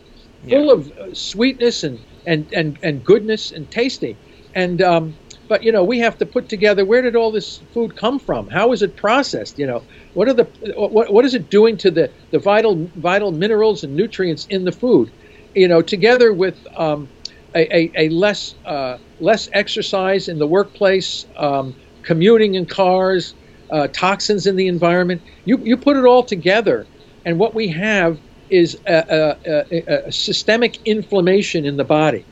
yeah. 0.44 0.58
full 0.58 0.70
of 0.70 0.90
uh, 0.92 1.14
sweetness 1.14 1.84
and, 1.84 1.98
and, 2.26 2.46
and, 2.52 2.78
and 2.82 3.04
goodness 3.04 3.52
and 3.52 3.70
tasty. 3.70 4.16
And 4.54 4.80
um, 4.80 5.14
but 5.50 5.64
you 5.64 5.72
know 5.72 5.82
we 5.82 5.98
have 5.98 6.16
to 6.16 6.24
put 6.24 6.48
together 6.48 6.84
where 6.84 7.02
did 7.02 7.16
all 7.16 7.32
this 7.32 7.58
food 7.74 7.96
come 7.96 8.20
from? 8.20 8.48
How 8.48 8.72
is 8.72 8.82
it 8.82 8.96
processed? 8.96 9.58
You 9.58 9.66
know 9.66 9.82
what 10.14 10.28
are 10.28 10.32
the 10.32 10.44
what, 10.76 11.12
what 11.12 11.24
is 11.24 11.34
it 11.34 11.50
doing 11.50 11.76
to 11.78 11.90
the, 11.90 12.08
the 12.30 12.38
vital 12.38 12.88
vital 12.94 13.32
minerals 13.32 13.82
and 13.82 13.96
nutrients 13.96 14.46
in 14.46 14.64
the 14.64 14.70
food? 14.70 15.10
You 15.56 15.66
know 15.66 15.82
together 15.82 16.32
with 16.32 16.56
um, 16.76 17.08
a, 17.56 17.62
a, 17.76 17.92
a, 17.96 18.08
less 18.10 18.54
uh, 18.64 18.98
less 19.18 19.50
exercise 19.52 20.28
in 20.28 20.38
the 20.38 20.46
workplace 20.46 21.26
um, 21.36 21.74
commuting 22.02 22.54
in 22.54 22.64
cars 22.64 23.34
uh, 23.70 23.88
toxins 23.88 24.46
in 24.46 24.54
the 24.54 24.68
environment 24.68 25.20
you, 25.44 25.58
you 25.64 25.76
put 25.76 25.96
it 25.96 26.04
all 26.04 26.22
together. 26.22 26.86
And 27.24 27.40
what 27.40 27.54
we 27.54 27.68
have 27.68 28.20
is 28.50 28.78
a, 28.86 29.36
a, 29.42 30.06
a 30.06 30.12
systemic 30.12 30.78
inflammation 30.86 31.66
in 31.66 31.76
the 31.76 31.84
body 31.84 32.24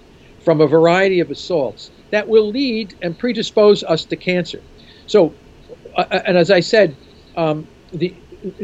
from 0.45 0.61
a 0.61 0.67
variety 0.69 1.21
of 1.21 1.31
assaults 1.31 1.91
that 2.11 2.29
will 2.29 2.49
lead 2.49 2.95
and 3.03 3.19
predispose 3.19 3.83
us 3.83 4.05
to 4.07 4.17
cancer. 4.17 4.61
So, 5.07 5.35
uh, 5.97 6.05
uh, 6.11 6.23
and 6.27 6.37
as 6.37 6.51
I 6.51 6.61
said, 6.61 6.97
um, 7.37 7.67
the 7.93 8.15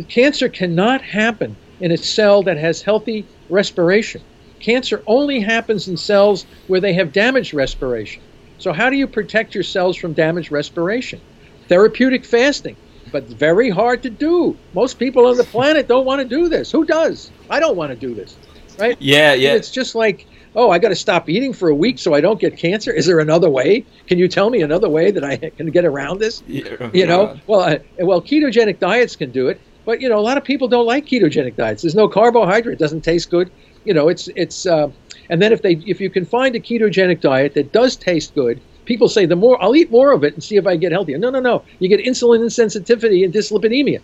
cancer 0.08 0.48
cannot 0.48 1.02
happen 1.02 1.56
in 1.80 1.92
a 1.92 1.96
cell 1.96 2.42
that 2.42 2.56
has 2.56 2.82
healthy 2.82 3.26
respiration. 3.48 4.22
Cancer 4.60 5.02
only 5.06 5.40
happens 5.40 5.88
in 5.88 5.96
cells 5.96 6.46
where 6.68 6.80
they 6.80 6.94
have 6.94 7.12
damaged 7.12 7.52
respiration. 7.52 8.22
So, 8.58 8.72
how 8.72 8.88
do 8.88 8.96
you 8.96 9.06
protect 9.06 9.54
your 9.54 9.64
cells 9.64 9.96
from 9.96 10.12
damaged 10.14 10.50
respiration? 10.50 11.20
Therapeutic 11.68 12.24
fasting, 12.24 12.76
but 13.12 13.24
very 13.24 13.68
hard 13.68 14.02
to 14.04 14.10
do. 14.10 14.56
Most 14.72 14.98
people 14.98 15.26
on 15.26 15.36
the 15.36 15.44
planet 15.44 15.88
don't 15.88 16.06
want 16.06 16.22
to 16.22 16.28
do 16.28 16.48
this. 16.48 16.70
Who 16.70 16.84
does? 16.84 17.30
I 17.50 17.60
don't 17.60 17.76
want 17.76 17.90
to 17.90 17.96
do 17.96 18.14
this, 18.14 18.36
right? 18.78 18.96
Yeah, 19.00 19.34
yeah. 19.34 19.54
It's 19.54 19.70
just 19.70 19.94
like 19.94 20.26
oh, 20.54 20.70
I 20.70 20.78
got 20.78 20.88
to 20.88 20.96
stop 20.96 21.28
eating 21.28 21.52
for 21.52 21.68
a 21.68 21.74
week 21.74 21.98
so 21.98 22.14
I 22.14 22.20
don't 22.20 22.40
get 22.40 22.56
cancer. 22.56 22.92
Is 22.92 23.06
there 23.06 23.18
another 23.18 23.50
way? 23.50 23.84
Can 24.06 24.18
you 24.18 24.28
tell 24.28 24.50
me 24.50 24.62
another 24.62 24.88
way 24.88 25.10
that 25.10 25.24
I 25.24 25.36
can 25.36 25.70
get 25.70 25.84
around 25.84 26.20
this? 26.20 26.42
Yeah, 26.46 26.90
you 26.92 27.06
know, 27.06 27.38
well, 27.46 27.60
I, 27.60 27.80
well, 27.98 28.22
ketogenic 28.22 28.78
diets 28.78 29.16
can 29.16 29.30
do 29.30 29.48
it, 29.48 29.60
but 29.84 30.00
you 30.00 30.08
know, 30.08 30.18
a 30.18 30.22
lot 30.22 30.36
of 30.36 30.44
people 30.44 30.68
don't 30.68 30.86
like 30.86 31.06
ketogenic 31.06 31.56
diets. 31.56 31.82
There's 31.82 31.94
no 31.94 32.08
carbohydrate; 32.08 32.74
it 32.74 32.78
doesn't 32.78 33.02
taste 33.02 33.30
good. 33.30 33.50
You 33.84 33.94
know, 33.94 34.08
it's 34.08 34.28
it's. 34.36 34.66
Uh, 34.66 34.90
and 35.30 35.40
then 35.40 35.52
if 35.52 35.62
they 35.62 35.72
if 35.86 36.00
you 36.00 36.10
can 36.10 36.24
find 36.24 36.54
a 36.54 36.60
ketogenic 36.60 37.20
diet 37.20 37.54
that 37.54 37.72
does 37.72 37.96
taste 37.96 38.34
good, 38.34 38.60
people 38.84 39.08
say 39.08 39.26
the 39.26 39.36
more 39.36 39.62
I'll 39.62 39.76
eat 39.76 39.90
more 39.90 40.12
of 40.12 40.24
it 40.24 40.34
and 40.34 40.42
see 40.42 40.56
if 40.56 40.66
I 40.66 40.76
get 40.76 40.92
healthier. 40.92 41.18
No, 41.18 41.30
no, 41.30 41.40
no. 41.40 41.64
You 41.78 41.88
get 41.88 42.00
insulin 42.00 42.40
insensitivity 42.40 43.24
and 43.24 43.32
dyslipidemia. 43.32 44.00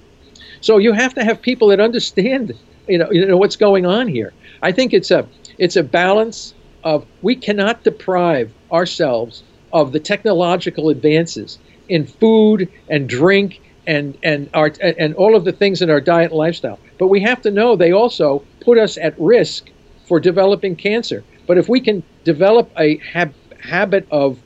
So 0.60 0.78
you 0.78 0.92
have 0.92 1.14
to 1.14 1.24
have 1.24 1.40
people 1.40 1.68
that 1.68 1.80
understand, 1.80 2.52
you 2.86 2.98
know, 2.98 3.10
you 3.10 3.24
know 3.26 3.36
what's 3.36 3.56
going 3.56 3.86
on 3.86 4.08
here. 4.08 4.32
I 4.62 4.72
think 4.72 4.92
it's 4.92 5.10
a 5.10 5.26
it's 5.60 5.76
a 5.76 5.82
balance 5.84 6.54
of 6.82 7.06
we 7.22 7.36
cannot 7.36 7.84
deprive 7.84 8.50
ourselves 8.72 9.44
of 9.72 9.92
the 9.92 10.00
technological 10.00 10.88
advances 10.88 11.58
in 11.88 12.06
food 12.06 12.68
and 12.88 13.08
drink 13.08 13.60
and 13.86 14.16
and 14.22 14.48
our 14.54 14.72
and 14.80 15.14
all 15.14 15.36
of 15.36 15.44
the 15.44 15.52
things 15.52 15.82
in 15.82 15.90
our 15.90 16.00
diet 16.00 16.30
and 16.30 16.38
lifestyle. 16.38 16.78
But 16.98 17.08
we 17.08 17.20
have 17.20 17.42
to 17.42 17.50
know 17.50 17.76
they 17.76 17.92
also 17.92 18.42
put 18.60 18.78
us 18.78 18.96
at 18.96 19.14
risk 19.20 19.70
for 20.06 20.18
developing 20.18 20.76
cancer. 20.76 21.22
But 21.46 21.58
if 21.58 21.68
we 21.68 21.80
can 21.80 22.02
develop 22.24 22.70
a 22.78 22.96
hab- 22.98 23.34
habit 23.60 24.06
of 24.10 24.38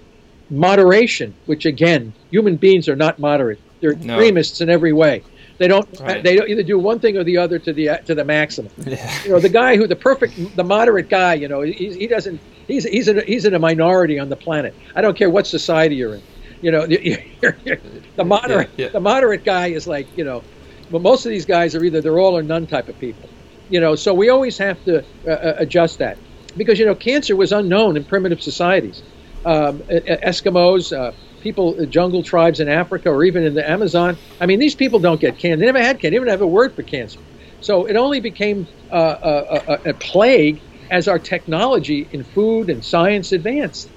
moderation, 0.50 1.34
which 1.46 1.64
again, 1.64 2.12
human 2.30 2.56
beings 2.56 2.88
are 2.88 2.96
not 2.96 3.18
moderate; 3.18 3.60
they're 3.80 3.94
no. 3.94 4.14
extremists 4.14 4.60
in 4.60 4.68
every 4.68 4.92
way. 4.92 5.22
They 5.58 5.68
don't. 5.68 5.88
Right. 6.00 6.22
They 6.22 6.36
don't 6.36 6.48
either 6.48 6.62
do 6.62 6.78
one 6.78 6.98
thing 6.98 7.16
or 7.16 7.24
the 7.24 7.38
other 7.38 7.58
to 7.60 7.72
the 7.72 8.00
to 8.06 8.14
the 8.14 8.24
maximum. 8.24 8.72
Yeah. 8.78 9.22
You 9.24 9.30
know, 9.30 9.40
the 9.40 9.48
guy 9.48 9.76
who 9.76 9.86
the 9.86 9.96
perfect, 9.96 10.56
the 10.56 10.64
moderate 10.64 11.08
guy. 11.08 11.34
You 11.34 11.48
know, 11.48 11.60
he, 11.62 11.94
he 11.94 12.06
doesn't. 12.06 12.40
He's 12.66 12.84
he's 12.84 13.08
in 13.08 13.18
a, 13.18 13.22
he's 13.22 13.44
in 13.44 13.54
a 13.54 13.58
minority 13.58 14.18
on 14.18 14.28
the 14.28 14.36
planet. 14.36 14.74
I 14.96 15.00
don't 15.00 15.16
care 15.16 15.30
what 15.30 15.46
society 15.46 15.96
you're 15.96 16.16
in. 16.16 16.22
You 16.60 16.72
know, 16.72 16.84
you're, 16.86 17.22
you're, 17.64 17.78
the 18.16 18.24
moderate 18.24 18.70
yeah, 18.76 18.86
yeah. 18.86 18.92
the 18.92 19.00
moderate 19.00 19.44
guy 19.44 19.68
is 19.68 19.86
like 19.86 20.08
you 20.16 20.24
know, 20.24 20.42
but 20.90 21.02
most 21.02 21.24
of 21.24 21.30
these 21.30 21.44
guys 21.44 21.74
are 21.74 21.84
either 21.84 22.00
they're 22.00 22.18
all 22.18 22.36
or 22.36 22.42
none 22.42 22.66
type 22.66 22.88
of 22.88 22.98
people. 22.98 23.28
You 23.70 23.80
know, 23.80 23.94
so 23.94 24.12
we 24.12 24.30
always 24.30 24.58
have 24.58 24.82
to 24.86 25.04
uh, 25.26 25.30
uh 25.30 25.54
adjust 25.58 25.98
that 25.98 26.18
because 26.56 26.78
you 26.80 26.86
know 26.86 26.94
cancer 26.96 27.36
was 27.36 27.52
unknown 27.52 27.96
in 27.96 28.04
primitive 28.04 28.42
societies. 28.42 29.02
Um, 29.44 29.80
Eskimos. 29.80 30.96
Uh, 30.96 31.12
people, 31.44 31.76
uh, 31.78 31.84
jungle 31.84 32.22
tribes 32.22 32.58
in 32.58 32.68
Africa 32.68 33.10
or 33.10 33.22
even 33.22 33.44
in 33.44 33.54
the 33.54 33.70
Amazon. 33.70 34.16
I 34.40 34.46
mean, 34.46 34.58
these 34.58 34.74
people 34.74 34.98
don't 34.98 35.20
get 35.20 35.38
cancer. 35.38 35.58
They 35.58 35.66
never 35.66 35.78
had 35.80 36.00
cancer. 36.00 36.10
They 36.10 36.16
didn't 36.16 36.30
have 36.30 36.40
a 36.40 36.46
word 36.46 36.74
for 36.74 36.82
cancer. 36.82 37.20
So 37.60 37.84
it 37.84 37.94
only 37.94 38.18
became 38.18 38.66
uh, 38.90 38.96
a, 39.22 39.72
a, 39.72 39.90
a, 39.90 39.94
plague 39.94 40.60
as 40.90 41.06
our 41.06 41.18
technology 41.18 42.08
in 42.12 42.24
food 42.24 42.68
and 42.70 42.84
science 42.84 43.30
advanced. 43.32 43.88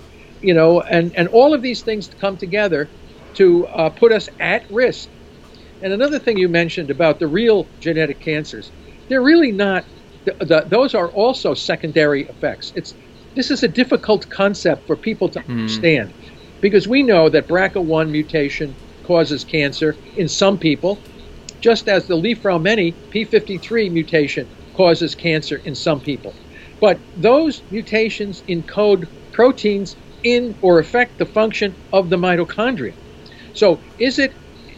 You 0.42 0.54
know, 0.54 0.82
and, 0.82 1.16
and 1.16 1.30
all 1.30 1.54
of 1.54 1.62
these 1.62 1.82
things 1.82 2.10
come 2.20 2.38
together 2.38 2.88
to 3.36 3.66
uh, 3.68 3.90
put 3.90 4.12
us 4.12 4.30
at 4.40 4.70
risk. 4.70 5.10
And 5.82 5.94
another 5.94 6.20
thing 6.20 6.38
you 6.38 6.50
mentioned 6.50 6.92
about 6.92 7.20
the 7.20 7.28
real 7.28 7.66
genetic 7.80 8.20
cancers, 8.20 8.72
they're 9.08 9.22
really 9.22 9.52
not. 9.52 9.86
The, 10.26 10.34
the, 10.46 10.66
those 10.68 10.94
are 10.94 11.08
also 11.08 11.54
secondary 11.54 12.24
effects. 12.24 12.74
It's 12.76 12.94
this 13.36 13.52
is 13.52 13.64
a 13.64 13.68
difficult 13.68 14.30
concept 14.30 14.88
for 14.88 14.96
people 14.96 15.30
to 15.30 15.40
mm. 15.40 15.50
understand 15.50 16.12
because 16.62 16.88
we 16.88 17.04
know 17.04 17.30
that 17.30 17.48
BRCA1 17.48 18.10
mutation 18.10 18.76
causes 19.04 19.44
cancer 19.44 19.96
in 20.16 20.28
some 20.28 20.58
people, 20.58 21.00
just 21.62 21.88
as 21.88 22.08
the 22.08 22.16
Li-Fraumeni 22.16 22.94
P53 23.12 23.92
mutation 23.92 24.48
causes 24.74 25.16
cancer 25.16 25.62
in 25.66 25.76
some 25.76 26.00
people. 26.00 26.34
But 26.80 27.00
those 27.16 27.64
mutations 27.72 28.44
encode 28.48 29.08
proteins 29.32 29.96
in 30.24 30.56
or 30.62 30.80
affect 30.80 31.18
the 31.18 31.26
function 31.26 31.76
of 31.94 32.10
the 32.10 32.18
mitochondria. 32.18 32.94
So 33.54 33.80
is 33.98 34.20
it 34.20 34.34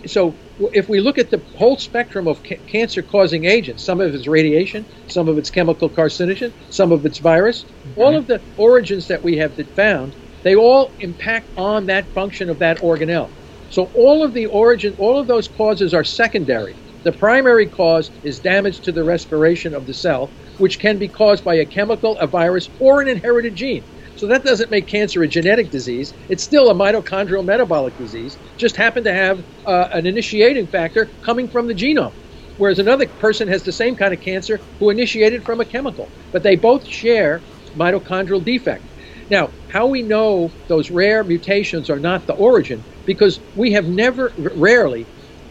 so 0.06 0.34
if 0.74 0.90
we 0.90 1.00
look 1.00 1.18
at 1.18 1.30
the 1.30 1.42
whole 1.56 1.78
spectrum 1.78 2.28
of 2.28 2.44
ca- 2.44 2.60
cancer 2.68 3.02
causing 3.02 3.46
agents, 3.46 3.84
some 3.84 4.02
of 4.02 4.14
it's 4.14 4.28
radiation, 4.28 4.86
some 5.08 5.28
of 5.28 5.38
it's 5.38 5.50
chemical 5.50 5.90
carcinogen, 5.90 6.52
some 6.70 6.92
of 6.92 7.06
it's 7.06 7.20
virus, 7.20 7.64
mm-hmm. 7.64 8.02
all 8.02 8.16
of 8.16 8.28
the 8.28 8.42
origins 8.58 9.08
that 9.08 9.24
we 9.24 9.38
have 9.38 9.56
found, 9.76 10.16
they 10.44 10.56
all 10.56 10.96
impact 11.00 11.52
on 11.58 11.86
that 11.88 12.14
function 12.14 12.50
of 12.50 12.60
that 12.60 12.80
organelle. 12.80 13.32
So 13.70 13.92
all 13.94 14.24
of 14.24 14.34
the 14.34 14.48
origin, 14.48 14.96
all 14.98 15.20
of 15.20 15.28
those 15.28 15.48
causes 15.48 15.94
are 15.94 16.04
secondary. 16.04 16.78
The 17.04 17.12
primary 17.14 17.68
cause 17.68 18.12
is 18.24 18.40
damage 18.40 18.82
to 18.82 18.92
the 18.92 19.04
respiration 19.04 19.74
of 19.74 19.86
the 19.86 19.94
cell, 19.94 20.34
which 20.58 20.80
can 20.80 20.98
be 20.98 21.08
caused 21.08 21.44
by 21.44 21.56
a 21.56 21.66
chemical, 21.66 22.18
a 22.20 22.28
virus, 22.28 22.70
or 22.80 23.02
an 23.02 23.08
inherited 23.08 23.56
gene. 23.56 23.86
So 24.16 24.28
that 24.28 24.44
doesn't 24.44 24.72
make 24.72 24.88
cancer 24.88 25.24
a 25.24 25.28
genetic 25.28 25.72
disease. 25.72 26.14
It's 26.28 26.44
still 26.44 26.70
a 26.70 26.76
mitochondrial 26.76 27.46
metabolic 27.46 27.96
disease, 27.96 28.38
just 28.58 28.76
happened 28.76 29.06
to 29.06 29.14
have 29.14 29.46
uh, 29.66 29.88
an 29.94 30.06
initiating 30.06 30.68
factor 30.68 31.14
coming 31.24 31.50
from 31.50 31.68
the 31.68 31.76
genome. 31.76 32.16
Whereas 32.58 32.80
another 32.80 33.08
person 33.08 33.48
has 33.48 33.64
the 33.64 33.72
same 33.72 33.96
kind 33.96 34.14
of 34.14 34.20
cancer 34.20 34.66
who 34.80 34.90
initiated 34.90 35.46
from 35.46 35.62
a 35.62 35.66
chemical. 35.66 36.12
But 36.34 36.44
they 36.44 36.58
both 36.58 36.86
share 36.86 37.46
mitochondrial 37.78 38.44
defect. 38.44 38.86
Now, 39.30 39.52
how 39.68 39.88
we 39.88 40.02
know 40.02 40.52
those 40.68 40.90
rare 40.90 41.24
mutations 41.24 41.90
are 41.90 42.00
not 42.00 42.26
the 42.26 42.34
origin, 42.34 42.84
because 43.06 43.40
we 43.56 43.72
have 43.74 43.88
never, 43.88 44.34
rarely, 44.38 45.06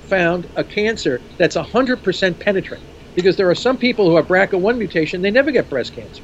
found 0.09 0.49
a 0.57 0.64
cancer 0.64 1.20
that's 1.39 1.57
100% 1.57 2.39
penetrant. 2.39 2.83
Because 3.14 3.37
there 3.37 3.51
are 3.51 3.55
some 3.55 3.79
people 3.79 4.09
who 4.09 4.16
have 4.16 4.26
BRCA1 4.26 4.79
mutation, 4.79 5.22
they 5.22 5.31
never 5.31 5.51
get 5.51 5.68
breast 5.68 5.93
cancer. 5.93 6.22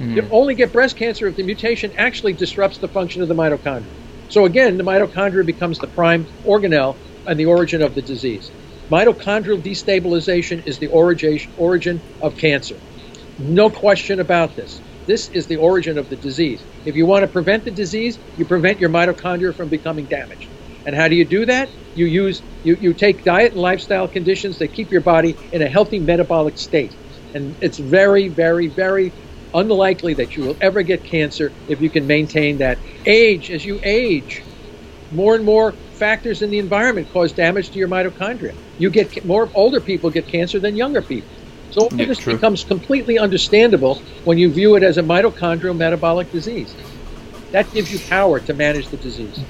Mm. 0.00 0.16
You 0.16 0.28
only 0.30 0.54
get 0.54 0.72
breast 0.72 0.96
cancer 0.96 1.26
if 1.28 1.36
the 1.36 1.42
mutation 1.42 1.92
actually 1.96 2.32
disrupts 2.32 2.78
the 2.78 2.88
function 2.88 3.22
of 3.22 3.28
the 3.28 3.34
mitochondria. 3.34 3.86
So 4.28 4.44
again, 4.44 4.76
the 4.76 4.84
mitochondria 4.84 5.46
becomes 5.46 5.78
the 5.78 5.86
prime 5.86 6.26
organelle 6.44 6.96
and 7.26 7.38
the 7.38 7.46
origin 7.46 7.82
of 7.82 7.94
the 7.94 8.02
disease. 8.02 8.50
Mitochondrial 8.90 9.62
destabilization 9.62 10.66
is 10.66 10.78
the 10.78 10.88
origin, 10.88 11.38
origin 11.56 12.02
of 12.20 12.36
cancer. 12.36 12.76
No 13.38 13.70
question 13.70 14.20
about 14.20 14.56
this. 14.56 14.80
This 15.06 15.28
is 15.32 15.46
the 15.48 15.56
origin 15.56 15.98
of 15.98 16.08
the 16.08 16.16
disease. 16.16 16.66
If 16.84 16.96
you 16.96 17.06
want 17.06 17.22
to 17.22 17.28
prevent 17.28 17.64
the 17.64 17.70
disease, 17.72 18.20
you 18.36 18.46
prevent 18.46 18.80
your 18.80 18.90
mitochondria 18.90 19.56
from 19.56 19.68
becoming 19.68 20.06
damaged. 20.06 20.50
And 20.86 20.96
how 20.96 21.08
do 21.08 21.16
you 21.16 21.24
do 21.26 21.46
that? 21.46 21.70
You 21.94 22.06
use 22.06 22.42
you, 22.62 22.76
you 22.80 22.94
take 22.94 23.24
diet 23.24 23.52
and 23.52 23.60
lifestyle 23.60 24.08
conditions 24.08 24.58
that 24.58 24.72
keep 24.74 24.90
your 24.92 25.02
body 25.02 25.38
in 25.52 25.62
a 25.62 25.68
healthy 25.68 26.00
metabolic 26.00 26.58
state. 26.58 26.96
And 27.34 27.56
it's 27.60 27.78
very, 27.78 28.28
very, 28.28 28.68
very 28.68 29.14
unlikely 29.54 30.14
that 30.14 30.36
you 30.36 30.44
will 30.44 30.56
ever 30.62 30.82
get 30.82 31.04
cancer 31.04 31.54
if 31.68 31.80
you 31.80 31.90
can 31.90 32.06
maintain 32.06 32.58
that. 32.58 32.80
Age, 33.06 33.50
as 33.50 33.64
you 33.64 33.80
age, 33.84 34.46
more 35.10 35.36
and 35.36 35.44
more 35.44 35.80
factors 35.92 36.42
in 36.42 36.50
the 36.50 36.58
environment 36.58 37.10
cause 37.10 37.32
damage 37.34 37.70
to 37.72 37.78
your 37.78 37.88
mitochondria. 37.88 38.52
You 38.78 38.90
get 38.90 39.12
more 39.24 39.50
older 39.54 39.80
people 39.80 40.10
get 40.10 40.28
cancer 40.28 40.60
than 40.60 40.76
younger 40.76 41.02
people. 41.02 41.36
So 41.74 41.88
yeah, 41.90 42.04
this 42.04 42.18
true. 42.18 42.34
becomes 42.34 42.62
completely 42.62 43.18
understandable 43.18 43.96
when 44.22 44.38
you 44.38 44.48
view 44.48 44.76
it 44.76 44.84
as 44.84 44.96
a 44.96 45.02
mitochondrial 45.02 45.76
metabolic 45.76 46.30
disease. 46.30 46.72
That 47.50 47.70
gives 47.72 47.92
you 47.92 47.98
power 48.08 48.38
to 48.38 48.54
manage 48.54 48.86
the 48.88 48.96
disease. 48.96 49.40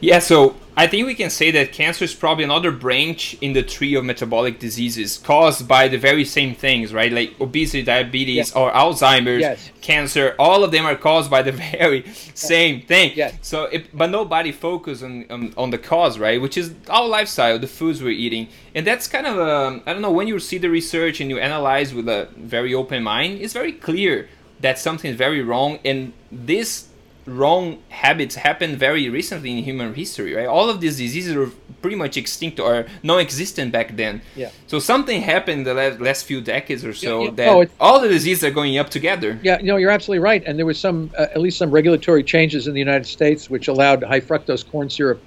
Yeah, 0.00 0.18
so 0.18 0.56
I 0.78 0.86
think 0.86 1.08
we 1.08 1.16
can 1.16 1.28
say 1.28 1.50
that 1.50 1.72
cancer 1.72 2.04
is 2.04 2.14
probably 2.14 2.44
another 2.44 2.70
branch 2.70 3.36
in 3.40 3.52
the 3.52 3.64
tree 3.64 3.96
of 3.96 4.04
metabolic 4.04 4.60
diseases 4.60 5.18
caused 5.18 5.66
by 5.66 5.88
the 5.88 5.98
very 5.98 6.24
same 6.24 6.54
things, 6.54 6.94
right? 6.94 7.10
Like 7.10 7.34
obesity, 7.40 7.82
diabetes, 7.82 8.36
yes. 8.36 8.52
or 8.54 8.70
Alzheimer's, 8.70 9.40
yes. 9.40 9.72
cancer. 9.80 10.36
All 10.38 10.62
of 10.62 10.70
them 10.70 10.86
are 10.86 10.94
caused 10.94 11.32
by 11.32 11.42
the 11.42 11.50
very 11.78 12.04
same 12.34 12.82
thing. 12.82 13.10
Yes. 13.16 13.36
So, 13.42 13.64
it, 13.64 13.88
but 13.92 14.10
nobody 14.10 14.52
focus 14.52 15.02
on, 15.02 15.26
on, 15.30 15.52
on 15.56 15.70
the 15.70 15.78
cause, 15.78 16.16
right? 16.16 16.40
Which 16.40 16.56
is 16.56 16.72
our 16.88 17.08
lifestyle, 17.08 17.58
the 17.58 17.66
foods 17.66 18.00
we're 18.00 18.10
eating, 18.10 18.46
and 18.72 18.86
that's 18.86 19.08
kind 19.08 19.26
of 19.26 19.36
a 19.36 19.56
um, 19.58 19.82
I 19.84 19.92
don't 19.92 20.02
know 20.02 20.12
when 20.12 20.28
you 20.28 20.38
see 20.38 20.58
the 20.58 20.70
research 20.70 21.20
and 21.20 21.28
you 21.28 21.40
analyze 21.40 21.92
with 21.92 22.08
a 22.08 22.28
very 22.36 22.72
open 22.72 23.02
mind, 23.02 23.40
it's 23.40 23.52
very 23.52 23.72
clear 23.72 24.28
that 24.60 24.78
something 24.78 25.10
is 25.10 25.16
very 25.16 25.42
wrong, 25.42 25.80
and 25.84 26.12
this 26.30 26.87
wrong 27.28 27.82
habits 27.88 28.34
happened 28.34 28.78
very 28.78 29.08
recently 29.08 29.56
in 29.56 29.64
human 29.64 29.94
history, 29.94 30.34
right? 30.34 30.46
All 30.46 30.70
of 30.70 30.80
these 30.80 30.98
diseases 30.98 31.34
were 31.34 31.50
pretty 31.82 31.96
much 31.96 32.16
extinct 32.16 32.58
or 32.58 32.86
non-existent 33.02 33.72
back 33.72 33.96
then. 33.96 34.22
Yeah. 34.34 34.50
So 34.66 34.78
something 34.78 35.22
happened 35.22 35.66
the 35.66 35.74
last, 35.74 36.00
last 36.00 36.24
few 36.24 36.40
decades 36.40 36.84
or 36.84 36.92
so 36.92 37.20
yeah, 37.20 37.24
yeah. 37.24 37.30
that 37.32 37.48
oh, 37.48 37.66
all 37.80 38.00
the 38.00 38.08
diseases 38.08 38.44
are 38.44 38.50
going 38.50 38.78
up 38.78 38.90
together. 38.90 39.38
Yeah, 39.42 39.58
no, 39.62 39.76
you're 39.76 39.90
absolutely 39.90 40.20
right. 40.20 40.42
And 40.46 40.58
there 40.58 40.66
was 40.66 40.78
some, 40.78 41.10
uh, 41.18 41.22
at 41.22 41.40
least 41.40 41.58
some 41.58 41.70
regulatory 41.70 42.22
changes 42.22 42.66
in 42.66 42.74
the 42.74 42.80
United 42.80 43.06
States 43.06 43.48
which 43.48 43.68
allowed 43.68 44.02
high 44.02 44.20
fructose 44.20 44.68
corn 44.68 44.90
syrup 44.90 45.22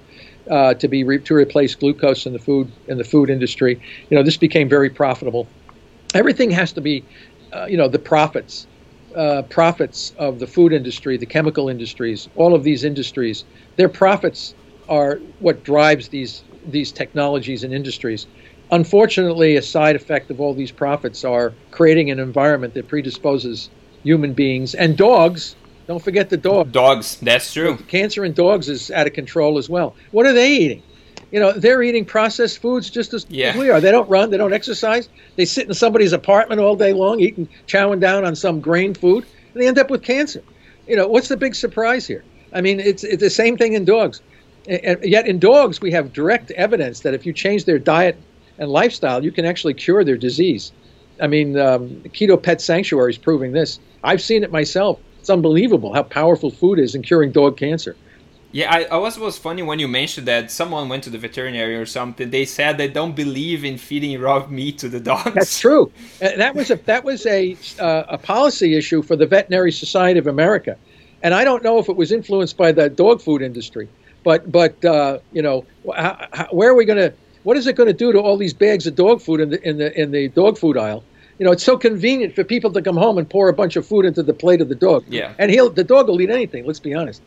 uh, 0.50 0.74
to 0.74 0.88
be 0.88 1.04
re- 1.04 1.20
to 1.20 1.34
replace 1.34 1.74
glucose 1.74 2.26
in 2.26 2.32
the 2.32 2.38
food 2.38 2.70
in 2.88 2.98
the 2.98 3.04
food 3.04 3.30
industry. 3.30 3.80
You 4.10 4.16
know, 4.16 4.22
this 4.22 4.36
became 4.36 4.68
very 4.68 4.90
profitable. 4.90 5.46
Everything 6.14 6.50
has 6.50 6.72
to 6.72 6.80
be, 6.80 7.04
uh, 7.52 7.66
you 7.66 7.76
know, 7.76 7.88
the 7.88 7.98
profits 7.98 8.66
uh, 9.16 9.42
profits 9.42 10.12
of 10.18 10.38
the 10.38 10.46
food 10.46 10.72
industry, 10.72 11.16
the 11.16 11.26
chemical 11.26 11.68
industries, 11.68 12.28
all 12.36 12.54
of 12.54 12.64
these 12.64 12.84
industries, 12.84 13.44
their 13.76 13.88
profits 13.88 14.54
are 14.88 15.16
what 15.40 15.64
drives 15.64 16.08
these 16.08 16.42
these 16.66 16.92
technologies 16.92 17.64
and 17.64 17.74
industries. 17.74 18.26
Unfortunately, 18.70 19.56
a 19.56 19.62
side 19.62 19.96
effect 19.96 20.30
of 20.30 20.40
all 20.40 20.54
these 20.54 20.70
profits 20.70 21.24
are 21.24 21.52
creating 21.70 22.10
an 22.10 22.18
environment 22.18 22.72
that 22.74 22.88
predisposes 22.88 23.68
human 24.02 24.32
beings 24.32 24.74
and 24.74 24.96
dogs. 24.96 25.56
Don't 25.88 26.02
forget 26.02 26.30
the 26.30 26.36
dog. 26.36 26.72
Dogs, 26.72 27.16
that's 27.16 27.52
true. 27.52 27.76
Cancer 27.88 28.24
in 28.24 28.32
dogs 28.32 28.68
is 28.68 28.90
out 28.90 29.06
of 29.06 29.12
control 29.12 29.58
as 29.58 29.68
well. 29.68 29.94
What 30.12 30.26
are 30.26 30.32
they 30.32 30.52
eating? 30.52 30.82
You 31.32 31.40
know, 31.40 31.50
they're 31.50 31.82
eating 31.82 32.04
processed 32.04 32.58
foods 32.58 32.90
just 32.90 33.14
as, 33.14 33.26
yeah. 33.28 33.56
we 33.56 33.70
are. 33.70 33.80
They 33.80 33.90
don't 33.90 34.08
run, 34.08 34.30
they 34.30 34.36
don't 34.36 34.52
exercise. 34.52 35.08
They 35.36 35.46
sit 35.46 35.66
in 35.66 35.74
somebody's 35.74 36.12
apartment 36.12 36.60
all 36.60 36.76
day 36.76 36.92
long, 36.92 37.20
eating, 37.20 37.48
chowing 37.66 38.00
down 38.00 38.24
on 38.24 38.36
some 38.36 38.60
grain 38.60 38.92
food, 38.92 39.24
and 39.52 39.62
they 39.62 39.66
end 39.66 39.78
up 39.78 39.90
with 39.90 40.02
cancer. 40.02 40.42
You 40.86 40.96
know, 40.96 41.08
what's 41.08 41.28
the 41.28 41.36
big 41.36 41.54
surprise 41.54 42.06
here? 42.06 42.22
I 42.52 42.60
mean, 42.60 42.78
it's, 42.78 43.02
it's 43.02 43.22
the 43.22 43.30
same 43.30 43.56
thing 43.56 43.72
in 43.72 43.86
dogs. 43.86 44.20
And 44.68 45.02
yet, 45.02 45.26
in 45.26 45.38
dogs, 45.38 45.80
we 45.80 45.90
have 45.90 46.12
direct 46.12 46.50
evidence 46.52 47.00
that 47.00 47.14
if 47.14 47.26
you 47.26 47.32
change 47.32 47.64
their 47.64 47.78
diet 47.78 48.16
and 48.58 48.70
lifestyle, 48.70 49.24
you 49.24 49.32
can 49.32 49.44
actually 49.44 49.74
cure 49.74 50.04
their 50.04 50.18
disease. 50.18 50.70
I 51.20 51.26
mean, 51.26 51.58
um, 51.58 51.88
Keto 52.08 52.40
Pet 52.40 52.60
Sanctuary 52.60 53.10
is 53.10 53.18
proving 53.18 53.52
this. 53.52 53.80
I've 54.04 54.22
seen 54.22 54.44
it 54.44 54.52
myself. 54.52 55.00
It's 55.18 55.30
unbelievable 55.30 55.94
how 55.94 56.02
powerful 56.02 56.50
food 56.50 56.78
is 56.78 56.94
in 56.94 57.02
curing 57.02 57.32
dog 57.32 57.56
cancer. 57.56 57.96
Yeah, 58.52 58.70
I, 58.70 58.84
I 58.84 58.96
was 58.98 59.18
was 59.18 59.38
funny 59.38 59.62
when 59.62 59.78
you 59.78 59.88
mentioned 59.88 60.28
that 60.28 60.50
someone 60.50 60.90
went 60.90 61.04
to 61.04 61.10
the 61.10 61.16
veterinary 61.16 61.74
or 61.74 61.86
something. 61.86 62.28
They 62.28 62.44
said 62.44 62.76
they 62.76 62.88
don't 62.88 63.16
believe 63.16 63.64
in 63.64 63.78
feeding 63.78 64.20
raw 64.20 64.46
meat 64.46 64.78
to 64.78 64.90
the 64.90 65.00
dogs. 65.00 65.32
That's 65.34 65.58
true. 65.58 65.90
that 66.20 66.54
was 66.54 66.70
a 66.70 66.76
that 66.76 67.02
was 67.02 67.24
a 67.24 67.56
uh, 67.78 68.04
a 68.08 68.18
policy 68.18 68.76
issue 68.76 69.02
for 69.02 69.16
the 69.16 69.26
Veterinary 69.26 69.72
Society 69.72 70.18
of 70.18 70.26
America, 70.26 70.76
and 71.22 71.32
I 71.32 71.44
don't 71.44 71.64
know 71.64 71.78
if 71.78 71.88
it 71.88 71.96
was 71.96 72.12
influenced 72.12 72.58
by 72.58 72.72
the 72.72 72.90
dog 72.90 73.22
food 73.22 73.40
industry. 73.40 73.88
But 74.22 74.52
but 74.52 74.84
uh, 74.84 75.18
you 75.32 75.40
know, 75.40 75.64
how, 75.96 76.26
how, 76.32 76.46
where 76.50 76.70
are 76.70 76.74
we 76.74 76.84
going 76.84 76.98
to? 76.98 77.12
What 77.44 77.56
is 77.56 77.66
it 77.66 77.74
going 77.74 77.88
to 77.88 77.94
do 77.94 78.12
to 78.12 78.20
all 78.20 78.36
these 78.36 78.54
bags 78.54 78.86
of 78.86 78.94
dog 78.94 79.22
food 79.22 79.40
in 79.40 79.50
the 79.50 79.68
in 79.68 79.78
the 79.78 80.00
in 80.00 80.10
the 80.10 80.28
dog 80.28 80.58
food 80.58 80.76
aisle? 80.76 81.02
You 81.38 81.46
know, 81.46 81.52
it's 81.52 81.64
so 81.64 81.78
convenient 81.78 82.34
for 82.34 82.44
people 82.44 82.70
to 82.72 82.82
come 82.82 82.96
home 82.96 83.16
and 83.16 83.28
pour 83.28 83.48
a 83.48 83.52
bunch 83.52 83.76
of 83.76 83.86
food 83.86 84.04
into 84.04 84.22
the 84.22 84.34
plate 84.34 84.60
of 84.60 84.68
the 84.68 84.74
dog. 84.74 85.04
Yeah. 85.08 85.32
And 85.38 85.50
he'll 85.50 85.70
the 85.70 85.84
dog 85.84 86.08
will 86.08 86.20
eat 86.20 86.30
anything. 86.30 86.66
Let's 86.66 86.78
be 86.78 86.94
honest. 86.94 87.22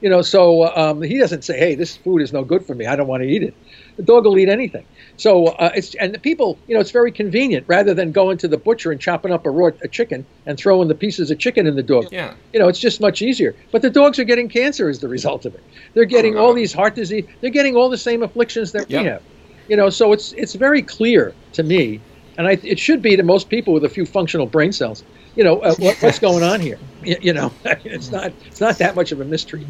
You 0.00 0.10
know, 0.10 0.22
so 0.22 0.74
um, 0.76 1.02
he 1.02 1.18
doesn't 1.18 1.42
say, 1.42 1.58
"Hey, 1.58 1.74
this 1.74 1.96
food 1.96 2.22
is 2.22 2.32
no 2.32 2.44
good 2.44 2.64
for 2.64 2.74
me. 2.74 2.86
I 2.86 2.96
don't 2.96 3.08
want 3.08 3.22
to 3.22 3.28
eat 3.28 3.42
it." 3.42 3.54
The 3.96 4.02
dog 4.04 4.24
will 4.24 4.38
eat 4.38 4.48
anything. 4.48 4.84
So 5.16 5.48
uh, 5.48 5.72
it's 5.74 5.94
and 5.96 6.14
the 6.14 6.20
people, 6.20 6.56
you 6.68 6.74
know, 6.74 6.80
it's 6.80 6.92
very 6.92 7.10
convenient 7.10 7.64
rather 7.66 7.94
than 7.94 8.12
going 8.12 8.38
to 8.38 8.48
the 8.48 8.56
butcher 8.56 8.92
and 8.92 9.00
chopping 9.00 9.32
up 9.32 9.44
a 9.44 9.50
raw 9.50 9.70
a 9.82 9.88
chicken 9.88 10.24
and 10.46 10.56
throwing 10.56 10.86
the 10.86 10.94
pieces 10.94 11.30
of 11.32 11.38
chicken 11.38 11.66
in 11.66 11.74
the 11.74 11.82
dog. 11.82 12.06
Yeah. 12.12 12.34
You 12.52 12.60
know, 12.60 12.68
it's 12.68 12.78
just 12.78 13.00
much 13.00 13.22
easier. 13.22 13.56
But 13.72 13.82
the 13.82 13.90
dogs 13.90 14.18
are 14.20 14.24
getting 14.24 14.48
cancer 14.48 14.88
as 14.88 15.00
the 15.00 15.08
result 15.08 15.44
of 15.46 15.54
it. 15.54 15.62
They're 15.94 16.04
getting 16.04 16.36
oh, 16.36 16.46
all 16.46 16.54
these 16.54 16.72
heart 16.72 16.94
disease. 16.94 17.24
They're 17.40 17.50
getting 17.50 17.74
all 17.74 17.88
the 17.88 17.98
same 17.98 18.22
afflictions 18.22 18.70
that 18.72 18.88
yep. 18.88 19.02
we 19.02 19.08
have. 19.08 19.22
You 19.68 19.76
know, 19.76 19.90
so 19.90 20.12
it's 20.12 20.32
it's 20.32 20.54
very 20.54 20.80
clear 20.80 21.34
to 21.54 21.62
me, 21.64 22.00
and 22.38 22.46
I, 22.46 22.52
it 22.62 22.78
should 22.78 23.02
be 23.02 23.16
to 23.16 23.22
most 23.22 23.50
people 23.50 23.74
with 23.74 23.84
a 23.84 23.88
few 23.90 24.06
functional 24.06 24.46
brain 24.46 24.72
cells. 24.72 25.04
You 25.36 25.44
know, 25.44 25.60
uh, 25.60 25.74
what, 25.74 25.96
what's 25.98 26.18
going 26.18 26.42
on 26.42 26.60
here? 26.60 26.78
You, 27.04 27.16
you 27.20 27.32
know, 27.32 27.52
it's 27.64 28.10
not 28.10 28.32
it's 28.46 28.60
not 28.60 28.78
that 28.78 28.96
much 28.96 29.12
of 29.12 29.20
a 29.20 29.24
mystery 29.24 29.64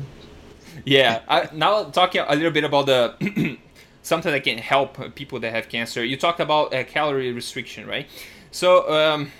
yeah. 0.88 1.20
I, 1.28 1.48
now 1.52 1.84
talking 1.84 2.24
a 2.26 2.34
little 2.34 2.50
bit 2.50 2.64
about 2.64 2.86
the 2.86 3.58
something 4.02 4.32
that 4.32 4.44
can 4.44 4.58
help 4.58 5.14
people 5.14 5.38
that 5.40 5.52
have 5.52 5.68
cancer. 5.68 6.04
You 6.04 6.16
talked 6.16 6.40
about 6.40 6.74
uh, 6.74 6.84
calorie 6.84 7.32
restriction, 7.32 7.86
right? 7.86 8.06
So 8.50 8.90
um, 8.90 9.30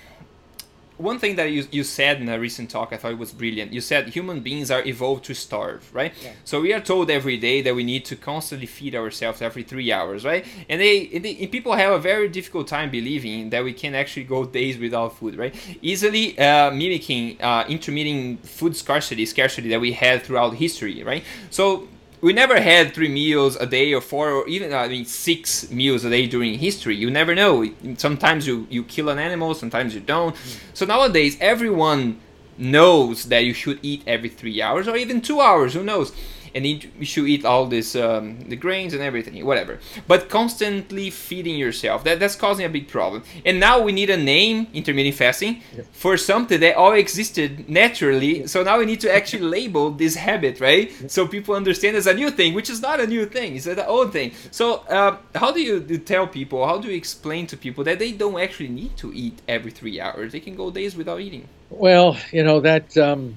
one 0.99 1.17
thing 1.17 1.37
that 1.37 1.51
you, 1.51 1.65
you 1.71 1.85
said 1.85 2.19
in 2.19 2.27
a 2.27 2.37
recent 2.37 2.69
talk, 2.69 2.91
I 2.91 2.97
thought 2.97 3.13
it 3.13 3.17
was 3.17 3.31
brilliant. 3.31 3.71
You 3.71 3.79
said 3.79 4.09
human 4.09 4.41
beings 4.41 4.69
are 4.69 4.85
evolved 4.85 5.23
to 5.25 5.33
starve, 5.33 5.89
right? 5.93 6.13
Yeah. 6.21 6.33
So 6.43 6.59
we 6.59 6.73
are 6.73 6.81
told 6.81 7.09
every 7.09 7.37
day 7.37 7.61
that 7.61 7.73
we 7.73 7.85
need 7.85 8.03
to 8.05 8.17
constantly 8.17 8.67
feed 8.67 8.93
ourselves 8.95 9.41
every 9.41 9.63
three 9.63 9.93
hours, 9.93 10.25
right? 10.25 10.45
And 10.67 10.81
they, 10.81 11.09
and 11.13 11.23
they 11.23 11.37
and 11.37 11.49
people 11.51 11.73
have 11.73 11.93
a 11.93 11.99
very 11.99 12.27
difficult 12.27 12.67
time 12.67 12.91
believing 12.91 13.49
that 13.51 13.63
we 13.63 13.71
can 13.71 13.95
actually 13.95 14.25
go 14.25 14.45
days 14.45 14.77
without 14.77 15.17
food, 15.17 15.37
right? 15.37 15.55
Easily 15.81 16.37
uh, 16.37 16.69
mimicking 16.71 17.41
uh, 17.41 17.63
intermittent 17.69 18.45
food 18.45 18.75
scarcity, 18.75 19.25
scarcity 19.25 19.69
that 19.69 19.79
we 19.79 19.93
had 19.93 20.23
throughout 20.23 20.55
history, 20.55 21.01
right? 21.03 21.23
So 21.49 21.87
we 22.21 22.33
never 22.33 22.59
had 22.59 22.93
three 22.93 23.07
meals 23.07 23.55
a 23.55 23.65
day 23.65 23.93
or 23.93 24.01
four 24.01 24.31
or 24.31 24.47
even 24.47 24.73
I 24.73 24.87
mean 24.87 25.05
six 25.05 25.69
meals 25.71 26.03
a 26.03 26.09
day 26.09 26.27
during 26.27 26.59
history. 26.59 26.95
You 26.95 27.09
never 27.09 27.33
know. 27.33 27.65
Sometimes 27.97 28.45
you 28.47 28.67
you 28.69 28.83
kill 28.83 29.09
an 29.09 29.19
animal, 29.19 29.53
sometimes 29.53 29.93
you 29.95 30.01
don't. 30.01 30.35
Mm. 30.35 30.59
So 30.73 30.85
nowadays 30.85 31.37
everyone 31.39 32.19
knows 32.57 33.25
that 33.25 33.45
you 33.45 33.53
should 33.53 33.79
eat 33.81 34.03
every 34.05 34.29
three 34.29 34.61
hours 34.61 34.87
or 34.87 34.97
even 34.97 35.21
two 35.21 35.39
hours. 35.39 35.73
Who 35.73 35.83
knows? 35.83 36.11
And 36.55 36.65
you 36.65 37.05
should 37.05 37.27
eat 37.27 37.45
all 37.45 37.65
this 37.65 37.95
um, 37.95 38.39
the 38.41 38.55
grains 38.55 38.93
and 38.93 39.01
everything 39.01 39.45
whatever. 39.45 39.79
But 40.07 40.29
constantly 40.29 41.09
feeding 41.09 41.55
yourself 41.57 42.03
that, 42.03 42.19
that's 42.19 42.35
causing 42.35 42.65
a 42.65 42.69
big 42.69 42.87
problem. 42.87 43.23
And 43.45 43.59
now 43.59 43.81
we 43.81 43.91
need 43.91 44.09
a 44.09 44.17
name 44.17 44.67
intermittent 44.73 45.15
fasting 45.15 45.61
yeah. 45.75 45.83
for 45.91 46.17
something 46.17 46.59
that 46.59 46.75
all 46.75 46.93
existed 46.93 47.69
naturally. 47.69 48.47
So 48.47 48.63
now 48.63 48.79
we 48.79 48.85
need 48.85 49.01
to 49.01 49.13
actually 49.13 49.43
label 49.57 49.91
this 49.91 50.15
habit 50.15 50.59
right? 50.59 50.91
Yeah. 51.01 51.07
so 51.07 51.27
people 51.27 51.55
understand 51.55 51.95
it's 51.95 52.07
a 52.07 52.13
new 52.13 52.31
thing 52.31 52.53
which 52.53 52.69
is 52.69 52.81
not 52.81 52.99
a 52.99 53.07
new 53.07 53.25
thing. 53.25 53.55
It's 53.55 53.65
an 53.65 53.79
old 53.79 54.11
thing. 54.11 54.33
So 54.51 54.75
uh, 54.89 55.17
how 55.35 55.51
do 55.51 55.61
you 55.61 55.79
tell 55.97 56.27
people 56.27 56.65
how 56.65 56.77
do 56.79 56.87
you 56.89 56.95
explain 56.95 57.47
to 57.47 57.57
people 57.57 57.83
that 57.85 57.99
they 57.99 58.11
don't 58.11 58.39
actually 58.39 58.69
need 58.69 58.97
to 58.97 59.11
eat 59.13 59.39
every 59.47 59.71
three 59.71 59.99
hours? 59.99 60.31
They 60.31 60.39
can 60.39 60.55
go 60.55 60.71
days 60.71 60.95
without 60.95 61.19
eating. 61.19 61.47
Well 61.69 62.17
you 62.31 62.43
know 62.43 62.59
that 62.61 62.97
um 62.97 63.35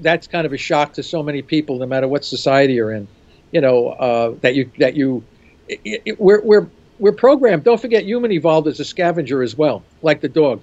that's 0.00 0.26
kind 0.26 0.46
of 0.46 0.52
a 0.52 0.56
shock 0.56 0.92
to 0.94 1.02
so 1.02 1.22
many 1.22 1.42
people, 1.42 1.78
no 1.78 1.86
matter 1.86 2.08
what 2.08 2.24
society 2.24 2.74
you're 2.74 2.92
in. 2.92 3.08
You 3.52 3.60
know 3.60 3.88
uh, 3.88 4.34
that 4.40 4.54
you 4.54 4.70
that 4.78 4.94
you 4.94 5.24
it, 5.68 6.02
it, 6.04 6.20
we're 6.20 6.40
we're 6.42 6.68
we're 6.98 7.12
programmed. 7.12 7.64
Don't 7.64 7.80
forget, 7.80 8.04
human 8.04 8.32
evolved 8.32 8.68
as 8.68 8.78
a 8.78 8.84
scavenger 8.84 9.42
as 9.42 9.56
well, 9.56 9.82
like 10.02 10.20
the 10.20 10.28
dog. 10.28 10.62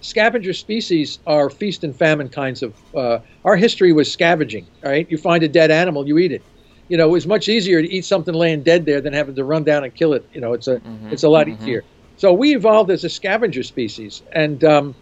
Scavenger 0.00 0.52
species 0.52 1.18
are 1.26 1.50
feast 1.50 1.84
and 1.84 1.94
famine 1.94 2.28
kinds 2.28 2.62
of. 2.62 2.74
Uh, 2.94 3.18
our 3.44 3.56
history 3.56 3.92
was 3.92 4.10
scavenging. 4.10 4.66
Right, 4.82 5.10
you 5.10 5.18
find 5.18 5.42
a 5.42 5.48
dead 5.48 5.70
animal, 5.70 6.06
you 6.06 6.18
eat 6.18 6.32
it. 6.32 6.42
You 6.88 6.96
know, 6.96 7.08
it 7.08 7.12
was 7.12 7.26
much 7.26 7.48
easier 7.48 7.80
to 7.80 7.88
eat 7.88 8.04
something 8.04 8.34
laying 8.34 8.62
dead 8.62 8.84
there 8.84 9.00
than 9.00 9.12
having 9.12 9.34
to 9.36 9.44
run 9.44 9.64
down 9.64 9.84
and 9.84 9.94
kill 9.94 10.12
it. 10.12 10.28
You 10.32 10.40
know, 10.40 10.52
it's 10.52 10.68
a 10.68 10.76
mm-hmm, 10.76 11.08
it's 11.08 11.22
a 11.22 11.28
lot 11.28 11.46
mm-hmm. 11.46 11.62
easier. 11.62 11.84
So 12.16 12.32
we 12.32 12.54
evolved 12.54 12.90
as 12.90 13.04
a 13.04 13.08
scavenger 13.08 13.62
species, 13.62 14.22
and 14.32 14.62
um, 14.64 14.94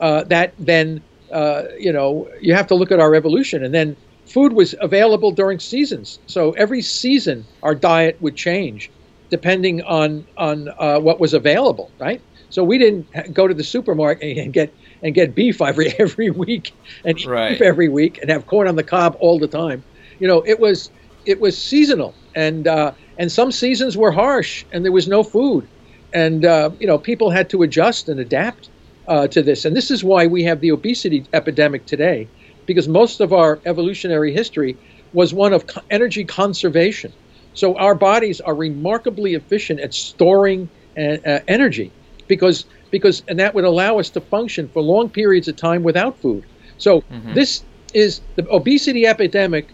uh, 0.00 0.24
that 0.24 0.54
then 0.58 1.02
uh, 1.32 1.62
you 1.78 1.92
know, 1.92 2.28
you 2.40 2.54
have 2.54 2.66
to 2.68 2.74
look 2.74 2.92
at 2.92 3.00
our 3.00 3.14
evolution. 3.14 3.64
And 3.64 3.74
then 3.74 3.96
food 4.26 4.52
was 4.52 4.74
available 4.80 5.32
during 5.32 5.58
seasons. 5.58 6.20
So 6.26 6.52
every 6.52 6.82
season, 6.82 7.46
our 7.62 7.74
diet 7.74 8.16
would 8.20 8.36
change 8.36 8.92
depending 9.30 9.80
on 9.82 10.26
on 10.36 10.68
uh, 10.78 10.98
what 10.98 11.20
was 11.20 11.32
available, 11.32 11.92
right? 12.00 12.20
So 12.50 12.64
we 12.64 12.78
didn't 12.78 13.06
go 13.32 13.46
to 13.46 13.54
the 13.54 13.64
supermarket 13.64 14.36
and 14.36 14.52
get 14.52 14.74
and 15.02 15.14
get 15.14 15.34
beef 15.34 15.62
every 15.62 15.94
every 15.98 16.30
week 16.30 16.72
and 17.04 17.24
right. 17.24 17.50
beef 17.50 17.62
every 17.62 17.88
week 17.88 18.18
and 18.20 18.30
have 18.30 18.46
corn 18.46 18.68
on 18.68 18.76
the 18.76 18.82
cob 18.82 19.16
all 19.20 19.38
the 19.38 19.48
time. 19.48 19.84
You 20.18 20.28
know, 20.28 20.42
it 20.46 20.60
was 20.60 20.90
it 21.24 21.40
was 21.40 21.62
seasonal, 21.62 22.16
and 22.34 22.66
uh, 22.66 22.92
and 23.18 23.30
some 23.30 23.52
seasons 23.52 23.96
were 23.96 24.12
harsh, 24.12 24.64
and 24.72 24.84
there 24.84 24.92
was 24.92 25.08
no 25.08 25.22
food, 25.22 25.68
and 26.12 26.44
uh, 26.44 26.70
you 26.80 26.86
know 26.86 26.98
people 26.98 27.30
had 27.30 27.48
to 27.50 27.62
adjust 27.62 28.08
and 28.08 28.20
adapt 28.20 28.70
uh, 29.08 29.26
to 29.28 29.42
this. 29.42 29.64
And 29.64 29.76
this 29.76 29.90
is 29.90 30.04
why 30.04 30.26
we 30.26 30.44
have 30.44 30.60
the 30.60 30.72
obesity 30.72 31.24
epidemic 31.32 31.86
today, 31.86 32.28
because 32.66 32.88
most 32.88 33.20
of 33.20 33.32
our 33.32 33.58
evolutionary 33.64 34.32
history 34.32 34.76
was 35.12 35.34
one 35.34 35.52
of 35.52 35.66
co- 35.66 35.82
energy 35.90 36.24
conservation. 36.24 37.12
So 37.54 37.76
our 37.76 37.94
bodies 37.94 38.40
are 38.40 38.54
remarkably 38.54 39.34
efficient 39.34 39.80
at 39.80 39.92
storing 39.94 40.68
uh, 40.96 41.00
uh, 41.00 41.40
energy, 41.48 41.90
because 42.28 42.64
because 42.90 43.22
and 43.28 43.38
that 43.38 43.54
would 43.54 43.64
allow 43.64 43.98
us 43.98 44.10
to 44.10 44.20
function 44.20 44.68
for 44.68 44.82
long 44.82 45.08
periods 45.08 45.48
of 45.48 45.56
time 45.56 45.82
without 45.82 46.16
food. 46.18 46.44
So 46.78 47.00
mm-hmm. 47.00 47.34
this 47.34 47.64
is 47.92 48.20
the 48.36 48.48
obesity 48.50 49.06
epidemic 49.06 49.68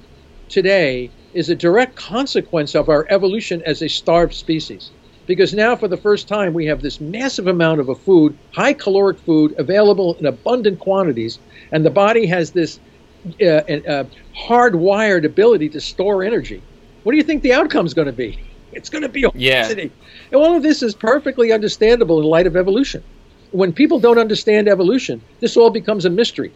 today 0.49 1.11
is 1.35 1.51
a 1.51 1.55
direct 1.55 1.97
consequence 1.97 2.75
of 2.75 2.89
our 2.89 3.07
evolution 3.11 3.63
as 3.67 3.83
a 3.83 3.89
starved 3.89 4.33
species 4.33 4.91
because 5.27 5.53
now 5.55 5.77
for 5.77 5.89
the 5.89 5.97
first 5.97 6.29
time 6.29 6.55
we 6.55 6.67
have 6.67 6.83
this 6.83 7.01
massive 7.01 7.47
amount 7.47 7.81
of 7.81 7.89
a 7.89 7.95
food, 7.95 8.37
high 8.53 8.73
caloric 8.73 9.19
food, 9.19 9.55
available 9.59 10.15
in 10.15 10.27
abundant 10.27 10.79
quantities, 10.79 11.39
and 11.73 11.85
the 11.85 11.91
body 11.91 12.27
has 12.27 12.53
this 12.53 12.79
uh, 13.41 13.45
uh, 13.45 14.05
hardwired 14.37 15.25
ability 15.25 15.69
to 15.71 15.81
store 15.81 16.23
energy. 16.23 16.63
What 17.03 17.13
do 17.13 17.19
you 17.19 17.25
think 17.25 17.43
the 17.43 17.53
outcome 17.53 17.87
is 17.87 17.95
going 17.95 18.07
to 18.07 18.13
be? 18.13 18.39
It's 18.73 18.89
going 18.89 19.03
to 19.03 19.09
be 19.09 19.25
obesity. 19.25 19.83
Yeah. 19.83 19.89
And 20.33 20.35
all 20.35 20.57
of 20.57 20.63
this 20.63 20.83
is 20.83 20.95
perfectly 20.95 21.53
understandable 21.53 22.21
in 22.21 22.27
light 22.27 22.47
of 22.47 22.57
evolution. 22.57 23.03
When 23.53 23.73
people 23.73 23.99
don't 23.99 24.19
understand 24.19 24.69
evolution, 24.69 25.23
this 25.41 25.57
all 25.57 25.71
becomes 25.71 26.05
a 26.05 26.11
mystery. 26.11 26.53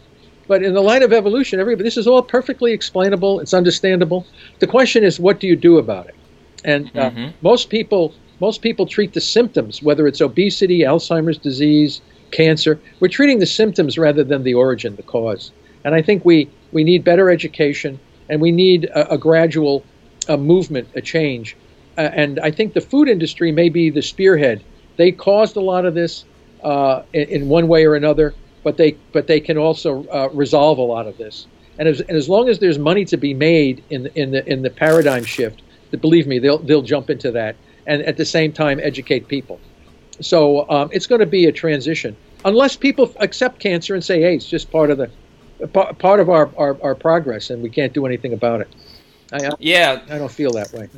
But 0.47 0.63
in 0.63 0.73
the 0.73 0.81
light 0.81 1.03
of 1.03 1.13
evolution, 1.13 1.59
everybody, 1.59 1.83
this 1.83 1.97
is 1.97 2.07
all 2.07 2.21
perfectly 2.21 2.73
explainable. 2.73 3.39
It's 3.39 3.53
understandable. 3.53 4.25
The 4.59 4.67
question 4.67 5.03
is, 5.03 5.19
what 5.19 5.39
do 5.39 5.47
you 5.47 5.55
do 5.55 5.77
about 5.77 6.07
it? 6.07 6.15
And 6.63 6.87
uh, 6.97 7.09
mm-hmm. 7.09 7.29
most 7.41 7.69
people 7.69 8.13
most 8.41 8.61
people 8.61 8.87
treat 8.87 9.13
the 9.13 9.21
symptoms, 9.21 9.83
whether 9.83 10.07
it's 10.07 10.19
obesity, 10.19 10.79
Alzheimer's 10.79 11.37
disease, 11.37 12.01
cancer. 12.31 12.79
We're 12.99 13.07
treating 13.07 13.39
the 13.39 13.45
symptoms 13.45 13.97
rather 13.97 14.23
than 14.23 14.43
the 14.43 14.55
origin, 14.55 14.95
the 14.95 15.03
cause. 15.03 15.51
And 15.83 15.93
I 15.93 16.01
think 16.01 16.25
we, 16.25 16.49
we 16.71 16.83
need 16.83 17.03
better 17.03 17.29
education 17.29 17.99
and 18.29 18.41
we 18.41 18.51
need 18.51 18.85
a, 18.85 19.13
a 19.13 19.17
gradual 19.17 19.85
a 20.27 20.37
movement, 20.37 20.87
a 20.95 21.01
change. 21.01 21.55
Uh, 21.97 22.01
and 22.01 22.39
I 22.39 22.51
think 22.51 22.73
the 22.73 22.81
food 22.81 23.07
industry 23.07 23.51
may 23.51 23.69
be 23.69 23.89
the 23.89 24.01
spearhead. 24.01 24.63
They 24.97 25.11
caused 25.11 25.55
a 25.55 25.61
lot 25.61 25.85
of 25.85 25.93
this 25.93 26.25
uh, 26.63 27.03
in, 27.13 27.27
in, 27.29 27.49
one 27.49 27.67
way 27.67 27.85
or 27.85 27.95
another, 27.95 28.33
but 28.63 28.77
they 28.77 28.97
but 29.13 29.27
they 29.27 29.39
can 29.39 29.57
also 29.57 30.05
uh, 30.07 30.29
resolve 30.31 30.77
a 30.77 30.83
lot 30.83 31.07
of 31.07 31.17
this. 31.17 31.47
And 31.79 31.87
as, 31.87 32.01
and 32.01 32.11
as 32.11 32.29
long 32.29 32.49
as 32.49 32.59
there's 32.59 32.77
money 32.77 33.03
to 33.05 33.17
be 33.17 33.33
made 33.33 33.83
in 33.89 34.03
the, 34.03 34.19
in 34.19 34.31
the 34.31 34.47
in 34.47 34.61
the 34.61 34.69
paradigm 34.69 35.23
shift, 35.23 35.63
believe 35.99 36.27
me, 36.27 36.37
they'll 36.37 36.59
they'll 36.59 36.83
jump 36.83 37.09
into 37.09 37.31
that 37.31 37.55
and 37.87 38.01
at 38.03 38.17
the 38.17 38.25
same 38.25 38.51
time 38.51 38.79
educate 38.81 39.27
people. 39.27 39.59
So 40.19 40.69
um, 40.69 40.89
it's 40.91 41.07
going 41.07 41.19
to 41.19 41.25
be 41.25 41.45
a 41.45 41.51
transition 41.51 42.15
unless 42.45 42.75
people 42.75 43.13
accept 43.19 43.59
cancer 43.59 43.93
and 43.95 44.03
say, 44.03 44.21
"Hey, 44.21 44.35
it's 44.35 44.47
just 44.47 44.71
part 44.71 44.89
of 44.89 44.97
the 44.97 45.09
part 45.67 46.19
of 46.19 46.29
our, 46.29 46.49
our, 46.57 46.77
our 46.81 46.95
progress, 46.95 47.49
and 47.49 47.61
we 47.61 47.69
can't 47.69 47.93
do 47.93 48.05
anything 48.05 48.33
about 48.33 48.61
it." 48.61 48.69
I, 49.33 49.49
yeah, 49.59 50.01
I 50.09 50.17
don't 50.17 50.31
feel 50.31 50.51
that 50.53 50.73
way. 50.73 50.89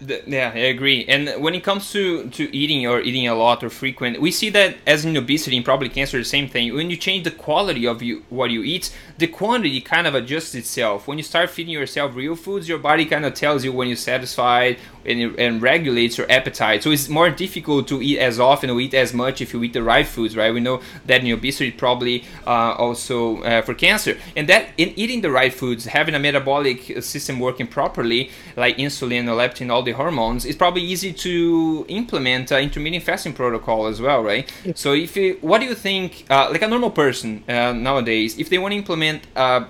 Yeah, 0.00 0.50
I 0.54 0.58
agree. 0.58 1.04
And 1.06 1.42
when 1.42 1.54
it 1.54 1.62
comes 1.62 1.92
to, 1.92 2.28
to 2.30 2.54
eating 2.54 2.86
or 2.86 3.00
eating 3.00 3.28
a 3.28 3.34
lot 3.34 3.62
or 3.62 3.70
frequent, 3.70 4.20
we 4.20 4.30
see 4.30 4.50
that 4.50 4.76
as 4.86 5.04
in 5.04 5.16
obesity 5.16 5.56
and 5.56 5.64
probably 5.64 5.88
cancer, 5.88 6.18
the 6.18 6.24
same 6.24 6.48
thing. 6.48 6.74
When 6.74 6.90
you 6.90 6.96
change 6.96 7.24
the 7.24 7.30
quality 7.30 7.86
of 7.86 8.02
you, 8.02 8.24
what 8.28 8.50
you 8.50 8.62
eat, 8.62 8.94
the 9.18 9.28
quantity 9.28 9.80
kind 9.80 10.06
of 10.06 10.14
adjusts 10.14 10.54
itself. 10.54 11.06
When 11.06 11.16
you 11.16 11.24
start 11.24 11.48
feeding 11.48 11.72
yourself 11.72 12.16
real 12.16 12.36
foods, 12.36 12.68
your 12.68 12.78
body 12.78 13.06
kind 13.06 13.24
of 13.24 13.34
tells 13.34 13.64
you 13.64 13.72
when 13.72 13.88
you're 13.88 13.96
satisfied 13.96 14.78
and, 15.06 15.38
and 15.38 15.62
regulates 15.62 16.18
your 16.18 16.30
appetite. 16.30 16.82
So 16.82 16.90
it's 16.90 17.08
more 17.08 17.30
difficult 17.30 17.88
to 17.88 18.02
eat 18.02 18.18
as 18.18 18.40
often 18.40 18.70
or 18.70 18.80
eat 18.80 18.94
as 18.94 19.12
much 19.12 19.40
if 19.40 19.52
you 19.52 19.62
eat 19.62 19.72
the 19.72 19.82
right 19.82 20.06
foods, 20.06 20.36
right? 20.36 20.52
We 20.52 20.60
know 20.60 20.80
that 21.06 21.22
in 21.22 21.32
obesity, 21.32 21.70
probably 21.70 22.24
uh, 22.46 22.74
also 22.74 23.42
uh, 23.42 23.62
for 23.62 23.74
cancer. 23.74 24.16
And 24.36 24.48
that 24.48 24.68
in 24.76 24.92
eating 24.96 25.20
the 25.20 25.30
right 25.30 25.52
foods, 25.52 25.86
having 25.86 26.14
a 26.14 26.18
metabolic 26.18 27.02
system 27.02 27.40
working 27.40 27.66
properly, 27.66 28.30
like 28.56 28.76
insulin, 28.76 29.24
leptin, 29.24 29.70
all 29.70 29.82
the 29.82 29.92
hormones, 29.92 30.44
it's 30.44 30.56
probably 30.56 30.82
easy 30.82 31.12
to 31.12 31.84
implement 31.88 32.50
an 32.50 32.62
intermittent 32.62 33.02
fasting 33.02 33.32
protocol 33.32 33.86
as 33.86 34.00
well, 34.00 34.22
right? 34.22 34.50
Yeah. 34.64 34.72
So 34.74 34.92
if 34.92 35.16
you, 35.16 35.38
what 35.40 35.60
do 35.60 35.66
you 35.66 35.74
think, 35.74 36.26
uh, 36.30 36.48
like 36.50 36.62
a 36.62 36.68
normal 36.68 36.90
person 36.90 37.44
uh, 37.48 37.72
nowadays, 37.72 38.38
if 38.38 38.48
they 38.48 38.58
want 38.58 38.72
to 38.72 38.76
implement 38.76 39.26
uh, 39.36 39.66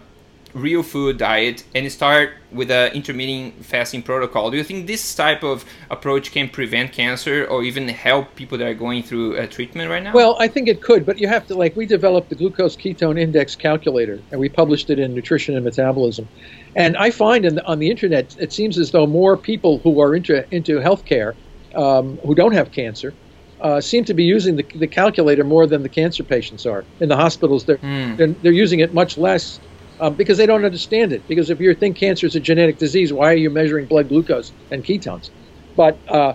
real 0.55 0.83
food 0.83 1.19
diet 1.19 1.65
and 1.75 1.91
start 1.91 2.31
with 2.53 2.71
an 2.71 2.93
intermittent 2.93 3.65
fasting 3.65 4.03
protocol. 4.03 4.51
Do 4.51 4.57
you 4.57 4.65
think 4.65 4.87
this 4.87 5.15
type 5.15 5.43
of 5.43 5.65
approach 5.91 6.31
can 6.31 6.49
prevent 6.49 6.93
cancer 6.93 7.45
or 7.47 7.65
even 7.65 7.89
help 7.89 8.37
people 8.37 8.57
that 8.59 8.67
are 8.67 8.75
going 8.75 9.03
through 9.03 9.37
a 9.37 9.47
treatment 9.47 9.91
right 9.91 10.03
now? 10.03 10.13
Well, 10.13 10.37
I 10.39 10.47
think 10.47 10.69
it 10.69 10.81
could, 10.81 11.05
but 11.05 11.19
you 11.19 11.27
have 11.27 11.47
to 11.49 11.55
like 11.55 11.77
we 11.77 11.87
developed 11.87 12.29
the 12.29 12.37
glucose 12.37 12.77
ketone 12.77 13.21
index 13.21 13.57
calculator 13.57 14.21
and 14.31 14.41
we 14.41 14.49
published 14.49 14.91
it 14.91 14.99
in 14.99 15.15
Nutrition 15.15 15.57
and 15.57 15.65
Metabolism. 15.65 16.29
And 16.77 16.97
I 16.97 17.11
find 17.11 17.45
the, 17.45 17.65
on 17.67 17.81
the 17.81 17.91
internet 17.91 18.37
it 18.39 18.53
seems 18.53 18.79
as 18.79 18.93
though 18.93 19.07
more 19.07 19.37
people 19.37 19.79
who 19.79 20.01
are 20.01 20.15
into 20.15 20.47
into 20.55 20.79
healthcare 20.79 21.35
um, 21.75 22.17
who 22.19 22.35
don't 22.35 22.53
have 22.53 22.71
cancer 22.71 23.13
uh, 23.61 23.81
seem 23.81 24.05
to 24.05 24.15
be 24.15 24.25
using 24.25 24.57
the, 24.57 24.63
the 24.75 24.87
calculator 24.87 25.43
more 25.43 25.67
than 25.67 25.83
the 25.83 25.89
cancer 25.89 26.23
patients 26.23 26.67
are 26.67 26.85
in 27.01 27.09
the 27.09 27.17
hospitals. 27.17 27.65
They're, 27.65 27.79
mm. 27.79 28.17
they're, 28.17 28.29
they're 28.29 28.53
using 28.53 28.81
it 28.81 28.93
much 28.93 29.17
less 29.17 29.59
um, 30.01 30.14
because 30.14 30.38
they 30.38 30.47
don't 30.47 30.64
understand 30.64 31.12
it. 31.12 31.26
Because 31.28 31.51
if 31.51 31.61
you 31.61 31.74
think 31.74 31.97
cancer 31.97 32.26
is 32.26 32.34
a 32.36 32.40
genetic 32.40 32.78
disease, 32.78 33.12
why 33.12 33.30
are 33.32 33.36
you 33.36 33.51
measuring 33.51 33.86
blood 33.86 34.09
glucose 34.09 34.53
and 34.70 34.84
ketones? 34.84 35.30
But 35.76 35.99
uh, 36.09 36.34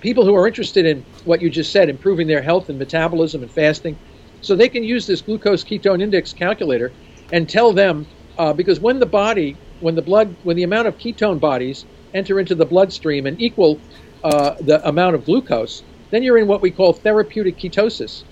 people 0.00 0.24
who 0.24 0.34
are 0.34 0.46
interested 0.46 0.86
in 0.86 1.04
what 1.24 1.40
you 1.40 1.50
just 1.50 1.72
said, 1.72 1.88
improving 1.88 2.26
their 2.26 2.42
health 2.42 2.68
and 2.68 2.78
metabolism 2.78 3.42
and 3.42 3.50
fasting, 3.50 3.98
So 4.40 4.54
they 4.54 4.68
can 4.68 4.84
use 4.84 5.06
this 5.06 5.22
glucose 5.22 5.64
ketone 5.64 6.02
index 6.02 6.32
calculator 6.32 6.92
and 7.32 7.48
tell 7.48 7.72
them 7.72 8.06
uh, 8.36 8.52
because 8.52 8.80
when 8.80 9.00
the 9.00 9.06
body, 9.06 9.56
when 9.80 9.94
the 9.94 10.02
blood, 10.02 10.36
when 10.42 10.56
the 10.56 10.62
amount 10.62 10.88
of 10.88 10.98
ketone 10.98 11.40
bodies 11.40 11.86
enter 12.12 12.38
into 12.38 12.54
the 12.54 12.66
bloodstream 12.66 13.26
and 13.26 13.40
equal 13.40 13.80
uh, 14.22 14.54
the 14.60 14.86
amount 14.86 15.14
of 15.14 15.24
glucose, 15.24 15.82
then 16.10 16.22
you're 16.22 16.38
in 16.38 16.46
what 16.46 16.60
we 16.60 16.70
call 16.70 16.92
therapeutic 16.92 17.56
ketosis. 17.58 18.24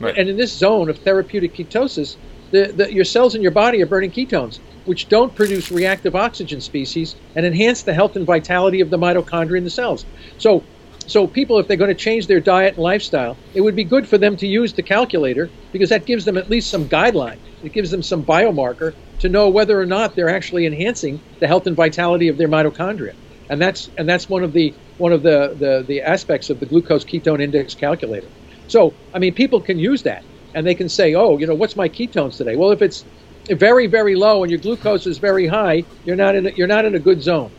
Right. 0.00 0.16
And 0.16 0.28
in 0.28 0.36
this 0.36 0.56
zone 0.56 0.88
of 0.88 0.98
therapeutic 0.98 1.54
ketosis, 1.54 2.16
the, 2.50 2.72
the, 2.72 2.92
your 2.92 3.04
cells 3.04 3.34
in 3.34 3.42
your 3.42 3.50
body 3.50 3.82
are 3.82 3.86
burning 3.86 4.10
ketones, 4.10 4.58
which 4.84 5.08
don't 5.08 5.34
produce 5.34 5.70
reactive 5.70 6.16
oxygen 6.16 6.60
species 6.60 7.14
and 7.34 7.46
enhance 7.46 7.82
the 7.82 7.94
health 7.94 8.16
and 8.16 8.26
vitality 8.26 8.80
of 8.80 8.90
the 8.90 8.98
mitochondria 8.98 9.58
in 9.58 9.64
the 9.64 9.70
cells. 9.70 10.04
So, 10.38 10.64
so 11.06 11.26
people, 11.26 11.58
if 11.58 11.66
they're 11.66 11.76
going 11.76 11.88
to 11.88 11.94
change 11.94 12.26
their 12.26 12.40
diet 12.40 12.74
and 12.74 12.82
lifestyle, 12.82 13.36
it 13.54 13.60
would 13.60 13.76
be 13.76 13.84
good 13.84 14.06
for 14.06 14.18
them 14.18 14.36
to 14.38 14.46
use 14.46 14.72
the 14.72 14.82
calculator 14.82 15.50
because 15.72 15.88
that 15.88 16.06
gives 16.06 16.24
them 16.24 16.36
at 16.36 16.50
least 16.50 16.70
some 16.70 16.88
guideline. 16.88 17.38
It 17.62 17.72
gives 17.72 17.90
them 17.90 18.02
some 18.02 18.24
biomarker 18.24 18.94
to 19.20 19.28
know 19.28 19.48
whether 19.48 19.80
or 19.80 19.86
not 19.86 20.14
they're 20.14 20.34
actually 20.34 20.66
enhancing 20.66 21.20
the 21.40 21.46
health 21.46 21.66
and 21.66 21.76
vitality 21.76 22.28
of 22.28 22.38
their 22.38 22.48
mitochondria. 22.48 23.14
And 23.48 23.60
that's 23.60 23.90
and 23.98 24.08
that's 24.08 24.28
one 24.28 24.44
of 24.44 24.52
the 24.52 24.72
one 24.98 25.12
of 25.12 25.22
the, 25.22 25.56
the, 25.58 25.84
the 25.86 26.02
aspects 26.02 26.50
of 26.50 26.60
the 26.60 26.66
glucose 26.66 27.04
ketone 27.04 27.42
index 27.42 27.74
calculator. 27.74 28.28
So, 28.68 28.94
I 29.12 29.18
mean, 29.18 29.34
people 29.34 29.60
can 29.60 29.78
use 29.78 30.02
that 30.04 30.22
and 30.54 30.66
they 30.66 30.74
can 30.74 30.88
say, 30.88 31.14
oh, 31.14 31.38
you 31.38 31.46
know, 31.46 31.54
what's 31.54 31.76
my 31.76 31.88
ketones 31.88 32.36
today? 32.36 32.56
Well, 32.56 32.70
if 32.70 32.82
it's 32.82 33.04
very, 33.48 33.86
very 33.86 34.14
low 34.14 34.42
and 34.42 34.50
your 34.50 34.60
glucose 34.60 35.06
is 35.06 35.18
very 35.18 35.46
high, 35.46 35.84
you're 36.04 36.16
not 36.16 36.34
in 36.34 36.46
a, 36.46 36.50
you're 36.50 36.66
not 36.66 36.84
in 36.84 36.94
a 36.94 36.98
good 36.98 37.22
zone. 37.22 37.50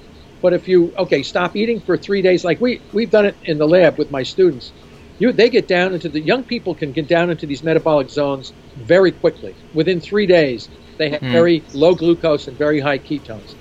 But 0.41 0.53
if 0.53 0.67
you 0.67 0.93
okay, 0.97 1.21
stop 1.23 1.55
eating 1.55 1.79
for 1.79 1.97
three 1.97 2.21
days, 2.21 2.43
like 2.43 2.59
we 2.59 2.81
we've 2.93 3.11
done 3.11 3.25
it 3.25 3.35
in 3.43 3.57
the 3.57 3.67
lab 3.67 3.97
with 3.97 4.11
my 4.11 4.23
students. 4.23 4.71
You, 5.19 5.31
they 5.31 5.49
get 5.49 5.67
down 5.67 5.93
into 5.93 6.09
the 6.09 6.19
young 6.19 6.43
people 6.43 6.73
can 6.73 6.93
get 6.93 7.07
down 7.07 7.29
into 7.29 7.45
these 7.45 7.61
metabolic 7.61 8.09
zones 8.09 8.53
very 8.75 9.11
quickly. 9.11 9.53
Within 9.71 9.99
three 9.99 10.25
days, 10.25 10.67
they 10.97 11.11
have 11.11 11.21
mm. 11.21 11.31
very 11.31 11.63
low 11.73 11.93
glucose 11.93 12.47
and 12.47 12.57
very 12.57 12.79
high 12.79 12.97
ketones. 12.97 13.53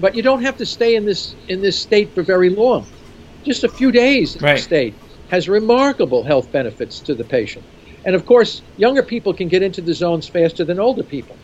But 0.00 0.16
you 0.16 0.22
don't 0.22 0.42
have 0.42 0.56
to 0.58 0.66
stay 0.66 0.96
in 0.96 1.04
this 1.04 1.36
in 1.46 1.62
this 1.62 1.78
state 1.78 2.10
for 2.10 2.22
very 2.22 2.50
long. 2.50 2.86
Just 3.44 3.62
a 3.62 3.68
few 3.68 3.92
days 3.92 4.34
in 4.34 4.42
right. 4.42 4.58
state 4.58 4.94
has 5.28 5.48
remarkable 5.48 6.24
health 6.24 6.50
benefits 6.50 6.98
to 7.00 7.14
the 7.14 7.24
patient. 7.24 7.64
And 8.06 8.14
of 8.14 8.24
course, 8.24 8.62
younger 8.76 9.02
people 9.02 9.34
can 9.34 9.48
get 9.48 9.62
into 9.62 9.82
the 9.82 9.92
zones 9.92 10.28
faster 10.28 10.64
than 10.64 10.78
older 10.78 11.02
people. 11.02 11.36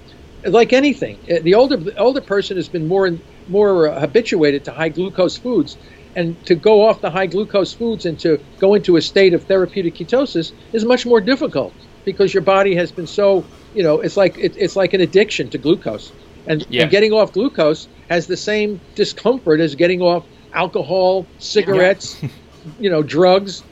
Like 0.45 0.73
anything, 0.73 1.19
eh, 1.29 1.41
the 1.41 1.55
older 1.55 1.77
the 1.77 1.97
older 1.99 2.21
person 2.21 2.57
has 2.57 2.69
been 2.69 2.87
more 2.89 3.07
and 3.07 3.21
more 3.49 3.89
uh, 3.89 4.01
habituated 4.01 4.65
to 4.65 4.73
high 4.73 4.89
glucose 4.89 5.37
foods, 5.37 5.77
and 6.17 6.35
to 6.47 6.55
go 6.55 6.87
off 6.87 7.01
the 7.01 7.11
high 7.11 7.27
glucose 7.27 7.73
foods 7.73 8.07
and 8.07 8.19
to 8.21 8.41
go 8.59 8.75
into 8.75 8.97
a 8.97 9.03
state 9.03 9.35
of 9.35 9.45
therapeutic 9.45 9.95
ketosis 9.95 10.53
is 10.73 10.85
much 10.85 11.05
more 11.05 11.21
difficult 11.21 11.73
because 12.05 12.35
your 12.35 12.43
body 12.43 12.75
has 12.75 12.91
been 12.91 13.07
so 13.07 13.45
you 13.75 13.85
know 13.85 14.01
it's 14.01 14.17
like 14.17 14.37
it, 14.39 14.57
it's 14.57 14.75
like 14.75 14.95
an 14.95 15.01
addiction 15.01 15.49
to 15.51 15.59
glucose, 15.59 16.13
and, 16.47 16.67
yeah. 16.69 16.83
and 16.83 16.91
getting 16.91 17.13
off 17.13 17.33
glucose 17.33 17.89
has 18.09 18.27
the 18.27 18.37
same 18.37 18.81
discomfort 18.95 19.61
as 19.61 19.75
getting 19.75 20.01
off 20.03 20.25
alcohol, 20.53 21.27
cigarettes, 21.39 22.21
yeah. 22.21 22.29
you 22.81 22.91
know, 22.91 23.03
drugs 23.03 23.63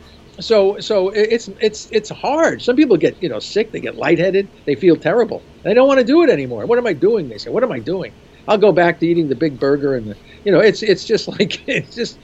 so 0.40 0.78
so 0.80 1.10
it's 1.10 1.48
it's 1.60 1.88
it's 1.90 2.10
hard. 2.10 2.62
Some 2.62 2.76
people 2.76 2.96
get 2.96 3.22
you 3.22 3.28
know 3.28 3.38
sick, 3.38 3.72
they 3.72 3.80
get 3.80 3.96
lightheaded, 3.96 4.48
they 4.64 4.74
feel 4.74 4.96
terrible. 4.96 5.42
They 5.62 5.74
don't 5.74 5.88
want 5.88 5.98
to 5.98 6.04
do 6.04 6.22
it 6.22 6.30
anymore. 6.30 6.66
What 6.66 6.78
am 6.78 6.86
I 6.86 6.92
doing? 6.92 7.28
They 7.28 7.38
say, 7.38 7.50
what 7.50 7.62
am 7.62 7.72
I 7.72 7.78
doing? 7.78 8.12
I'll 8.48 8.58
go 8.58 8.72
back 8.72 8.98
to 9.00 9.06
eating 9.06 9.28
the 9.28 9.34
big 9.34 9.60
burger 9.60 9.96
and 9.96 10.10
the 10.10 10.16
you 10.44 10.52
know 10.52 10.60
it's 10.60 10.82
it's 10.82 11.04
just 11.04 11.28
like 11.38 11.68
it's 11.68 11.94
just 11.94 12.18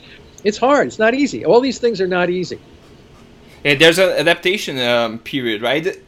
it's 0.44 0.58
hard. 0.58 0.86
It's 0.86 0.98
not 0.98 1.14
easy. 1.14 1.44
All 1.44 1.60
these 1.60 1.78
things 1.78 2.00
are 2.00 2.06
not 2.06 2.30
easy. 2.30 2.58
Yeah, 3.64 3.74
there's 3.74 3.98
an 3.98 4.10
adaptation 4.10 4.78
um, 4.78 5.18
period, 5.18 5.60
right? 5.60 6.00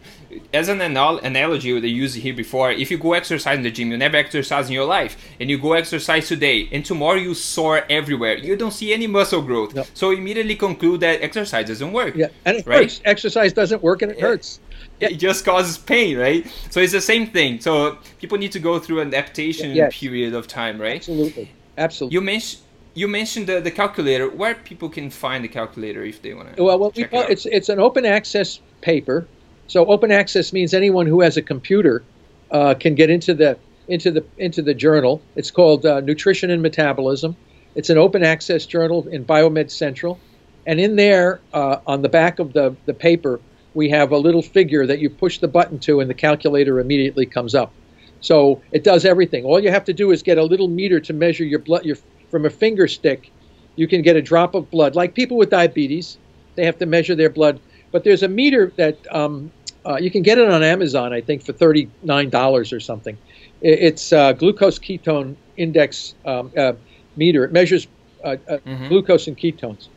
As 0.53 0.68
an 0.68 0.81
anal- 0.81 1.18
analogy 1.18 1.79
they 1.81 1.89
used 1.89 2.16
here 2.16 2.35
before, 2.35 2.70
if 2.70 2.91
you 2.91 2.99
go 2.99 3.14
exercise 3.14 3.57
in 3.57 3.62
the 3.62 3.70
gym, 3.70 3.91
you 3.91 3.97
never 3.97 4.16
exercise 4.16 4.68
in 4.68 4.72
your 4.72 4.85
life, 4.85 5.16
and 5.41 5.49
you 5.51 5.59
go 5.59 5.72
exercise 5.72 6.29
today, 6.29 6.68
and 6.72 6.85
tomorrow 6.85 7.16
you 7.16 7.35
sore 7.35 7.85
everywhere, 7.89 8.37
you 8.37 8.57
don't 8.57 8.72
see 8.72 8.93
any 8.93 9.07
muscle 9.07 9.43
growth. 9.43 9.74
No. 9.74 9.85
So 9.95 10.11
immediately 10.11 10.57
conclude 10.57 11.01
that 11.01 11.22
exercise 11.22 11.68
doesn't 11.68 11.93
work. 11.93 12.14
Yeah, 12.14 12.29
and 12.45 12.59
it 12.59 12.66
right? 12.66 12.83
hurts. 12.83 13.01
Exercise 13.05 13.53
doesn't 13.53 13.83
work, 13.83 14.03
and 14.03 14.12
it 14.12 14.18
yeah. 14.18 14.26
hurts. 14.26 14.61
It 15.01 15.16
just 15.16 15.45
causes 15.45 15.79
pain, 15.79 16.18
right? 16.18 16.47
So 16.70 16.81
it's 16.81 16.93
the 16.93 17.01
same 17.01 17.29
thing. 17.29 17.61
So 17.61 17.99
people 18.20 18.37
need 18.37 18.53
to 18.53 18.59
go 18.59 18.79
through 18.79 19.01
an 19.01 19.09
adaptation 19.09 19.74
yes. 19.74 19.97
period 19.97 20.35
of 20.35 20.49
time, 20.49 20.81
right? 20.81 20.97
Absolutely, 20.97 21.51
absolutely. 21.76 22.14
You 22.14 22.20
mentioned 22.20 22.62
you 22.95 23.07
mentioned 23.07 23.47
the, 23.47 23.61
the 23.61 23.70
calculator. 23.70 24.29
Where 24.29 24.55
people 24.57 24.89
can 24.89 25.09
find 25.09 25.45
the 25.45 25.49
calculator 25.49 26.03
if 26.03 26.20
they 26.20 26.35
want 26.35 26.57
to? 26.57 26.62
Well, 26.62 26.79
well, 26.79 26.93
we, 26.97 27.05
it 27.05 27.11
it's 27.12 27.47
it's 27.47 27.68
an 27.68 27.79
open 27.79 28.05
access 28.05 28.61
paper 28.81 29.26
so 29.69 29.87
open 29.87 30.11
access 30.11 30.53
means 30.53 30.75
anyone 30.75 31.07
who 31.07 31.21
has 31.21 31.37
a 31.37 31.43
computer 31.43 32.03
uh, 32.51 32.75
can 32.75 32.95
get 32.95 33.11
into 33.11 33.35
the 33.35 33.59
into 33.87 34.11
the 34.11 34.25
into 34.37 34.62
the 34.62 34.75
journal. 34.75 35.23
It's 35.37 35.51
called 35.51 35.87
uh, 35.87 36.01
Nutrition 36.01 36.51
and 36.51 36.61
Metabolism. 36.61 37.37
It's 37.75 37.91
an 37.91 37.99
open 37.99 38.25
access 38.25 38.66
journal 38.66 39.07
in 39.09 39.25
Biomed 39.25 39.71
Central, 39.71 40.19
and 40.66 40.81
in 40.81 40.97
there 40.97 41.41
uh, 41.53 41.79
on 41.87 42.03
the 42.03 42.09
back 42.09 42.39
of 42.41 42.53
the 42.53 42.75
the 42.87 42.95
paper 42.95 43.41
we 43.75 43.91
have 43.91 44.11
a 44.11 44.19
little 44.19 44.43
figure 44.43 44.87
that 44.87 44.99
you 44.99 45.11
push 45.11 45.39
the 45.39 45.47
button 45.47 45.79
to, 45.79 46.01
and 46.01 46.11
the 46.11 46.14
calculator 46.14 46.81
immediately 46.81 47.27
comes 47.27 47.55
up. 47.55 47.73
So 48.21 48.61
it 48.73 48.83
does 48.83 49.05
everything. 49.05 49.45
All 49.45 49.61
you 49.61 49.71
have 49.71 49.85
to 49.85 49.93
do 49.93 50.11
is 50.11 50.23
get 50.23 50.39
a 50.39 50.43
little 50.43 50.66
meter 50.66 50.99
to 50.99 51.12
measure 51.12 51.45
your 51.45 51.61
blood. 51.61 51.85
Your 51.85 51.97
from 52.31 52.45
a 52.45 52.51
finger 52.51 52.89
stick, 52.89 53.31
you 53.77 53.87
can 53.87 54.03
get 54.03 54.16
a 54.16 54.23
drop 54.23 54.55
of 54.55 54.71
blood. 54.71 54.97
Like 54.97 55.14
people 55.14 55.37
with 55.37 55.51
diabetes, 55.51 56.19
they 56.57 56.64
have 56.64 56.79
to 56.79 56.87
measure 56.87 57.14
their 57.14 57.31
blood. 57.31 57.61
But 57.93 58.05
there's 58.05 58.23
a 58.23 58.29
meter 58.29 58.73
that 58.77 58.99
um, 59.14 59.51
uh, 59.89 59.97
you 59.97 60.11
can 60.11 60.22
get 60.22 60.39
it 60.39 60.51
on 60.51 60.62
Amazon, 60.62 61.12
I 61.12 61.20
think, 61.22 61.43
for 61.43 61.53
thirty 61.53 61.89
nine 62.03 62.28
dollars 62.28 62.72
or 62.72 62.80
something. 62.80 63.16
It's 63.62 64.12
uh, 64.12 64.32
glucose 64.32 64.78
ketone 64.78 65.34
index 65.57 66.14
um, 66.26 66.53
uh, 66.57 66.74
meter. 67.16 67.45
It 67.45 67.53
measures 67.53 67.89
uh, 68.22 68.36
uh, 68.49 68.59
mm-hmm. 68.59 68.89
glucose 68.89 69.26
and 69.26 69.36
ketones, 69.36 69.89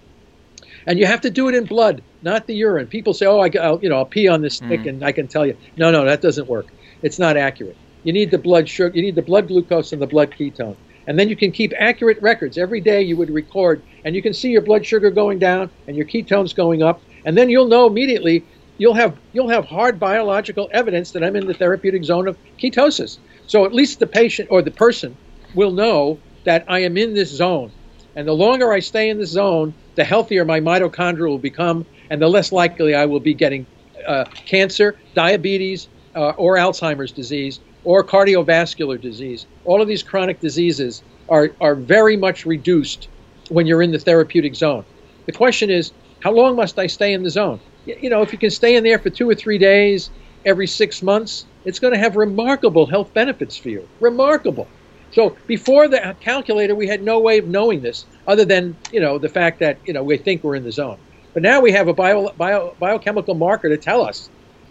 and 0.88 0.98
you 0.98 1.06
have 1.06 1.22
to 1.22 1.30
do 1.30 1.50
it 1.50 1.56
in 1.56 1.66
blood, 1.66 2.02
not 2.22 2.48
the 2.48 2.56
urine. 2.56 2.88
People 2.88 3.14
say, 3.14 3.26
"Oh, 3.26 3.40
I, 3.40 3.50
will 3.50 3.84
you 3.84 3.90
know, 3.90 3.98
I'll 3.98 4.06
pee 4.06 4.30
on 4.30 4.42
this 4.42 4.56
stick 4.56 4.82
mm. 4.82 4.90
and 4.90 5.04
I 5.04 5.12
can 5.12 5.28
tell 5.28 5.46
you." 5.46 5.58
No, 5.76 5.92
no, 5.92 6.06
that 6.06 6.22
doesn't 6.22 6.48
work. 6.48 6.68
It's 7.02 7.20
not 7.20 7.36
accurate. 7.36 7.76
You 8.04 8.14
need 8.14 8.32
the 8.32 8.38
blood 8.38 8.70
sugar. 8.70 8.96
You 8.96 9.02
need 9.02 9.16
the 9.16 9.22
blood 9.22 9.50
glucose 9.50 9.92
and 9.92 10.02
the 10.02 10.08
blood 10.08 10.32
ketone, 10.32 10.78
and 11.06 11.20
then 11.20 11.28
you 11.28 11.36
can 11.36 11.52
keep 11.52 11.74
accurate 11.78 12.22
records. 12.22 12.58
Every 12.58 12.80
day 12.80 13.02
you 13.02 13.18
would 13.18 13.30
record, 13.30 13.82
and 14.06 14.16
you 14.16 14.22
can 14.22 14.34
see 14.34 14.52
your 14.52 14.62
blood 14.62 14.86
sugar 14.86 15.12
going 15.12 15.38
down 15.38 15.70
and 15.88 15.98
your 15.98 16.06
ketones 16.06 16.56
going 16.56 16.82
up, 16.82 17.02
and 17.26 17.38
then 17.38 17.50
you'll 17.50 17.68
know 17.68 17.88
immediately 17.88 18.46
you'll 18.82 18.96
have 18.96 19.16
you'll 19.32 19.48
have 19.48 19.66
hard 19.66 20.00
biological 20.00 20.68
evidence 20.74 21.12
that 21.12 21.24
I'm 21.24 21.36
in 21.36 21.46
the 21.46 21.54
therapeutic 21.54 22.04
zone 22.04 22.28
of 22.28 22.36
ketosis. 22.58 23.20
So 23.46 23.64
at 23.64 23.76
least 23.76 24.00
the 24.00 24.08
patient 24.08 24.50
or 24.50 24.64
the 24.64 24.72
person 24.72 25.16
will 25.54 25.70
know 25.70 26.18
that 26.46 26.66
I 26.68 26.80
am 26.80 26.98
in 26.98 27.14
this 27.14 27.30
zone. 27.30 27.72
And 28.16 28.28
the 28.28 28.34
longer 28.34 28.74
I 28.74 28.80
stay 28.80 29.10
in 29.10 29.20
this 29.20 29.30
zone, 29.30 29.76
the 29.94 30.04
healthier 30.04 30.46
my 30.46 30.60
mitochondria 30.60 31.30
will 31.30 31.38
become, 31.38 31.86
and 32.10 32.20
the 32.20 32.28
less 32.28 32.52
likely 32.52 32.96
I 32.96 33.06
will 33.06 33.20
be 33.20 33.36
getting 33.36 33.68
uh, 34.08 34.26
cancer, 34.48 34.98
diabetes, 35.14 35.88
uh, 36.16 36.30
or 36.32 36.58
Alzheimer's 36.58 37.12
disease, 37.12 37.60
or 37.84 38.04
cardiovascular 38.04 39.00
disease. 39.00 39.46
All 39.64 39.80
of 39.80 39.88
these 39.88 40.02
chronic 40.02 40.40
diseases 40.40 41.04
are, 41.30 41.52
are 41.62 41.76
very 41.76 42.18
much 42.18 42.48
reduced 42.48 43.10
when 43.50 43.68
you're 43.68 43.84
in 43.84 43.92
the 43.92 44.00
therapeutic 44.00 44.56
zone. 44.56 44.86
The 45.28 45.34
question 45.34 45.70
is, 45.70 45.92
how 46.22 46.32
long 46.32 46.56
must 46.56 46.80
I 46.80 46.88
stay 46.88 47.14
in 47.14 47.22
the 47.22 47.30
zone? 47.30 47.60
You 48.00 48.10
know, 48.10 48.22
if 48.22 48.32
you 48.32 48.40
can 48.40 48.52
stay 48.52 48.76
in 48.76 48.84
there 48.84 49.00
for 49.00 49.10
two 49.10 49.30
or 49.30 49.36
three 49.36 49.58
days 49.58 50.10
every 50.46 50.68
six 50.68 51.02
months, 51.02 51.46
it's 51.66 51.80
going 51.80 51.94
to 51.94 52.00
have 52.00 52.16
remarkable 52.16 52.86
health 52.86 53.14
benefits 53.14 53.58
for 53.58 53.70
you. 53.70 53.88
Remarkable. 54.00 54.68
So 55.12 55.36
before 55.46 55.88
the 55.88 56.16
calculator, 56.20 56.74
we 56.74 56.88
had 56.88 57.04
no 57.04 57.20
way 57.20 57.38
of 57.38 57.48
knowing 57.48 57.82
this 57.82 58.06
other 58.28 58.46
than, 58.46 58.76
you 58.92 59.02
know, 59.02 59.18
the 59.18 59.30
fact 59.30 59.60
that, 59.60 59.78
you 59.86 59.94
know, 59.94 60.04
we 60.04 60.18
think 60.18 60.44
we're 60.44 60.56
in 60.56 60.64
the 60.64 60.72
zone. 60.72 60.98
But 61.34 61.44
now 61.44 61.60
we 61.60 61.72
have 61.72 61.88
a 61.88 61.94
bio, 61.94 62.30
bio, 62.38 62.76
biochemical 62.80 63.36
marker 63.36 63.70
to 63.70 63.78
tell 63.78 64.02
us 64.02 64.30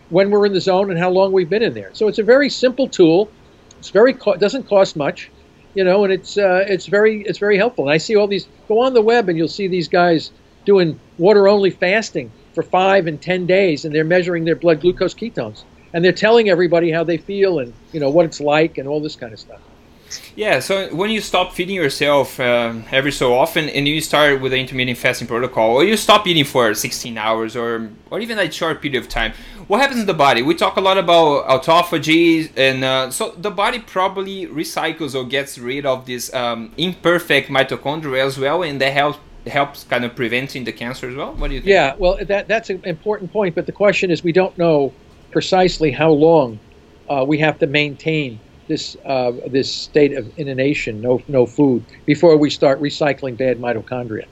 when 0.08 0.30
we're 0.30 0.46
in 0.46 0.52
the 0.52 0.60
zone 0.60 0.90
and 0.90 0.98
how 0.98 1.10
long 1.10 1.32
we've 1.32 1.48
been 1.48 1.62
in 1.62 1.74
there. 1.74 1.90
So 1.92 2.08
it's 2.08 2.18
a 2.18 2.22
very 2.22 2.48
simple 2.48 2.88
tool. 2.88 3.30
It's 3.78 3.90
very 3.90 4.12
doesn't 4.12 4.68
cost 4.68 4.96
much, 4.96 5.30
you 5.74 5.84
know, 5.84 6.04
and 6.04 6.12
it's 6.12 6.36
uh, 6.36 6.64
it's 6.68 6.86
very 6.86 7.22
it's 7.22 7.38
very 7.38 7.56
helpful. 7.56 7.84
And 7.84 7.94
I 7.94 7.96
see 7.96 8.16
all 8.16 8.26
these 8.26 8.46
go 8.68 8.80
on 8.80 8.92
the 8.92 9.00
web 9.00 9.28
and 9.28 9.38
you'll 9.38 9.48
see 9.48 9.68
these 9.68 9.88
guys 9.88 10.32
doing 10.66 11.00
water 11.16 11.48
only 11.48 11.70
fasting 11.70 12.30
for 12.60 12.68
five 12.68 13.06
and 13.06 13.20
ten 13.20 13.46
days, 13.46 13.84
and 13.84 13.94
they're 13.94 14.04
measuring 14.04 14.44
their 14.44 14.56
blood 14.56 14.80
glucose 14.80 15.14
ketones, 15.14 15.64
and 15.92 16.04
they're 16.04 16.12
telling 16.12 16.50
everybody 16.50 16.90
how 16.90 17.04
they 17.04 17.16
feel 17.16 17.58
and 17.58 17.72
you 17.92 18.00
know 18.00 18.10
what 18.10 18.26
it's 18.26 18.40
like 18.40 18.78
and 18.78 18.86
all 18.86 19.00
this 19.00 19.16
kind 19.16 19.32
of 19.32 19.38
stuff. 19.38 19.60
Yeah, 20.34 20.58
so 20.58 20.92
when 20.94 21.10
you 21.10 21.20
stop 21.20 21.52
feeding 21.52 21.76
yourself 21.76 22.40
um, 22.40 22.84
every 22.90 23.12
so 23.12 23.32
often 23.32 23.68
and 23.68 23.86
you 23.86 24.00
start 24.00 24.40
with 24.40 24.50
the 24.50 24.58
intermittent 24.58 24.98
fasting 24.98 25.28
protocol, 25.28 25.70
or 25.76 25.84
you 25.84 25.96
stop 25.96 26.26
eating 26.26 26.44
for 26.44 26.74
16 26.74 27.16
hours 27.16 27.54
or, 27.54 27.90
or 28.10 28.18
even 28.18 28.36
a 28.36 28.50
short 28.50 28.82
period 28.82 29.00
of 29.00 29.08
time, 29.08 29.32
what 29.68 29.80
happens 29.80 30.00
in 30.00 30.06
the 30.06 30.14
body? 30.14 30.42
We 30.42 30.56
talk 30.56 30.76
a 30.76 30.80
lot 30.80 30.98
about 30.98 31.46
autophagy, 31.46 32.50
and 32.56 32.82
uh, 32.82 33.10
so 33.12 33.30
the 33.38 33.52
body 33.52 33.78
probably 33.78 34.46
recycles 34.48 35.14
or 35.14 35.24
gets 35.24 35.58
rid 35.58 35.86
of 35.86 36.06
this 36.06 36.34
um, 36.34 36.72
imperfect 36.76 37.48
mitochondria 37.48 38.26
as 38.26 38.36
well, 38.36 38.64
and 38.64 38.80
that 38.80 38.92
helps 38.92 39.20
helps 39.46 39.84
kind 39.84 40.04
of 40.04 40.14
preventing 40.14 40.64
the 40.64 40.72
cancer 40.72 41.08
as 41.08 41.16
well? 41.16 41.32
What 41.34 41.48
do 41.48 41.54
you 41.54 41.60
think? 41.60 41.70
Yeah, 41.70 41.94
well, 41.98 42.18
that 42.24 42.48
that's 42.48 42.70
an 42.70 42.82
important 42.84 43.32
point. 43.32 43.54
But 43.54 43.66
the 43.66 43.72
question 43.72 44.10
is, 44.10 44.22
we 44.22 44.32
don't 44.32 44.56
know 44.58 44.92
precisely 45.30 45.90
how 45.90 46.10
long 46.10 46.58
uh, 47.08 47.24
we 47.26 47.38
have 47.38 47.58
to 47.60 47.66
maintain 47.66 48.38
this 48.68 48.96
uh, 49.04 49.32
this 49.48 49.72
state 49.72 50.16
of 50.16 50.38
inanition, 50.38 51.00
no 51.00 51.22
no 51.28 51.46
food, 51.46 51.84
before 52.06 52.36
we 52.36 52.50
start 52.50 52.80
recycling 52.80 53.36
bad 53.36 53.58
mitochondria. 53.58 54.26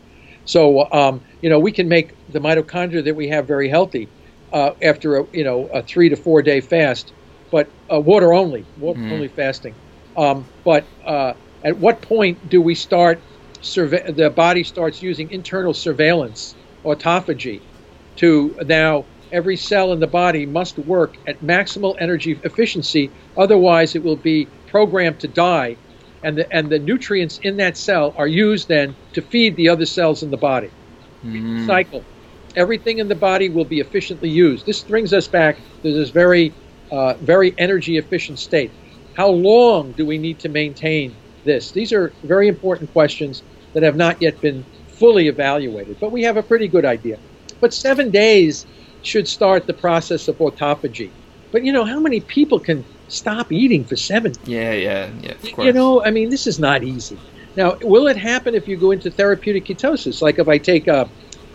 So 0.44 0.90
um, 0.92 1.20
you 1.42 1.50
know 1.50 1.58
we 1.58 1.72
can 1.72 1.88
make 1.88 2.14
the 2.30 2.38
mitochondria 2.38 3.04
that 3.04 3.16
we 3.16 3.28
have 3.28 3.46
very 3.46 3.68
healthy 3.68 4.08
uh, 4.52 4.72
after 4.82 5.18
a 5.18 5.26
you 5.32 5.44
know 5.44 5.66
a 5.68 5.82
three 5.82 6.08
to 6.08 6.16
four 6.16 6.42
day 6.42 6.60
fast, 6.60 7.12
but 7.50 7.68
uh, 7.92 7.98
water 7.98 8.32
only, 8.32 8.64
water 8.78 9.00
mm. 9.00 9.12
only 9.12 9.28
fasting. 9.28 9.74
Um, 10.16 10.44
but 10.64 10.84
uh, 11.04 11.34
at 11.64 11.76
what 11.78 12.00
point 12.00 12.48
do 12.48 12.60
we 12.60 12.74
start? 12.74 13.20
Surve- 13.60 14.16
the 14.16 14.30
body 14.30 14.64
starts 14.64 15.02
using 15.02 15.30
internal 15.30 15.74
surveillance, 15.74 16.56
autophagy, 16.84 17.62
to 18.16 18.54
now 18.64 19.06
every 19.32 19.56
cell 19.56 19.92
in 19.92 20.00
the 20.00 20.06
body 20.06 20.46
must 20.46 20.78
work 20.78 21.14
at 21.26 21.42
maximal 21.42 21.94
energy 22.00 22.40
efficiency, 22.44 23.12
otherwise 23.36 23.94
it 23.94 24.02
will 24.02 24.16
be 24.16 24.48
programmed 24.66 25.20
to 25.20 25.28
die, 25.28 25.76
and 26.22 26.38
the 26.38 26.56
and 26.56 26.70
the 26.70 26.78
nutrients 26.78 27.38
in 27.42 27.56
that 27.56 27.76
cell 27.76 28.14
are 28.16 28.26
used 28.28 28.68
then 28.68 28.96
to 29.12 29.22
feed 29.22 29.56
the 29.56 29.68
other 29.68 29.86
cells 29.86 30.22
in 30.22 30.30
the 30.30 30.36
body. 30.36 30.70
Mm. 31.24 31.66
Cycle. 31.66 32.04
Everything 32.56 32.98
in 32.98 33.08
the 33.08 33.14
body 33.14 33.48
will 33.50 33.64
be 33.64 33.80
efficiently 33.80 34.30
used. 34.30 34.66
This 34.66 34.82
brings 34.82 35.12
us 35.12 35.28
back 35.28 35.60
to 35.82 35.92
this 35.92 36.10
very, 36.10 36.54
uh, 36.90 37.14
very 37.20 37.54
energy 37.58 37.98
efficient 37.98 38.38
state. 38.38 38.72
How 39.12 39.28
long 39.28 39.92
do 39.92 40.06
we 40.06 40.18
need 40.18 40.40
to 40.40 40.48
maintain 40.48 41.16
this? 41.48 41.72
These 41.72 41.92
are 41.92 42.12
very 42.22 42.46
important 42.46 42.92
questions 42.92 43.42
that 43.72 43.82
have 43.82 43.96
not 43.96 44.22
yet 44.22 44.40
been 44.40 44.64
fully 44.86 45.28
evaluated, 45.28 45.98
but 45.98 46.12
we 46.12 46.22
have 46.22 46.36
a 46.36 46.42
pretty 46.42 46.68
good 46.68 46.84
idea. 46.84 47.18
But 47.60 47.74
seven 47.74 48.10
days 48.10 48.66
should 49.02 49.26
start 49.26 49.66
the 49.66 49.74
process 49.74 50.28
of 50.28 50.38
autophagy. 50.38 51.10
But 51.50 51.64
you 51.64 51.72
know, 51.72 51.84
how 51.84 52.00
many 52.00 52.20
people 52.20 52.60
can 52.60 52.84
stop 53.08 53.50
eating 53.50 53.84
for 53.84 53.96
seven? 53.96 54.34
Yeah, 54.44 54.72
yeah, 54.72 55.10
yeah. 55.22 55.64
You 55.64 55.72
know, 55.72 56.04
I 56.04 56.10
mean, 56.10 56.30
this 56.30 56.46
is 56.46 56.58
not 56.58 56.82
easy. 56.82 57.18
Now, 57.56 57.76
will 57.82 58.06
it 58.06 58.16
happen 58.16 58.54
if 58.54 58.68
you 58.68 58.76
go 58.76 58.90
into 58.90 59.10
therapeutic 59.10 59.64
ketosis? 59.64 60.20
Like 60.22 60.38
if 60.38 60.48
I 60.48 60.58
take 60.58 60.86
a, 60.86 61.08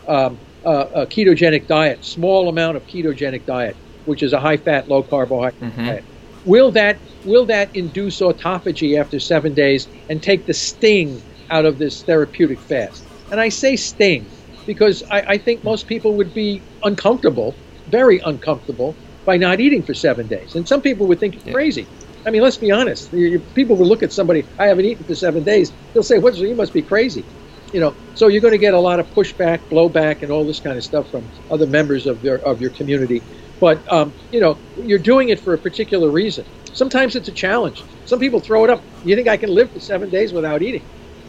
um, 0.08 0.38
a, 0.66 1.04
a 1.04 1.06
ketogenic 1.06 1.68
diet, 1.68 2.04
small 2.04 2.50
amount 2.50 2.78
of 2.78 2.86
ketogenic 2.88 3.46
diet, 3.46 3.76
which 4.06 4.24
is 4.24 4.34
a 4.34 4.40
high-fat, 4.40 4.90
low-carbohydrate 4.90 5.62
mm-hmm. 5.62 5.86
diet. 5.86 6.04
Will 6.46 6.72
that 6.74 7.02
will 7.24 7.46
that 7.48 7.72
induce 7.74 8.20
autophagy 8.22 9.00
after 9.00 9.20
seven 9.20 9.54
days 9.54 9.88
and 10.10 10.24
take 10.24 10.46
the 10.46 10.54
sting 10.54 11.24
out 11.52 11.66
of 11.66 11.80
this 11.80 12.04
therapeutic 12.04 12.64
fast? 12.64 13.06
And 13.32 13.40
I 13.42 13.50
say 13.50 13.76
sting 13.78 14.32
because 14.66 15.04
I, 15.12 15.24
I 15.30 15.38
think 15.38 15.64
most 15.64 15.88
people 15.88 16.18
would 16.18 16.34
be 16.34 16.66
uncomfortable, 16.84 17.60
very 17.88 18.22
uncomfortable, 18.26 19.00
by 19.26 19.38
not 19.38 19.62
eating 19.62 19.84
for 19.86 19.94
seven 19.94 20.28
days. 20.28 20.56
And 20.56 20.68
some 20.68 20.82
people 20.82 21.08
would 21.08 21.20
think 21.20 21.36
you're 21.46 21.54
crazy. 21.54 21.92
I 22.28 22.32
mean, 22.32 22.42
let's 22.44 22.58
be 22.58 22.72
honest. 22.72 23.14
People 23.56 23.78
will 23.78 23.88
look 23.88 24.04
at 24.04 24.12
somebody, 24.14 24.48
I 24.60 24.68
haven't 24.68 24.86
eaten 24.86 25.06
for 25.06 25.16
seven 25.16 25.44
days. 25.44 25.74
They'll 25.94 26.04
say, 26.04 26.20
"What? 26.20 26.36
You 26.38 26.56
must 26.56 26.74
be 26.74 26.84
crazy." 26.84 27.30
You 27.74 27.82
know. 27.82 27.98
So 28.16 28.28
you're 28.28 28.42
going 28.42 28.54
to 28.54 28.60
get 28.60 28.74
a 28.76 28.80
lot 28.80 29.00
of 29.00 29.10
pushback, 29.12 29.62
blowback, 29.72 30.18
and 30.24 30.32
all 30.32 30.46
this 30.48 30.60
kind 30.60 30.78
of 30.78 30.84
stuff 30.84 31.10
from 31.12 31.32
other 31.52 31.68
members 31.68 32.06
of 32.08 32.24
your 32.24 32.38
of 32.48 32.62
your 32.62 32.72
community. 32.72 33.26
But 33.64 33.90
um, 33.90 34.12
you 34.30 34.42
know, 34.42 34.58
you're 34.76 35.00
doing 35.00 35.30
it 35.30 35.40
for 35.40 35.54
a 35.54 35.58
particular 35.58 36.10
reason. 36.10 36.44
Sometimes 36.74 37.16
it's 37.16 37.30
a 37.30 37.32
challenge. 37.32 37.82
Some 38.04 38.20
people 38.20 38.42
throw 38.42 38.66
it 38.66 38.70
up. 38.70 38.82
You 39.06 39.16
think 39.16 39.30
I 39.30 39.38
can 39.38 39.56
live 39.56 39.72
for 39.72 39.80
seven 39.80 40.10
days 40.10 40.34
without 40.34 40.62
eating? 40.62 40.84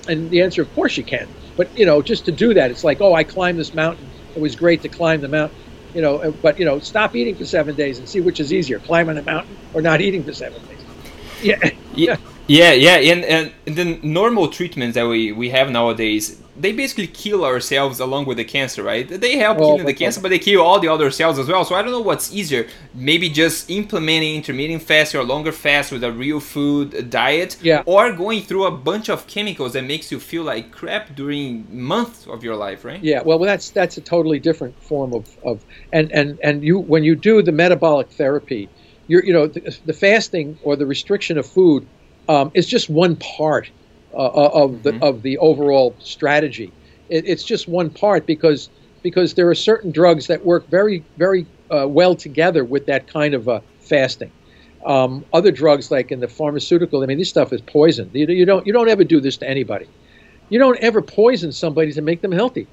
And 0.08 0.28
the 0.30 0.42
answer, 0.42 0.60
of 0.60 0.74
course, 0.74 0.96
you 0.96 1.04
can. 1.04 1.28
But 1.56 1.68
you 1.78 1.86
know, 1.86 2.02
just 2.02 2.24
to 2.24 2.32
do 2.32 2.52
that, 2.54 2.72
it's 2.72 2.82
like, 2.82 3.00
oh, 3.00 3.14
I 3.14 3.22
climbed 3.22 3.60
this 3.60 3.72
mountain. 3.72 4.04
It 4.34 4.40
was 4.40 4.56
great 4.56 4.82
to 4.82 4.88
climb 4.88 5.20
the 5.20 5.28
mountain. 5.28 5.56
You 5.94 6.02
know, 6.02 6.16
uh, 6.16 6.30
but 6.32 6.58
you 6.58 6.64
know, 6.64 6.80
stop 6.80 7.14
eating 7.14 7.36
for 7.36 7.44
seven 7.44 7.76
days 7.76 8.00
and 8.00 8.08
see 8.08 8.20
which 8.20 8.40
is 8.40 8.52
easier, 8.52 8.80
climbing 8.80 9.16
a 9.16 9.22
mountain 9.22 9.56
or 9.72 9.80
not 9.80 10.00
eating 10.00 10.24
for 10.24 10.32
seven 10.32 10.60
days. 10.66 10.82
Yeah. 11.40 11.70
yeah. 11.94 12.16
Yeah, 12.48 12.72
yeah, 12.72 12.96
and, 12.96 13.24
and, 13.24 13.52
and 13.64 13.76
the 13.76 14.00
normal 14.02 14.48
treatments 14.48 14.96
that 14.96 15.06
we, 15.06 15.30
we 15.30 15.50
have 15.50 15.70
nowadays, 15.70 16.42
they 16.56 16.72
basically 16.72 17.06
kill 17.06 17.44
our 17.44 17.58
cells 17.60 18.00
along 18.00 18.26
with 18.26 18.36
the 18.36 18.44
cancer, 18.44 18.82
right? 18.82 19.08
They 19.08 19.36
help 19.38 19.58
well, 19.58 19.70
killing 19.70 19.86
the 19.86 19.94
cancer, 19.94 20.20
but 20.20 20.28
they 20.28 20.38
kill 20.38 20.62
all 20.62 20.78
the 20.78 20.88
other 20.88 21.10
cells 21.10 21.38
as 21.38 21.48
well. 21.48 21.64
So 21.64 21.74
I 21.74 21.82
don't 21.82 21.90
know 21.90 22.00
what's 22.00 22.32
easier. 22.32 22.66
Maybe 22.94 23.28
just 23.28 23.70
implementing 23.70 24.36
intermittent 24.36 24.82
fast 24.82 25.14
or 25.14 25.24
longer 25.24 25.52
fast 25.52 25.90
with 25.90 26.04
a 26.04 26.12
real 26.12 26.40
food 26.40 27.10
diet, 27.10 27.56
yeah. 27.60 27.82
or 27.86 28.12
going 28.12 28.42
through 28.42 28.66
a 28.66 28.70
bunch 28.70 29.08
of 29.08 29.26
chemicals 29.26 29.72
that 29.72 29.84
makes 29.84 30.12
you 30.12 30.20
feel 30.20 30.44
like 30.44 30.70
crap 30.70 31.14
during 31.16 31.66
months 31.70 32.26
of 32.26 32.44
your 32.44 32.56
life, 32.56 32.84
right? 32.84 33.02
Yeah, 33.02 33.22
well, 33.22 33.38
that's 33.38 33.70
that's 33.70 33.96
a 33.96 34.00
totally 34.00 34.38
different 34.38 34.80
form 34.82 35.12
of, 35.12 35.36
of 35.44 35.64
and 35.92 36.12
and 36.12 36.38
and 36.42 36.62
you 36.62 36.78
when 36.78 37.02
you 37.02 37.16
do 37.16 37.42
the 37.42 37.52
metabolic 37.52 38.10
therapy, 38.10 38.68
you're 39.08 39.24
you 39.24 39.32
know 39.32 39.48
the, 39.48 39.76
the 39.86 39.92
fasting 39.92 40.58
or 40.62 40.76
the 40.76 40.86
restriction 40.86 41.36
of 41.36 41.46
food 41.46 41.86
um, 42.28 42.50
is 42.54 42.66
just 42.66 42.88
one 42.88 43.16
part 43.16 43.70
of 44.16 44.82
the 44.82 44.92
mm-hmm. 44.92 45.02
of 45.02 45.22
the 45.22 45.38
overall 45.38 45.94
strategy. 45.98 46.72
It, 47.08 47.26
it's 47.26 47.44
just 47.44 47.68
one 47.68 47.90
part 47.90 48.26
because 48.26 48.68
because 49.02 49.34
there 49.34 49.48
are 49.48 49.54
certain 49.54 49.90
drugs 49.90 50.26
that 50.28 50.44
work 50.44 50.68
very 50.68 51.04
very 51.16 51.46
uh, 51.70 51.86
well 51.88 52.14
together 52.14 52.64
with 52.64 52.86
that 52.86 53.06
kind 53.06 53.34
of 53.34 53.48
uh, 53.48 53.60
fasting. 53.80 54.30
Um, 54.86 55.24
other 55.32 55.50
drugs, 55.50 55.90
like 55.90 56.12
in 56.12 56.20
the 56.20 56.28
pharmaceutical, 56.28 57.02
I 57.02 57.06
mean, 57.06 57.18
this 57.18 57.30
stuff 57.30 57.54
is 57.54 57.62
poison. 57.62 58.10
You, 58.12 58.26
you, 58.26 58.44
don't 58.44 58.66
you 58.66 58.72
don't 58.72 58.88
ever 58.88 59.02
do 59.02 59.20
this 59.20 59.36
to 59.38 59.48
anybody. 59.48 59.88
You 60.50 60.58
don't 60.58 60.78
ever 60.80 61.00
poison 61.00 61.52
somebody 61.52 61.92
to 61.92 62.02
make 62.02 62.20
them 62.20 62.32
healthy. 62.32 62.66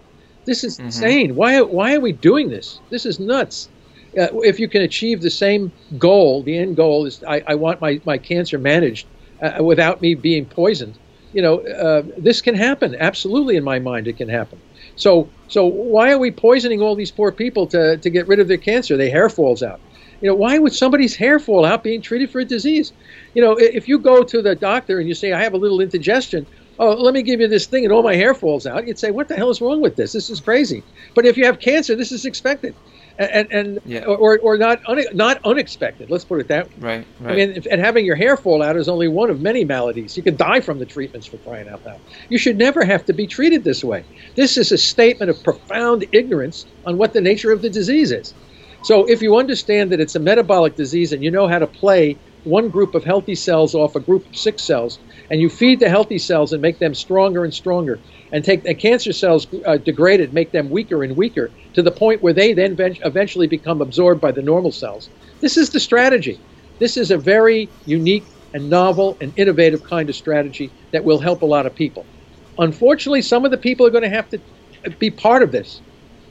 This 0.45 0.63
is 0.63 0.75
mm-hmm. 0.75 0.87
insane. 0.87 1.35
Why 1.35 1.61
why 1.61 1.95
are 1.95 2.01
we 2.01 2.11
doing 2.11 2.49
this? 2.49 2.79
This 2.89 3.05
is 3.05 3.19
nuts. 3.19 3.69
Uh, 4.17 4.27
if 4.41 4.59
you 4.59 4.67
can 4.67 4.81
achieve 4.81 5.21
the 5.21 5.29
same 5.29 5.71
goal, 5.97 6.43
the 6.43 6.57
end 6.57 6.75
goal 6.75 7.05
is 7.05 7.23
I, 7.23 7.41
I 7.47 7.55
want 7.55 7.79
my, 7.79 8.01
my 8.05 8.17
cancer 8.17 8.57
managed 8.57 9.07
uh, 9.41 9.63
without 9.63 10.01
me 10.01 10.15
being 10.15 10.45
poisoned. 10.45 10.97
You 11.33 11.41
know, 11.41 11.59
uh, 11.59 12.03
this 12.17 12.41
can 12.41 12.55
happen. 12.55 12.95
Absolutely, 12.99 13.55
in 13.55 13.63
my 13.63 13.79
mind, 13.79 14.07
it 14.07 14.17
can 14.17 14.29
happen. 14.29 14.59
So, 14.95 15.29
so 15.47 15.65
why 15.65 16.11
are 16.11 16.17
we 16.17 16.31
poisoning 16.31 16.81
all 16.81 16.95
these 16.95 17.11
poor 17.11 17.31
people 17.31 17.67
to, 17.67 17.97
to 17.97 18.09
get 18.09 18.27
rid 18.27 18.39
of 18.39 18.47
their 18.47 18.57
cancer? 18.57 18.97
Their 18.97 19.09
hair 19.09 19.29
falls 19.29 19.63
out. 19.63 19.79
You 20.21 20.29
know, 20.29 20.35
why 20.35 20.59
would 20.59 20.73
somebody's 20.73 21.15
hair 21.15 21.39
fall 21.39 21.65
out 21.65 21.83
being 21.83 22.01
treated 22.01 22.29
for 22.31 22.39
a 22.39 22.45
disease? 22.45 22.93
You 23.33 23.41
know, 23.41 23.53
if 23.57 23.87
you 23.87 23.97
go 23.97 24.23
to 24.23 24.41
the 24.41 24.55
doctor 24.55 24.99
and 24.99 25.07
you 25.07 25.15
say, 25.15 25.31
I 25.31 25.41
have 25.41 25.53
a 25.53 25.57
little 25.57 25.81
indigestion, 25.81 26.45
oh, 26.77 26.93
let 26.93 27.13
me 27.13 27.23
give 27.23 27.39
you 27.39 27.47
this 27.47 27.65
thing 27.65 27.85
and 27.85 27.93
all 27.93 28.03
my 28.03 28.15
hair 28.15 28.35
falls 28.35 28.67
out, 28.67 28.87
you'd 28.87 28.99
say, 28.99 29.09
what 29.09 29.27
the 29.27 29.35
hell 29.35 29.49
is 29.49 29.61
wrong 29.61 29.81
with 29.81 29.95
this? 29.95 30.13
This 30.13 30.29
is 30.29 30.39
crazy. 30.39 30.85
But 31.15 31.25
if 31.25 31.37
you 31.37 31.45
have 31.45 31.59
cancer, 31.59 31.95
this 31.95 32.11
is 32.11 32.25
expected 32.25 32.75
and 33.17 33.47
and 33.51 33.79
yeah. 33.85 34.03
or 34.05 34.39
or 34.39 34.57
not 34.57 34.79
un, 34.87 35.03
not 35.13 35.39
unexpected. 35.43 36.09
Let's 36.09 36.25
put 36.25 36.39
it 36.39 36.47
that 36.47 36.67
way. 36.67 36.73
Right. 36.77 37.07
right. 37.19 37.31
I 37.31 37.35
mean, 37.35 37.51
if, 37.55 37.65
and 37.69 37.81
having 37.81 38.05
your 38.05 38.15
hair 38.15 38.37
fall 38.37 38.61
out 38.61 38.77
is 38.77 38.87
only 38.87 39.07
one 39.07 39.29
of 39.29 39.41
many 39.41 39.63
maladies. 39.63 40.17
You 40.17 40.23
could 40.23 40.37
die 40.37 40.59
from 40.59 40.79
the 40.79 40.85
treatments 40.85 41.27
for 41.27 41.37
crying 41.37 41.67
out 41.69 41.85
loud. 41.85 41.99
You 42.29 42.37
should 42.37 42.57
never 42.57 42.83
have 42.83 43.05
to 43.05 43.13
be 43.13 43.27
treated 43.27 43.63
this 43.63 43.83
way. 43.83 44.05
This 44.35 44.57
is 44.57 44.71
a 44.71 44.77
statement 44.77 45.29
of 45.29 45.43
profound 45.43 46.05
ignorance 46.11 46.65
on 46.85 46.97
what 46.97 47.13
the 47.13 47.21
nature 47.21 47.51
of 47.51 47.61
the 47.61 47.69
disease 47.69 48.11
is. 48.11 48.33
So 48.83 49.05
if 49.05 49.21
you 49.21 49.37
understand 49.37 49.91
that 49.91 49.99
it's 49.99 50.15
a 50.15 50.19
metabolic 50.19 50.75
disease 50.75 51.13
and 51.13 51.23
you 51.23 51.29
know 51.29 51.47
how 51.47 51.59
to 51.59 51.67
play 51.67 52.17
one 52.43 52.69
group 52.69 52.95
of 52.95 53.03
healthy 53.03 53.35
cells 53.35 53.75
off 53.75 53.95
a 53.95 53.99
group 53.99 54.27
of 54.27 54.35
sick 54.35 54.57
cells, 54.59 54.97
and 55.31 55.39
you 55.39 55.49
feed 55.49 55.79
the 55.79 55.89
healthy 55.89 56.19
cells 56.19 56.51
and 56.51 56.61
make 56.61 56.79
them 56.79 56.93
stronger 56.93 57.45
and 57.45 57.53
stronger, 57.53 58.03
and 58.33 58.43
take 58.43 58.63
the 58.63 58.75
cancer 58.75 59.13
cells 59.13 59.47
uh, 59.65 59.77
degraded, 59.77 60.33
make 60.33 60.51
them 60.51 60.69
weaker 60.69 61.03
and 61.03 61.15
weaker 61.15 61.53
to 61.73 61.81
the 61.81 61.91
point 61.91 62.21
where 62.21 62.33
they 62.33 62.53
then 62.53 62.75
eventually 63.05 63.47
become 63.47 63.81
absorbed 63.81 64.19
by 64.19 64.33
the 64.33 64.41
normal 64.41 64.73
cells. 64.73 65.09
This 65.41 65.55
is 65.55 65.71
the 65.71 65.79
strategy. 65.79 66.43
This 66.81 66.97
is 66.97 67.11
a 67.11 67.17
very 67.17 67.71
unique 67.85 68.27
and 68.53 68.69
novel 68.69 69.15
and 69.21 69.33
innovative 69.37 69.83
kind 69.89 70.09
of 70.09 70.15
strategy 70.15 70.73
that 70.91 71.05
will 71.05 71.19
help 71.19 71.41
a 71.41 71.45
lot 71.45 71.65
of 71.65 71.73
people. 71.73 72.09
Unfortunately, 72.57 73.21
some 73.21 73.45
of 73.45 73.51
the 73.51 73.57
people 73.57 73.87
are 73.87 73.91
going 73.91 74.03
to 74.03 74.09
have 74.09 74.29
to 74.29 74.41
be 74.99 75.11
part 75.11 75.43
of 75.43 75.53
this. 75.53 75.81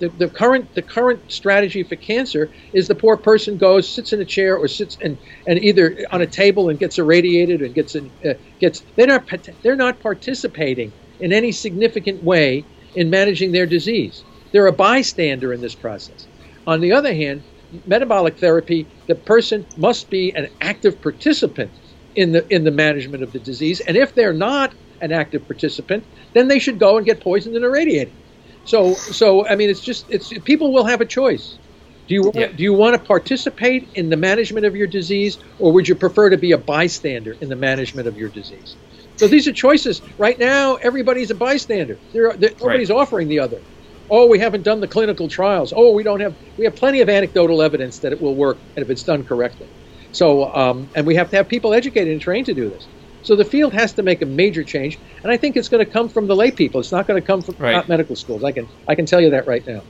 The, 0.01 0.09
the 0.09 0.29
current 0.29 0.75
the 0.75 0.83
current 0.83 1.31
strategy 1.31 1.83
for 1.83 1.97
cancer 1.97 2.51
is 2.73 2.89
the 2.89 2.95
poor 2.95 3.19
person 3.19 3.59
goes 3.59 3.93
sits 3.93 4.13
in 4.15 4.21
a 4.21 4.25
chair 4.25 4.57
or 4.57 4.67
sits 4.67 4.97
and, 5.03 5.19
and 5.47 5.63
either 5.63 5.99
on 6.11 6.23
a 6.23 6.27
table 6.27 6.71
and 6.71 6.79
gets 6.79 6.99
irradiated 6.99 7.61
and 7.61 7.75
gets 7.75 7.95
in, 7.95 8.11
uh, 8.25 8.35
gets 8.61 8.83
they're 8.97 9.07
not 9.07 9.29
they're 9.63 9.77
not 9.77 10.01
participating 10.01 10.95
in 11.21 11.33
any 11.35 11.53
significant 11.53 12.23
way 12.23 12.67
in 12.95 13.11
managing 13.11 13.53
their 13.53 13.67
disease. 13.67 14.25
They're 14.53 14.67
a 14.67 14.73
bystander 14.73 15.53
in 15.53 15.61
this 15.61 15.75
process. 15.75 16.29
On 16.67 16.81
the 16.81 16.93
other 16.93 17.15
hand, 17.15 17.45
metabolic 17.87 18.39
therapy, 18.39 18.89
the 19.07 19.15
person 19.15 19.67
must 19.77 20.11
be 20.11 20.35
an 20.35 20.49
active 20.63 21.01
participant 21.03 21.79
in 22.15 22.33
the 22.33 22.47
in 22.53 22.65
the 22.65 22.71
management 22.71 23.23
of 23.23 23.33
the 23.33 23.39
disease. 23.39 23.81
And 23.81 23.97
if 23.99 24.15
they're 24.15 24.33
not 24.33 24.75
an 25.01 25.13
active 25.13 25.47
participant, 25.47 26.09
then 26.33 26.49
they 26.49 26.59
should 26.59 26.79
go 26.79 26.97
and 26.97 27.07
get 27.07 27.21
poisoned 27.21 27.57
and 27.57 27.65
irradiated. 27.65 28.15
So 28.65 28.95
so 28.95 29.47
I 29.47 29.57
mean 29.57 29.71
it's 29.71 29.81
just 29.81 30.11
it's 30.11 30.33
people 30.45 30.73
will 30.73 30.85
have 30.85 31.01
a 31.01 31.07
choice. 31.07 31.59
Do 32.07 32.15
you 32.15 32.33
yeah. 32.35 32.49
do 32.49 32.63
you 32.63 32.73
want 32.73 32.95
to 32.95 33.07
participate 33.07 33.89
in 33.95 34.11
the 34.11 34.17
management 34.17 34.67
of 34.67 34.75
your 34.77 34.87
disease 34.87 35.39
or 35.59 35.73
would 35.73 35.89
you 35.89 35.95
prefer 35.95 36.31
to 36.31 36.37
be 36.37 36.53
a 36.53 36.59
bystander 36.59 37.37
in 37.41 37.49
the 37.49 37.57
management 37.57 38.09
of 38.09 38.19
your 38.19 38.29
disease? 38.29 38.77
So 39.17 39.29
these 39.29 39.47
are 39.47 39.53
choices. 39.53 40.01
Right 40.17 40.39
now, 40.39 40.77
everybody's 40.77 41.31
a 41.31 41.35
bystander. 41.35 41.99
They're, 42.15 42.33
nobody's 42.33 42.89
right. 42.89 42.97
offering 42.97 43.29
the 43.29 43.39
other. 43.39 43.61
Oh, 44.09 44.27
we 44.27 44.39
haven't 44.39 44.63
done 44.63 44.81
the 44.81 44.89
clinical 44.89 45.29
trials. 45.29 45.75
Oh, 45.77 45.93
we 45.93 46.03
don't 46.03 46.21
have. 46.21 46.35
We 46.57 46.65
have 46.65 46.75
plenty 46.75 47.03
of 47.03 47.11
anecdotal 47.11 47.61
evidence 47.61 47.99
that 47.99 48.13
it 48.13 48.21
will 48.21 48.35
work, 48.35 48.57
and 48.77 48.83
if 48.83 48.91
it's 48.91 49.03
done 49.03 49.23
correctly. 49.25 49.69
So, 50.13 50.53
um, 50.55 50.89
and 50.95 51.07
we 51.07 51.15
have 51.15 51.31
to 51.31 51.37
have 51.37 51.49
people 51.49 51.75
educated 51.75 52.11
and 52.11 52.21
trained 52.21 52.47
to 52.47 52.55
do 52.55 52.71
this. 52.71 52.89
So 53.23 53.37
the 53.37 53.45
field 53.45 53.73
has 53.75 53.95
to 53.95 54.03
make 54.03 54.23
a 54.23 54.27
major 54.27 54.65
change, 54.65 54.99
and 55.23 55.33
I 55.33 55.37
think 55.37 55.57
it's 55.57 55.69
going 55.69 55.85
to 55.85 55.91
come 55.91 56.09
from 56.09 56.27
the 56.27 56.37
lay 56.37 56.51
people. 56.51 56.81
It's 56.81 56.93
not 56.93 57.07
going 57.07 57.21
to 57.21 57.27
come 57.27 57.43
from 57.43 57.57
right. 57.59 57.87
medical 57.89 58.17
schools. 58.17 58.43
I 58.45 58.53
can 58.53 58.69
I 58.89 58.95
can 58.95 59.07
tell 59.07 59.21
you 59.21 59.31
that 59.31 59.47
right 59.47 59.63
now. 59.67 59.83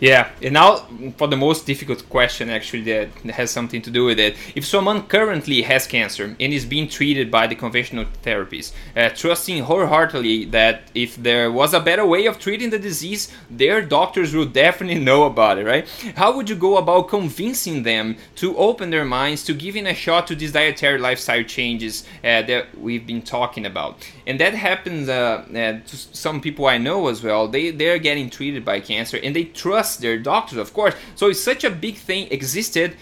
Yeah, 0.00 0.30
and 0.40 0.54
now 0.54 0.86
for 1.18 1.28
the 1.28 1.36
most 1.36 1.66
difficult 1.66 2.08
question 2.08 2.48
actually 2.48 2.84
that 2.84 3.08
has 3.34 3.50
something 3.50 3.82
to 3.82 3.90
do 3.90 4.06
with 4.06 4.18
it. 4.18 4.34
If 4.54 4.64
someone 4.64 5.02
currently 5.06 5.60
has 5.62 5.86
cancer 5.86 6.34
and 6.40 6.52
is 6.52 6.64
being 6.64 6.88
treated 6.88 7.30
by 7.30 7.46
the 7.46 7.54
conventional 7.54 8.06
therapies, 8.22 8.72
uh, 8.96 9.10
trusting 9.10 9.64
wholeheartedly 9.64 10.46
that 10.46 10.84
if 10.94 11.16
there 11.16 11.52
was 11.52 11.74
a 11.74 11.80
better 11.80 12.06
way 12.06 12.24
of 12.24 12.38
treating 12.38 12.70
the 12.70 12.78
disease, 12.78 13.30
their 13.50 13.82
doctors 13.82 14.34
will 14.34 14.46
definitely 14.64 15.04
know 15.04 15.24
about 15.24 15.58
it, 15.58 15.66
right? 15.66 15.86
How 16.16 16.34
would 16.34 16.48
you 16.48 16.56
go 16.56 16.78
about 16.78 17.08
convincing 17.08 17.82
them 17.82 18.16
to 18.36 18.56
open 18.56 18.88
their 18.88 19.04
minds 19.04 19.44
to 19.44 19.52
giving 19.52 19.86
a 19.86 19.94
shot 19.94 20.26
to 20.28 20.34
these 20.34 20.52
dietary 20.52 20.98
lifestyle 20.98 21.42
changes 21.42 22.04
uh, 22.24 22.40
that 22.42 22.78
we've 22.78 23.06
been 23.06 23.20
talking 23.20 23.66
about? 23.66 23.98
And 24.26 24.40
that 24.40 24.54
happens 24.54 25.10
uh, 25.10 25.44
uh 25.50 25.86
to 25.86 25.96
some 25.96 26.40
people 26.40 26.66
I 26.66 26.78
know 26.78 27.08
as 27.08 27.22
well. 27.22 27.48
They 27.48 27.70
they're 27.70 27.98
getting 27.98 28.30
treated 28.30 28.64
by 28.64 28.80
cancer 28.80 29.18
and 29.22 29.36
they 29.36 29.44
trust 29.44 29.89
trust 29.90 30.00
their 30.00 30.18
doctors, 30.18 30.58
of 30.58 30.72
course. 30.72 30.94
So 31.14 31.28
if 31.30 31.36
such 31.36 31.64
a 31.64 31.70
big 31.70 31.96
thing 31.96 32.28
existed, 32.30 32.96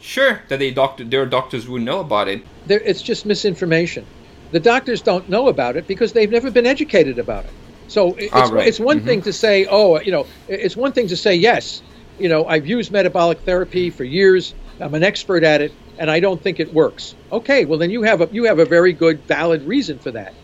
sure 0.00 0.42
that 0.48 0.58
they 0.58 0.70
doctor, 0.70 1.04
their 1.04 1.26
doctors 1.26 1.68
would 1.68 1.82
know 1.82 2.00
about 2.00 2.28
it. 2.28 2.42
There, 2.66 2.80
it's 2.80 3.02
just 3.02 3.26
misinformation. 3.26 4.04
The 4.52 4.60
doctors 4.60 5.02
don't 5.02 5.28
know 5.28 5.48
about 5.48 5.76
it 5.76 5.86
because 5.86 6.12
they've 6.12 6.30
never 6.30 6.50
been 6.50 6.66
educated 6.66 7.18
about 7.18 7.44
it. 7.44 7.50
So 7.88 8.14
it's, 8.14 8.32
ah, 8.32 8.48
right. 8.50 8.66
it's 8.66 8.80
one 8.80 8.98
mm-hmm. 8.98 9.06
thing 9.06 9.22
to 9.22 9.32
say, 9.32 9.66
oh, 9.66 10.00
you 10.00 10.12
know, 10.12 10.26
it's 10.48 10.76
one 10.76 10.92
thing 10.92 11.08
to 11.08 11.16
say, 11.16 11.34
yes, 11.34 11.82
you 12.18 12.28
know, 12.28 12.46
I've 12.46 12.66
used 12.66 12.90
metabolic 12.90 13.38
therapy 13.40 13.90
for 13.90 14.04
years. 14.04 14.54
I'm 14.80 14.94
an 14.94 15.02
expert 15.02 15.44
at 15.44 15.60
it, 15.60 15.72
and 15.98 16.10
I 16.10 16.20
don't 16.20 16.40
think 16.40 16.60
it 16.60 16.72
works. 16.74 17.14
Okay, 17.30 17.64
well 17.64 17.78
then 17.78 17.90
you 17.90 18.02
have 18.02 18.20
a 18.20 18.28
you 18.32 18.44
have 18.44 18.58
a 18.58 18.64
very 18.64 18.92
good, 18.92 19.20
valid 19.26 19.62
reason 19.62 19.98
for 19.98 20.10
that. 20.12 20.34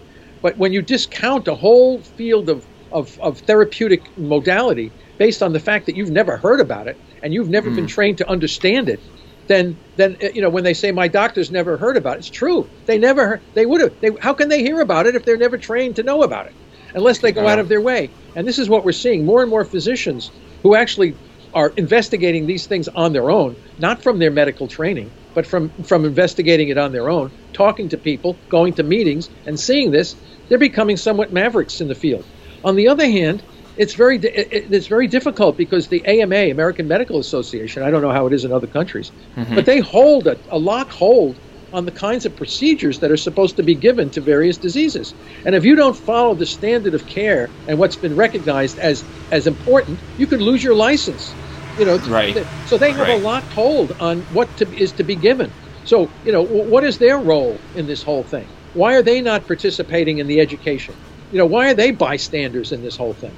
But 0.40 0.56
when 0.56 0.72
you 0.72 0.82
discount 0.82 1.46
a 1.46 1.54
whole 1.54 2.00
field 2.00 2.48
of, 2.48 2.66
of, 2.90 3.18
of 3.20 3.38
therapeutic 3.38 4.02
modality 4.18 4.90
based 5.22 5.40
on 5.40 5.52
the 5.52 5.60
fact 5.60 5.86
that 5.86 5.94
you've 5.94 6.10
never 6.10 6.36
heard 6.36 6.58
about 6.58 6.88
it 6.88 6.96
and 7.22 7.32
you've 7.32 7.48
never 7.48 7.70
mm. 7.70 7.76
been 7.76 7.84
hmm. 7.84 7.96
trained 7.96 8.18
to 8.18 8.28
understand 8.28 8.88
it, 8.88 8.98
then 9.46 9.76
then 9.94 10.16
uh, 10.20 10.26
you 10.34 10.42
know 10.42 10.50
when 10.50 10.64
they 10.64 10.74
say 10.74 10.90
my 10.90 11.06
doctor's 11.06 11.48
never 11.48 11.76
heard 11.76 11.96
about 11.96 12.16
it, 12.16 12.18
it's 12.18 12.28
true. 12.28 12.68
They 12.86 12.98
never 12.98 13.28
heard, 13.28 13.40
they 13.54 13.64
would 13.64 13.80
have. 13.82 14.00
They, 14.00 14.10
how 14.20 14.34
can 14.34 14.48
they 14.48 14.62
hear 14.62 14.80
about 14.80 15.06
it 15.06 15.14
if 15.14 15.24
they're 15.24 15.44
never 15.46 15.58
trained 15.58 15.94
to 15.96 16.02
know 16.02 16.24
about 16.24 16.46
it? 16.46 16.54
Unless 16.92 17.20
they 17.20 17.30
go 17.30 17.46
out 17.46 17.60
of 17.60 17.68
their 17.68 17.80
way. 17.80 18.10
And 18.34 18.48
this 18.48 18.58
is 18.58 18.68
what 18.68 18.84
we're 18.84 19.00
seeing: 19.04 19.24
more 19.24 19.42
and 19.42 19.48
more 19.48 19.64
physicians 19.64 20.32
who 20.64 20.74
actually 20.74 21.14
are 21.54 21.72
investigating 21.76 22.48
these 22.48 22.66
things 22.66 22.88
on 22.88 23.12
their 23.12 23.30
own, 23.30 23.54
not 23.78 24.02
from 24.02 24.18
their 24.18 24.32
medical 24.32 24.66
training, 24.66 25.08
but 25.34 25.46
from 25.46 25.68
from 25.84 26.04
investigating 26.04 26.68
it 26.68 26.78
on 26.78 26.90
their 26.90 27.08
own, 27.08 27.30
talking 27.52 27.88
to 27.90 27.96
people, 27.96 28.36
going 28.48 28.72
to 28.72 28.82
meetings, 28.82 29.30
and 29.46 29.60
seeing 29.60 29.92
this. 29.92 30.16
They're 30.48 30.58
becoming 30.58 30.96
somewhat 30.96 31.32
mavericks 31.32 31.80
in 31.80 31.86
the 31.86 31.94
field. 31.94 32.24
On 32.64 32.74
the 32.74 32.88
other 32.88 33.06
hand, 33.06 33.40
it's 33.76 33.94
very 33.94 34.18
it's 34.18 34.86
very 34.86 35.06
difficult 35.06 35.56
because 35.56 35.88
the 35.88 36.04
AMA, 36.04 36.50
American 36.50 36.88
Medical 36.88 37.18
Association, 37.18 37.82
I 37.82 37.90
don't 37.90 38.02
know 38.02 38.10
how 38.10 38.26
it 38.26 38.32
is 38.32 38.44
in 38.44 38.52
other 38.52 38.66
countries, 38.66 39.10
mm-hmm. 39.36 39.54
but 39.54 39.66
they 39.66 39.80
hold 39.80 40.26
a, 40.26 40.36
a 40.50 40.58
lock 40.58 40.90
hold 40.90 41.36
on 41.72 41.86
the 41.86 41.90
kinds 41.90 42.26
of 42.26 42.36
procedures 42.36 42.98
that 42.98 43.10
are 43.10 43.16
supposed 43.16 43.56
to 43.56 43.62
be 43.62 43.74
given 43.74 44.10
to 44.10 44.20
various 44.20 44.58
diseases. 44.58 45.14
And 45.46 45.54
if 45.54 45.64
you 45.64 45.74
don't 45.74 45.96
follow 45.96 46.34
the 46.34 46.44
standard 46.44 46.94
of 46.94 47.06
care 47.06 47.48
and 47.66 47.78
what's 47.78 47.96
been 47.96 48.14
recognized 48.14 48.78
as 48.78 49.02
as 49.30 49.46
important, 49.46 49.98
you 50.18 50.26
could 50.26 50.42
lose 50.42 50.62
your 50.62 50.74
license. 50.74 51.34
You 51.78 51.86
know, 51.86 51.96
right. 52.00 52.46
so 52.66 52.76
they 52.76 52.90
have 52.90 53.08
right. 53.08 53.18
a 53.18 53.24
locked 53.24 53.50
hold 53.54 53.92
on 53.98 54.20
what 54.34 54.54
to, 54.58 54.70
is 54.76 54.92
to 54.92 55.02
be 55.02 55.14
given. 55.14 55.50
So, 55.86 56.10
you 56.24 56.32
know, 56.32 56.42
what 56.42 56.84
is 56.84 56.98
their 56.98 57.18
role 57.18 57.58
in 57.74 57.86
this 57.86 58.02
whole 58.02 58.22
thing? 58.22 58.46
Why 58.74 58.94
are 58.94 59.02
they 59.02 59.22
not 59.22 59.46
participating 59.46 60.18
in 60.18 60.26
the 60.26 60.40
education? 60.40 60.94
You 61.32 61.38
know, 61.38 61.46
why 61.46 61.70
are 61.70 61.74
they 61.74 61.90
bystanders 61.90 62.72
in 62.72 62.82
this 62.82 62.96
whole 62.96 63.14
thing? 63.14 63.32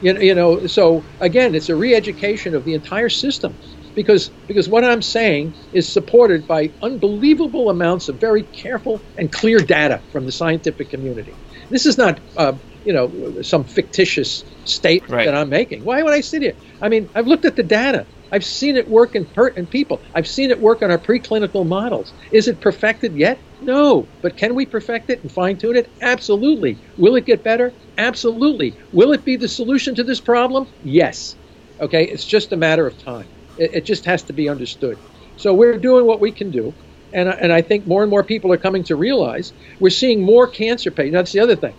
You 0.00 0.14
know, 0.14 0.20
you 0.20 0.34
know, 0.34 0.66
so 0.66 1.06
again, 1.20 1.54
it's 1.54 1.68
a 1.68 1.76
re-education 1.76 2.54
of 2.54 2.64
the 2.64 2.74
entire 2.74 3.08
system 3.08 3.58
because 3.94 4.30
because 4.46 4.68
what 4.68 4.84
I'm 4.84 5.02
saying 5.02 5.54
is 5.72 5.92
supported 5.92 6.46
by 6.46 6.70
unbelievable 6.82 7.68
amounts 7.70 8.08
of 8.08 8.20
very 8.20 8.44
careful 8.44 9.04
and 9.16 9.32
clear 9.32 9.58
data 9.58 10.04
from 10.12 10.24
the 10.26 10.32
scientific 10.32 10.90
community. 10.90 11.36
This 11.70 11.86
is 11.86 11.98
not 11.98 12.20
uh, 12.36 12.52
you 12.84 12.92
know 12.92 13.42
some 13.42 13.64
fictitious 13.64 14.44
statement 14.64 15.12
right. 15.12 15.24
that 15.26 15.34
I'm 15.34 15.48
making. 15.48 15.84
Why 15.84 16.02
would 16.02 16.14
I 16.14 16.20
sit 16.20 16.42
here? 16.42 16.54
I 16.80 16.88
mean, 16.88 17.10
I've 17.14 17.26
looked 17.26 17.44
at 17.44 17.56
the 17.56 17.64
data. 17.64 18.06
I've 18.30 18.44
seen 18.44 18.76
it 18.76 18.88
work 18.88 19.14
in, 19.14 19.26
per- 19.26 19.48
in 19.48 19.66
people. 19.66 20.02
I've 20.14 20.28
seen 20.28 20.50
it 20.50 20.60
work 20.60 20.82
on 20.82 20.90
our 20.90 20.98
preclinical 20.98 21.66
models. 21.66 22.12
Is 22.32 22.48
it 22.48 22.60
perfected 22.60 23.16
yet? 23.16 23.40
No. 23.60 24.08
But 24.22 24.36
can 24.36 24.54
we 24.54 24.66
perfect 24.66 25.10
it 25.10 25.22
and 25.22 25.32
fine 25.32 25.58
tune 25.58 25.76
it? 25.76 25.92
Absolutely. 26.00 26.78
Will 26.96 27.16
it 27.16 27.26
get 27.26 27.42
better? 27.42 27.74
Absolutely. 27.96 28.76
Will 28.92 29.12
it 29.12 29.24
be 29.24 29.36
the 29.36 29.48
solution 29.48 29.94
to 29.96 30.04
this 30.04 30.20
problem? 30.20 30.68
Yes. 30.82 31.36
Okay, 31.80 32.04
it's 32.04 32.24
just 32.24 32.52
a 32.52 32.56
matter 32.56 32.86
of 32.86 32.98
time. 32.98 33.28
It, 33.56 33.70
it 33.74 33.84
just 33.84 34.04
has 34.04 34.22
to 34.24 34.32
be 34.32 34.48
understood. 34.48 34.98
So 35.36 35.54
we're 35.54 35.78
doing 35.78 36.06
what 36.06 36.20
we 36.20 36.32
can 36.32 36.50
do. 36.50 36.74
And, 37.12 37.28
and 37.28 37.52
I 37.52 37.62
think 37.62 37.86
more 37.86 38.02
and 38.02 38.10
more 38.10 38.24
people 38.24 38.52
are 38.52 38.58
coming 38.58 38.84
to 38.84 38.96
realize 38.96 39.52
we're 39.80 39.90
seeing 39.90 40.22
more 40.22 40.46
cancer 40.46 40.90
patients. 40.90 41.14
That's 41.14 41.32
the 41.32 41.40
other 41.40 41.56
thing. 41.56 41.74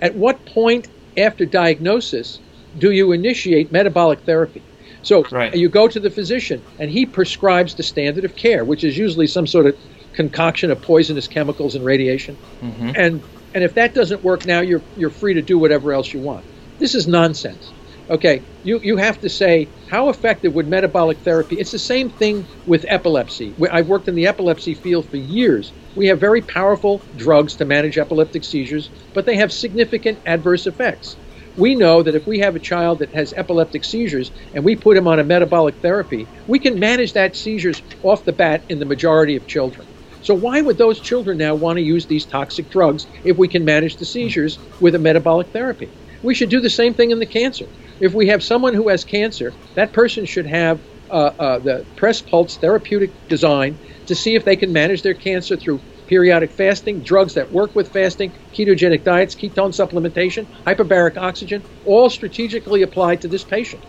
At 0.00 0.14
what 0.14 0.44
point 0.46 0.88
after 1.16 1.46
diagnosis 1.46 2.40
do 2.76 2.90
you 2.90 3.12
initiate 3.12 3.72
metabolic 3.72 4.20
therapy? 4.20 4.69
So 5.02 5.24
right. 5.30 5.54
you 5.54 5.68
go 5.68 5.88
to 5.88 6.00
the 6.00 6.10
physician 6.10 6.62
and 6.78 6.90
he 6.90 7.06
prescribes 7.06 7.74
the 7.74 7.82
standard 7.82 8.24
of 8.24 8.36
care, 8.36 8.64
which 8.64 8.84
is 8.84 8.98
usually 8.98 9.26
some 9.26 9.46
sort 9.46 9.66
of 9.66 9.76
concoction 10.12 10.70
of 10.70 10.80
poisonous 10.82 11.26
chemicals 11.26 11.74
and 11.74 11.84
radiation. 11.84 12.36
Mm-hmm. 12.60 12.92
And 12.96 13.22
and 13.54 13.64
if 13.64 13.74
that 13.74 13.94
doesn't 13.94 14.22
work 14.22 14.44
now, 14.44 14.60
you're 14.60 14.82
you're 14.96 15.10
free 15.10 15.34
to 15.34 15.42
do 15.42 15.58
whatever 15.58 15.92
else 15.92 16.12
you 16.12 16.20
want. 16.20 16.44
This 16.78 16.94
is 16.94 17.06
nonsense. 17.06 17.72
Okay, 18.10 18.42
you, 18.64 18.80
you 18.82 18.96
have 18.96 19.20
to 19.20 19.28
say 19.28 19.68
how 19.88 20.08
effective 20.08 20.52
would 20.54 20.66
metabolic 20.66 21.18
therapy? 21.18 21.60
It's 21.60 21.70
the 21.70 21.78
same 21.78 22.10
thing 22.10 22.44
with 22.66 22.84
epilepsy. 22.88 23.54
I've 23.70 23.86
worked 23.86 24.08
in 24.08 24.16
the 24.16 24.26
epilepsy 24.26 24.74
field 24.74 25.08
for 25.08 25.16
years. 25.16 25.72
We 25.94 26.08
have 26.08 26.18
very 26.18 26.42
powerful 26.42 27.02
drugs 27.16 27.54
to 27.56 27.64
manage 27.64 27.98
epileptic 27.98 28.42
seizures, 28.42 28.90
but 29.14 29.26
they 29.26 29.36
have 29.36 29.52
significant 29.52 30.18
adverse 30.26 30.66
effects. 30.66 31.16
We 31.56 31.74
know 31.74 32.02
that 32.02 32.14
if 32.14 32.26
we 32.26 32.40
have 32.40 32.56
a 32.56 32.60
child 32.60 33.00
that 33.00 33.14
has 33.14 33.32
epileptic 33.36 33.84
seizures 33.84 34.32
and 34.54 34.64
we 34.64 34.76
put 34.76 34.96
him 34.96 35.08
on 35.08 35.20
a 35.20 35.24
metabolic 35.24 35.76
therapy, 35.82 36.30
we 36.46 36.58
can 36.58 36.78
manage 36.78 37.12
that 37.14 37.36
seizures 37.36 37.82
off 38.02 38.24
the 38.24 38.32
bat 38.32 38.64
in 38.68 38.78
the 38.78 38.86
majority 38.86 39.36
of 39.36 39.46
children. 39.46 39.88
So 40.22 40.34
why 40.34 40.62
would 40.62 40.78
those 40.78 41.00
children 41.00 41.38
now 41.38 41.54
want 41.54 41.78
to 41.78 41.84
use 41.84 42.06
these 42.06 42.26
toxic 42.26 42.70
drugs 42.70 43.06
if 43.24 43.36
we 43.38 43.48
can 43.48 43.64
manage 43.64 43.96
the 43.96 44.06
seizures 44.06 44.60
with 44.80 44.94
a 44.94 44.98
metabolic 45.00 45.48
therapy? 45.52 45.94
We 46.22 46.34
should 46.34 46.50
do 46.50 46.60
the 46.60 46.70
same 46.70 46.94
thing 46.94 47.10
in 47.10 47.18
the 47.20 47.26
cancer. 47.26 47.66
If 48.00 48.14
we 48.14 48.28
have 48.28 48.42
someone 48.42 48.74
who 48.74 48.88
has 48.88 49.04
cancer, 49.04 49.56
that 49.76 49.92
person 49.92 50.26
should 50.26 50.46
have 50.46 50.82
uh, 51.10 51.32
uh, 51.38 51.58
the 51.60 51.86
press 51.96 52.22
pulse 52.22 52.58
therapeutic 52.58 53.14
design 53.28 53.80
to 54.06 54.14
see 54.14 54.36
if 54.36 54.44
they 54.44 54.56
can 54.56 54.72
manage 54.72 55.02
their 55.02 55.14
cancer 55.14 55.56
through 55.56 55.82
periodic 56.10 56.50
fasting, 56.50 56.98
drugs 56.98 57.34
that 57.34 57.52
work 57.52 57.72
with 57.76 57.86
fasting, 57.86 58.32
ketogenic 58.52 59.04
diets, 59.04 59.36
ketone 59.36 59.70
supplementation, 59.70 60.44
hyperbaric 60.66 61.16
oxygen, 61.16 61.62
all 61.86 62.10
strategically 62.10 62.82
applied 62.82 63.20
to 63.20 63.28
this 63.28 63.44
patient. 63.44 63.80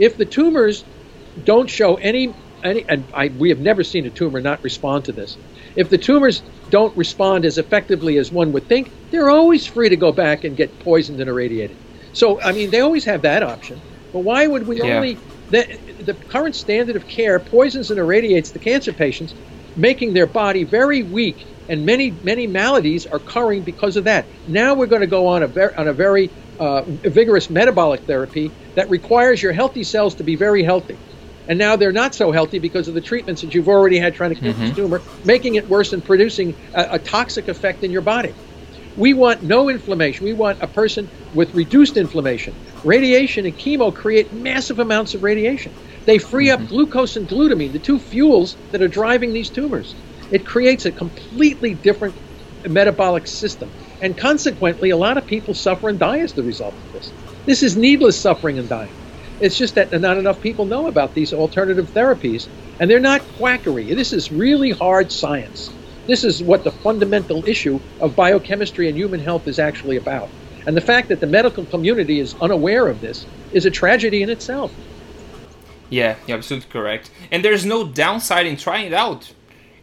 If 0.00 0.16
the 0.16 0.24
tumors 0.24 0.82
don't 1.44 1.70
show 1.70 1.94
any, 1.94 2.34
any 2.64 2.84
and 2.88 3.04
I, 3.14 3.28
we 3.28 3.48
have 3.50 3.60
never 3.60 3.84
seen 3.84 4.06
a 4.06 4.10
tumor 4.10 4.40
not 4.40 4.62
respond 4.64 5.04
to 5.04 5.12
this. 5.12 5.36
If 5.76 5.88
the 5.88 5.98
tumors 5.98 6.42
don't 6.68 6.96
respond 6.96 7.44
as 7.44 7.58
effectively 7.58 8.18
as 8.18 8.32
one 8.32 8.52
would 8.54 8.66
think, 8.66 8.90
they're 9.12 9.30
always 9.30 9.64
free 9.64 9.88
to 9.88 9.96
go 9.96 10.10
back 10.10 10.42
and 10.42 10.56
get 10.56 10.76
poisoned 10.80 11.20
and 11.20 11.30
irradiated. 11.30 11.76
So, 12.12 12.40
I 12.40 12.50
mean, 12.50 12.72
they 12.72 12.80
always 12.80 13.04
have 13.04 13.22
that 13.22 13.44
option. 13.44 13.80
But 14.12 14.20
why 14.20 14.48
would 14.48 14.66
we 14.66 14.82
yeah. 14.82 14.96
only 14.96 15.16
the, 15.50 15.78
the 16.00 16.14
current 16.14 16.56
standard 16.56 16.96
of 16.96 17.06
care 17.06 17.38
poisons 17.38 17.92
and 17.92 18.00
irradiates 18.00 18.50
the 18.50 18.58
cancer 18.58 18.92
patients, 18.92 19.32
making 19.76 20.14
their 20.14 20.26
body 20.26 20.64
very 20.64 21.04
weak 21.04 21.46
and 21.68 21.84
many 21.84 22.10
many 22.10 22.46
maladies 22.46 23.06
are 23.06 23.16
occurring 23.16 23.62
because 23.62 23.96
of 23.96 24.04
that. 24.04 24.26
Now 24.46 24.74
we're 24.74 24.86
going 24.86 25.02
to 25.02 25.06
go 25.06 25.26
on 25.26 25.42
a 25.42 25.46
ver- 25.46 25.74
on 25.76 25.88
a 25.88 25.92
very 25.92 26.30
uh, 26.58 26.82
vigorous 26.86 27.50
metabolic 27.50 28.00
therapy 28.02 28.50
that 28.74 28.90
requires 28.90 29.42
your 29.42 29.52
healthy 29.52 29.84
cells 29.84 30.14
to 30.16 30.24
be 30.24 30.36
very 30.36 30.62
healthy. 30.62 30.98
And 31.48 31.58
now 31.58 31.76
they're 31.76 31.92
not 31.92 32.14
so 32.14 32.30
healthy 32.30 32.58
because 32.58 32.88
of 32.88 32.94
the 32.94 33.00
treatments 33.00 33.40
that 33.40 33.54
you've 33.54 33.68
already 33.68 33.98
had 33.98 34.14
trying 34.14 34.34
to 34.34 34.40
kill 34.40 34.52
mm-hmm. 34.52 34.66
this 34.66 34.76
tumor, 34.76 35.02
making 35.24 35.54
it 35.54 35.66
worse 35.68 35.92
and 35.94 36.04
producing 36.04 36.54
a, 36.74 36.88
a 36.92 36.98
toxic 36.98 37.48
effect 37.48 37.82
in 37.82 37.90
your 37.90 38.02
body. 38.02 38.34
We 38.98 39.14
want 39.14 39.42
no 39.42 39.70
inflammation. 39.70 40.24
We 40.24 40.34
want 40.34 40.60
a 40.60 40.66
person 40.66 41.08
with 41.32 41.54
reduced 41.54 41.96
inflammation. 41.96 42.54
Radiation 42.84 43.46
and 43.46 43.56
chemo 43.56 43.94
create 43.94 44.32
massive 44.32 44.78
amounts 44.78 45.14
of 45.14 45.22
radiation. 45.22 45.72
They 46.04 46.18
free 46.18 46.48
mm-hmm. 46.48 46.64
up 46.64 46.68
glucose 46.68 47.16
and 47.16 47.28
glutamine, 47.28 47.72
the 47.72 47.78
two 47.78 47.98
fuels 47.98 48.56
that 48.72 48.82
are 48.82 48.88
driving 48.88 49.32
these 49.32 49.48
tumors. 49.48 49.94
It 50.30 50.46
creates 50.46 50.86
a 50.86 50.92
completely 50.92 51.74
different 51.74 52.14
metabolic 52.68 53.26
system. 53.26 53.70
And 54.00 54.16
consequently, 54.16 54.90
a 54.90 54.96
lot 54.96 55.16
of 55.16 55.26
people 55.26 55.54
suffer 55.54 55.88
and 55.88 55.98
die 55.98 56.20
as 56.20 56.32
the 56.32 56.42
result 56.42 56.74
of 56.74 56.92
this. 56.92 57.12
This 57.46 57.62
is 57.62 57.76
needless 57.76 58.18
suffering 58.18 58.58
and 58.58 58.68
dying. 58.68 58.92
It's 59.40 59.56
just 59.56 59.74
that 59.76 59.92
not 60.00 60.18
enough 60.18 60.40
people 60.40 60.64
know 60.64 60.88
about 60.88 61.14
these 61.14 61.32
alternative 61.32 61.86
therapies, 61.94 62.48
and 62.80 62.90
they're 62.90 63.00
not 63.00 63.22
quackery. 63.36 63.94
This 63.94 64.12
is 64.12 64.32
really 64.32 64.70
hard 64.70 65.10
science. 65.12 65.70
This 66.06 66.24
is 66.24 66.42
what 66.42 66.64
the 66.64 66.72
fundamental 66.72 67.46
issue 67.46 67.80
of 68.00 68.16
biochemistry 68.16 68.88
and 68.88 68.96
human 68.96 69.20
health 69.20 69.46
is 69.46 69.58
actually 69.58 69.96
about. 69.96 70.28
And 70.66 70.76
the 70.76 70.80
fact 70.80 71.08
that 71.08 71.20
the 71.20 71.26
medical 71.26 71.64
community 71.66 72.18
is 72.18 72.34
unaware 72.40 72.88
of 72.88 73.00
this 73.00 73.26
is 73.52 73.64
a 73.64 73.70
tragedy 73.70 74.22
in 74.22 74.30
itself. 74.30 74.72
Yeah, 75.90 76.16
you're 76.26 76.38
absolutely 76.38 76.70
correct. 76.70 77.10
And 77.30 77.44
there's 77.44 77.64
no 77.64 77.86
downside 77.86 78.46
in 78.46 78.56
trying 78.56 78.86
it 78.86 78.92
out. 78.92 79.32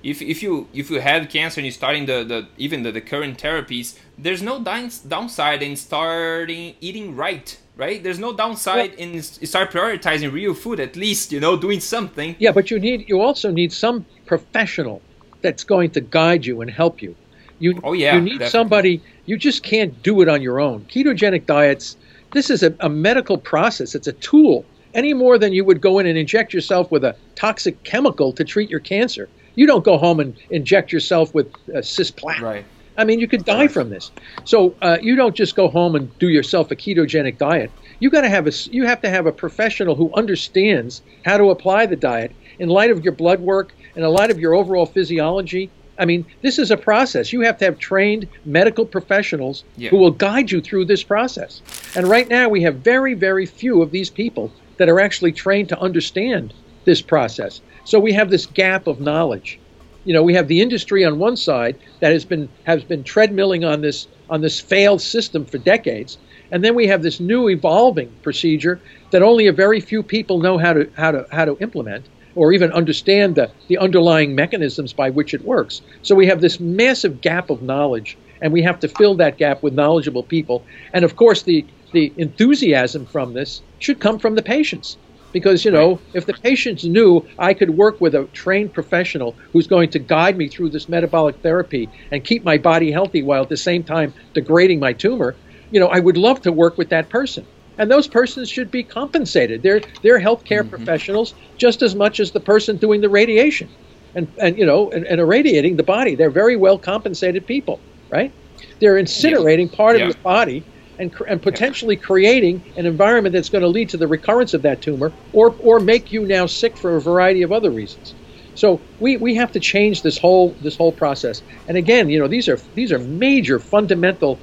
If, 0.06 0.22
if 0.22 0.44
you 0.44 0.68
if 0.72 0.92
you 0.92 1.00
have 1.00 1.30
cancer 1.30 1.60
and 1.60 1.66
you're 1.66 1.74
starting 1.74 2.06
the, 2.06 2.24
the 2.24 2.48
even 2.58 2.84
the, 2.84 2.92
the 2.92 3.02
current 3.02 3.42
therapies, 3.42 3.98
there's 4.20 4.44
no 4.44 4.64
downside 4.64 5.64
in 5.64 5.76
starting 5.76 6.76
eating 6.80 7.16
right, 7.16 7.58
right? 7.76 8.04
There's 8.04 8.20
no 8.20 8.32
downside 8.32 8.92
well, 8.92 9.00
in 9.00 9.24
start 9.24 9.72
prioritizing 9.72 10.32
real 10.32 10.54
food, 10.54 10.80
at 10.80 10.96
least 10.96 11.32
you 11.32 11.40
know 11.40 11.58
doing 11.58 11.80
something. 11.80 12.36
Yeah, 12.38 12.52
but 12.52 12.70
you 12.70 12.78
need 12.80 13.10
you 13.10 13.20
also 13.20 13.50
need 13.50 13.74
some 13.74 14.06
professional 14.28 15.02
that's 15.42 15.64
going 15.64 15.90
to 15.92 16.02
guide 16.02 16.46
you 16.46 16.62
and 16.62 16.70
help 16.70 17.02
you. 17.02 17.16
You 17.58 17.80
oh 17.84 17.94
yeah, 17.94 18.14
you 18.14 18.22
need 18.22 18.40
definitely. 18.40 18.50
somebody. 18.52 19.02
You 19.26 19.38
just 19.38 19.64
can't 19.64 20.04
do 20.04 20.22
it 20.22 20.30
on 20.30 20.44
your 20.44 20.60
own. 20.60 20.86
Ketogenic 20.86 21.48
diets. 21.48 21.98
This 22.32 22.52
is 22.52 22.62
a, 22.62 22.76
a 22.80 22.90
medical 22.90 23.40
process. 23.40 23.96
It's 23.96 24.08
a 24.08 24.14
tool 24.14 24.66
any 24.94 25.16
more 25.16 25.40
than 25.40 25.52
you 25.52 25.66
would 25.66 25.82
go 25.82 25.98
in 25.98 26.06
and 26.06 26.18
inject 26.18 26.54
yourself 26.54 26.92
with 26.92 27.04
a 27.04 27.16
toxic 27.34 27.84
chemical 27.84 28.32
to 28.34 28.44
treat 28.44 28.70
your 28.70 28.80
cancer. 28.80 29.28
You 29.56 29.68
don't 29.68 29.84
go 29.84 29.98
home 29.98 30.20
and 30.20 30.36
inject 30.50 30.92
yourself 30.92 31.34
with 31.34 31.48
uh, 31.70 31.80
cisplatin. 31.80 32.42
Right. 32.42 32.66
I 32.98 33.04
mean, 33.04 33.20
you 33.20 33.28
could 33.28 33.44
die 33.44 33.68
from 33.68 33.90
this. 33.90 34.12
So 34.46 34.76
uh, 34.82 34.98
you 35.02 35.16
don't 35.16 35.36
just 35.36 35.56
go 35.56 35.68
home 35.68 35.96
and 35.96 36.18
do 36.18 36.30
yourself 36.30 36.72
a 36.72 36.76
ketogenic 36.76 37.38
diet. 37.38 37.72
You 38.00 38.10
got 38.10 38.22
to 38.22 38.30
have 38.30 38.48
a 38.48 38.52
you 38.72 38.86
have 38.86 39.02
to 39.02 39.10
have 39.10 39.26
a 39.26 39.32
professional 39.32 39.96
who 39.96 40.14
understands 40.14 41.02
how 41.26 41.38
to 41.38 41.50
apply 41.50 41.88
the 41.88 41.96
diet 41.96 42.32
in 42.60 42.70
light 42.70 42.92
of 42.92 43.04
your 43.04 43.14
blood 43.14 43.42
work 43.42 43.74
and 43.96 44.04
in 44.04 44.12
light 44.12 44.32
of 44.32 44.40
your 44.40 44.54
overall 44.54 44.86
physiology. 44.86 45.70
I 45.98 46.06
mean, 46.06 46.26
this 46.42 46.60
is 46.60 46.72
a 46.72 46.78
process. 46.78 47.32
You 47.32 47.42
have 47.42 47.58
to 47.60 47.66
have 47.66 47.80
trained 47.80 48.28
medical 48.44 48.86
professionals 48.86 49.64
yeah. 49.78 49.90
who 49.90 49.98
will 49.98 50.12
guide 50.12 50.52
you 50.52 50.60
through 50.60 50.86
this 50.86 51.04
process. 51.04 51.62
And 51.96 52.08
right 52.08 52.28
now, 52.28 52.50
we 52.50 52.64
have 52.64 52.76
very, 52.76 53.14
very 53.14 53.46
few 53.46 53.82
of 53.82 53.92
these 53.92 54.10
people 54.10 54.52
that 54.76 54.90
are 54.90 55.00
actually 55.00 55.32
trained 55.32 55.70
to 55.70 55.80
understand 55.80 56.54
this 56.86 57.02
process. 57.02 57.62
So 57.84 58.00
we 58.00 58.14
have 58.14 58.30
this 58.30 58.46
gap 58.46 58.88
of 58.88 59.00
knowledge. 59.00 59.60
You 60.06 60.14
know, 60.14 60.24
we 60.24 60.36
have 60.36 60.48
the 60.48 60.62
industry 60.62 61.04
on 61.04 61.20
one 61.20 61.36
side 61.36 61.78
that 62.00 62.12
has 62.12 62.26
been 62.26 62.50
has 62.64 62.84
been 62.84 63.04
treadmilling 63.04 63.68
on 63.68 63.82
this 63.82 64.08
on 64.30 64.42
this 64.42 64.60
failed 64.60 65.02
system 65.02 65.46
for 65.46 65.58
decades, 65.58 66.18
and 66.52 66.64
then 66.64 66.76
we 66.76 66.88
have 66.88 67.02
this 67.02 67.20
new 67.20 67.50
evolving 67.50 68.16
procedure 68.22 68.82
that 69.12 69.24
only 69.24 69.48
a 69.48 69.54
very 69.54 69.80
few 69.82 70.04
people 70.04 70.40
know 70.40 70.58
how 70.58 70.74
to 70.74 70.90
how 70.96 71.12
to 71.12 71.26
how 71.32 71.46
to 71.46 71.58
implement 71.60 72.10
or 72.36 72.52
even 72.52 72.72
understand 72.72 73.36
the, 73.36 73.50
the 73.68 73.78
underlying 73.78 74.36
mechanisms 74.36 74.94
by 74.94 75.10
which 75.10 75.34
it 75.34 75.46
works. 75.46 75.82
So 76.02 76.16
we 76.16 76.28
have 76.28 76.42
this 76.42 76.60
massive 76.60 77.22
gap 77.22 77.50
of 77.50 77.62
knowledge, 77.62 78.18
and 78.42 78.52
we 78.52 78.62
have 78.62 78.80
to 78.82 78.90
fill 78.90 79.16
that 79.16 79.38
gap 79.38 79.64
with 79.64 79.74
knowledgeable 79.74 80.24
people. 80.24 80.66
And 80.94 81.04
of 81.06 81.16
course, 81.16 81.44
the 81.44 81.66
the 81.94 82.14
enthusiasm 82.18 83.06
from 83.06 83.34
this 83.34 83.62
should 83.80 84.00
come 84.00 84.20
from 84.20 84.36
the 84.36 84.44
patients. 84.44 84.98
Because, 85.36 85.66
you 85.66 85.72
know, 85.72 86.00
if 86.14 86.26
the 86.26 86.34
patients 86.34 86.86
knew 86.86 87.28
I 87.38 87.54
could 87.54 87.72
work 87.72 88.00
with 88.00 88.16
a 88.16 88.24
trained 88.32 88.72
professional 88.72 89.36
who's 89.52 89.68
going 89.68 89.90
to 89.90 90.00
guide 90.00 90.38
me 90.38 90.48
through 90.48 90.70
this 90.70 90.88
metabolic 90.88 91.36
therapy 91.42 91.90
and 92.10 92.24
keep 92.24 92.46
my 92.46 92.58
body 92.58 92.90
healthy 92.90 93.22
while 93.22 93.42
at 93.42 93.50
the 93.50 93.58
same 93.58 93.84
time 93.84 94.14
degrading 94.34 94.80
my 94.80 94.94
tumor, 94.94 95.36
you 95.72 95.82
know, 95.82 95.88
I 95.88 96.00
would 96.00 96.16
love 96.16 96.42
to 96.44 96.54
work 96.54 96.78
with 96.78 96.88
that 96.88 97.10
person. 97.10 97.46
And 97.78 97.92
those 97.92 98.08
persons 98.08 98.50
should 98.50 98.72
be 98.72 98.82
compensated. 98.82 99.62
They're, 99.62 99.82
they're 100.02 100.22
healthcare 100.22 100.62
mm-hmm. 100.62 100.70
professionals 100.70 101.34
just 101.58 101.82
as 101.82 101.96
much 101.96 102.22
as 102.22 102.32
the 102.32 102.40
person 102.40 102.78
doing 102.78 103.02
the 103.02 103.10
radiation 103.10 103.68
and, 104.16 104.32
and 104.40 104.58
you 104.58 104.66
know, 104.66 104.90
and, 104.92 105.06
and 105.06 105.20
irradiating 105.20 105.76
the 105.76 105.84
body. 105.84 106.16
They're 106.16 106.30
very 106.30 106.56
well 106.56 106.78
compensated 106.78 107.46
people, 107.46 107.82
right? 108.10 108.32
They're 108.80 108.96
incinerating 108.96 109.70
part 109.70 109.98
yeah. 109.98 110.06
of 110.06 110.14
the 110.14 110.20
body 110.20 110.64
and, 111.00 111.14
and 111.28 111.42
potentially 111.42 111.96
creating 111.96 112.64
an 112.78 112.86
environment 112.86 113.34
that's 113.34 113.50
going 113.50 113.62
to 113.62 113.68
lead 113.68 113.90
to 113.90 113.98
the 113.98 114.08
recurrence 114.08 114.54
of 114.54 114.62
that 114.64 114.82
tumor 114.82 115.12
or, 115.34 115.56
or 115.60 115.80
make 115.80 116.12
you 116.12 116.26
now 116.26 116.46
sick 116.46 116.78
for 116.78 116.96
a 116.96 117.02
variety 117.02 117.42
of 117.42 117.52
other 117.52 117.72
reasons. 117.72 118.14
So 118.56 118.80
we, 119.00 119.18
we 119.18 119.36
have 119.36 119.52
to 119.52 119.60
change 119.60 120.02
this 120.02 120.18
whole 120.18 120.56
this 120.62 120.78
whole 120.78 120.92
process. 120.92 121.42
And 121.68 121.78
again, 121.78 122.10
you 122.10 122.20
know, 122.20 122.28
these 122.28 122.48
are 122.48 122.58
these 122.74 122.92
are 122.92 123.00
major 123.00 123.60
fundamental 123.60 124.40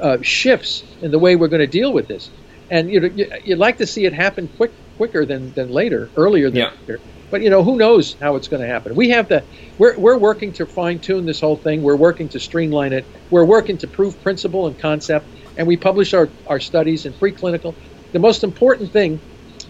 uh, 0.00 0.18
shifts 0.22 0.82
in 1.02 1.10
the 1.10 1.18
way 1.18 1.36
we're 1.36 1.48
going 1.48 1.60
to 1.60 1.66
deal 1.66 1.92
with 1.92 2.08
this. 2.08 2.30
And 2.70 2.90
you 2.90 3.00
know, 3.00 3.26
you'd 3.44 3.58
like 3.58 3.78
to 3.78 3.86
see 3.86 4.06
it 4.06 4.14
happen 4.14 4.48
quick 4.56 4.72
quicker 4.96 5.24
than, 5.24 5.52
than 5.52 5.70
later, 5.70 6.10
earlier 6.16 6.50
than 6.50 6.58
yeah. 6.58 6.72
later. 6.86 7.00
But 7.30 7.42
you 7.42 7.50
know, 7.50 7.62
who 7.62 7.76
knows 7.76 8.16
how 8.20 8.36
it's 8.36 8.48
going 8.48 8.62
to 8.62 8.68
happen? 8.68 8.94
We 8.94 9.10
have 9.10 9.28
the 9.28 9.44
we're 9.78 9.96
we're 9.98 10.18
working 10.18 10.52
to 10.54 10.66
fine 10.66 10.98
tune 10.98 11.26
this 11.26 11.40
whole 11.40 11.56
thing. 11.56 11.82
We're 11.82 11.96
working 11.96 12.28
to 12.30 12.40
streamline 12.40 12.92
it. 12.92 13.06
We're 13.30 13.44
working 13.44 13.78
to 13.78 13.86
prove 13.86 14.20
principle 14.22 14.66
and 14.66 14.78
concept 14.78 15.26
and 15.60 15.68
we 15.68 15.76
publish 15.76 16.14
our, 16.14 16.34
our 16.46 16.58
studies 16.58 17.04
in 17.04 17.12
preclinical. 17.12 17.74
The 18.14 18.18
most 18.18 18.44
important 18.44 18.94
thing 18.94 19.20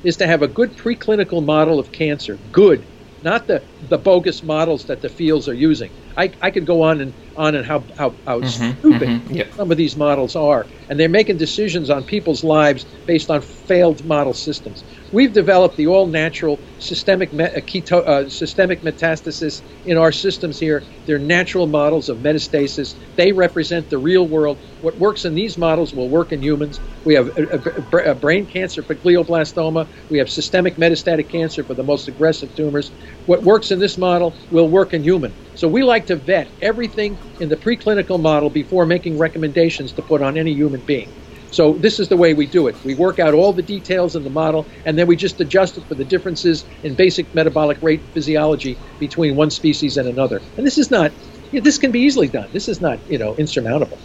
is 0.04 0.16
to 0.18 0.26
have 0.28 0.40
a 0.40 0.46
good 0.48 0.76
preclinical 0.76 1.44
model 1.44 1.80
of 1.80 1.90
cancer. 1.90 2.38
Good, 2.52 2.86
not 3.22 3.48
the, 3.48 3.64
the 3.80 3.98
bogus 3.98 4.44
models 4.44 4.86
that 4.86 5.00
the 5.00 5.08
fields 5.08 5.48
are 5.48 5.54
using. 5.54 5.90
I, 6.16 6.32
I 6.40 6.50
could 6.50 6.66
go 6.66 6.82
on 6.82 7.00
and 7.00 7.14
on 7.36 7.54
and 7.54 7.64
how, 7.64 7.86
how, 7.96 8.18
how 8.26 8.40
mm-hmm, 8.40 8.78
stupid 8.78 9.08
mm-hmm, 9.08 9.34
yeah. 9.34 9.44
some 9.56 9.70
of 9.70 9.76
these 9.76 9.96
models 9.96 10.36
are. 10.36 10.68
And 10.88 10.98
they're 10.98 11.08
making 11.08 11.36
decisions 11.36 11.88
on 11.90 12.04
people's 12.04 12.42
lives 12.42 12.86
based 13.06 13.30
on 13.30 13.40
failed 13.42 14.04
model 14.04 14.34
systems. 14.34 14.84
We've 15.12 15.32
developed 15.32 15.76
the 15.76 15.86
all 15.86 16.08
natural 16.08 16.62
systemic, 16.78 17.32
me- 17.32 17.44
uh, 17.44 17.60
keto- 17.60 18.06
uh, 18.06 18.28
systemic 18.28 18.82
metastasis 18.82 19.62
in 19.84 19.96
our 19.96 20.12
systems 20.12 20.58
here. 20.58 20.84
They're 21.06 21.18
natural 21.18 21.66
models 21.66 22.08
of 22.08 22.18
metastasis. 22.18 22.96
They 23.16 23.32
represent 23.32 23.88
the 23.88 23.98
real 23.98 24.28
world. 24.28 24.60
What 24.80 24.98
works 24.98 25.24
in 25.24 25.34
these 25.34 25.56
models 25.56 25.94
will 25.94 26.10
work 26.10 26.32
in 26.32 26.42
humans. 26.42 26.80
We 27.04 27.14
have 27.14 27.28
a, 27.36 27.60
a, 27.96 28.10
a 28.10 28.14
brain 28.14 28.46
cancer 28.46 28.82
for 28.82 28.94
glioblastoma. 28.94 29.88
We 30.08 30.18
have 30.18 30.28
systemic 30.28 30.76
metastatic 30.76 31.30
cancer 31.30 31.64
for 31.64 31.74
the 31.74 31.84
most 31.84 32.08
aggressive 32.08 32.54
tumors. 32.54 32.92
What 33.26 33.42
works 33.42 33.70
in 33.70 33.78
this 33.78 33.96
model 33.96 34.36
will 34.50 34.68
work 34.68 34.92
in 34.92 35.02
human. 35.02 35.34
So 35.54 35.68
we 35.68 35.82
like 35.82 35.99
to 36.06 36.16
vet 36.16 36.48
everything 36.62 37.16
in 37.40 37.48
the 37.48 37.56
preclinical 37.56 38.20
model 38.20 38.50
before 38.50 38.86
making 38.86 39.18
recommendations 39.18 39.92
to 39.92 40.02
put 40.02 40.22
on 40.22 40.36
any 40.36 40.52
human 40.52 40.80
being. 40.80 41.08
So 41.50 41.72
this 41.72 41.98
is 41.98 42.08
the 42.08 42.16
way 42.16 42.32
we 42.32 42.46
do 42.46 42.68
it. 42.68 42.76
We 42.84 42.94
work 42.94 43.18
out 43.18 43.34
all 43.34 43.52
the 43.52 43.62
details 43.62 44.14
in 44.14 44.22
the 44.22 44.30
model, 44.30 44.66
and 44.84 44.96
then 44.96 45.06
we 45.06 45.16
just 45.16 45.40
adjust 45.40 45.76
it 45.78 45.84
for 45.84 45.96
the 45.96 46.04
differences 46.04 46.64
in 46.84 46.94
basic 46.94 47.34
metabolic 47.34 47.82
rate 47.82 48.00
physiology 48.14 48.78
between 49.00 49.34
one 49.34 49.50
species 49.50 49.96
and 49.96 50.08
another. 50.08 50.40
And 50.56 50.64
this 50.66 50.78
is 50.78 50.90
not, 50.90 51.10
this 51.52 51.78
can 51.78 51.90
be 51.90 52.00
easily 52.00 52.28
done. 52.28 52.48
This 52.52 52.68
is 52.68 52.80
not, 52.80 52.98
you 53.10 53.18
know, 53.18 53.34
insurmountable. 53.34 53.98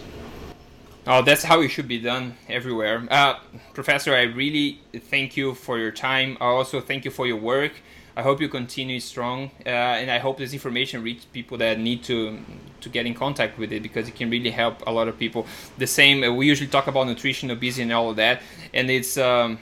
Oh, 1.08 1.22
that's 1.22 1.44
how 1.44 1.62
it 1.62 1.68
should 1.68 1.88
be 1.88 2.00
done 2.00 2.36
everywhere. 2.50 3.08
Uh, 3.12 3.36
Professor, 3.76 4.16
I 4.16 4.24
really 4.24 4.80
thank 4.92 5.38
you 5.38 5.54
for 5.54 5.78
your 5.78 5.92
time. 5.92 6.36
I 6.42 6.46
also 6.46 6.82
thank 6.82 7.06
you 7.06 7.12
for 7.12 7.28
your 7.28 7.38
work. 7.38 7.74
I 8.18 8.22
hope 8.22 8.40
you 8.40 8.48
continue 8.48 9.00
strong, 9.02 9.52
uh, 9.66 9.70
and 9.70 10.10
I 10.10 10.20
hope 10.20 10.38
this 10.38 10.54
information 10.54 11.04
reaches 11.04 11.26
people 11.26 11.58
that 11.58 11.80
need 11.80 12.04
to 12.06 12.40
to 12.82 12.90
get 12.90 13.06
in 13.06 13.14
contact 13.14 13.58
with 13.58 13.72
it 13.72 13.82
because 13.84 14.08
it 14.08 14.16
can 14.16 14.30
really 14.30 14.52
help 14.52 14.84
a 14.88 14.92
lot 14.92 15.08
of 15.08 15.18
people. 15.18 15.46
The 15.78 15.88
same, 15.88 16.24
uh, 16.24 16.32
we 16.32 16.46
usually 16.46 16.70
talk 16.70 16.88
about 16.88 17.08
nutrition, 17.08 17.52
obesity, 17.52 17.84
and 17.84 17.92
all 17.92 18.10
of 18.12 18.16
that, 18.16 18.42
and 18.74 18.90
it's 18.90 19.18
um, 19.18 19.60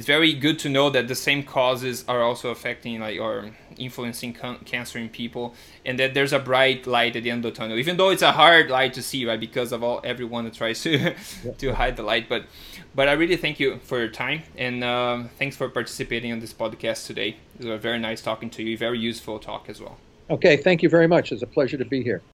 it's 0.00 0.06
very 0.06 0.32
good 0.32 0.58
to 0.60 0.70
know 0.70 0.88
that 0.88 1.08
the 1.08 1.14
same 1.14 1.42
causes 1.42 2.06
are 2.08 2.22
also 2.22 2.48
affecting 2.48 3.00
like 3.00 3.20
or 3.20 3.50
influencing 3.76 4.32
cancer 4.64 4.98
in 4.98 5.10
people, 5.10 5.54
and 5.84 5.98
that 5.98 6.14
there's 6.14 6.32
a 6.32 6.38
bright 6.38 6.86
light 6.86 7.16
at 7.16 7.22
the 7.22 7.30
end 7.30 7.44
of 7.44 7.52
the 7.52 7.58
tunnel. 7.58 7.76
Even 7.76 7.98
though 7.98 8.08
it's 8.08 8.22
a 8.22 8.32
hard 8.32 8.70
light 8.70 8.94
to 8.94 9.02
see, 9.02 9.26
right, 9.26 9.38
because 9.38 9.72
of 9.72 9.82
all 9.82 10.00
everyone 10.02 10.44
that 10.44 10.54
tries 10.54 10.82
to 10.84 11.14
to 11.58 11.74
hide 11.74 11.98
the 11.98 12.02
light, 12.02 12.30
but 12.30 12.46
but 12.94 13.08
I 13.08 13.12
really 13.12 13.36
thank 13.36 13.60
you 13.60 13.78
for 13.82 13.98
your 13.98 14.08
time 14.08 14.42
and 14.56 14.82
uh, 14.82 15.24
thanks 15.38 15.54
for 15.54 15.68
participating 15.68 16.32
on 16.32 16.40
this 16.40 16.54
podcast 16.54 17.06
today. 17.06 17.36
It 17.58 17.66
was 17.66 17.82
very 17.82 17.98
nice 17.98 18.22
talking 18.22 18.48
to 18.56 18.62
you. 18.62 18.78
Very 18.78 18.98
useful 18.98 19.38
talk 19.38 19.68
as 19.68 19.82
well. 19.82 19.98
Okay, 20.30 20.56
thank 20.56 20.82
you 20.82 20.88
very 20.88 21.08
much. 21.08 21.30
It's 21.30 21.42
a 21.42 21.46
pleasure 21.46 21.76
to 21.76 21.84
be 21.84 22.02
here. 22.02 22.22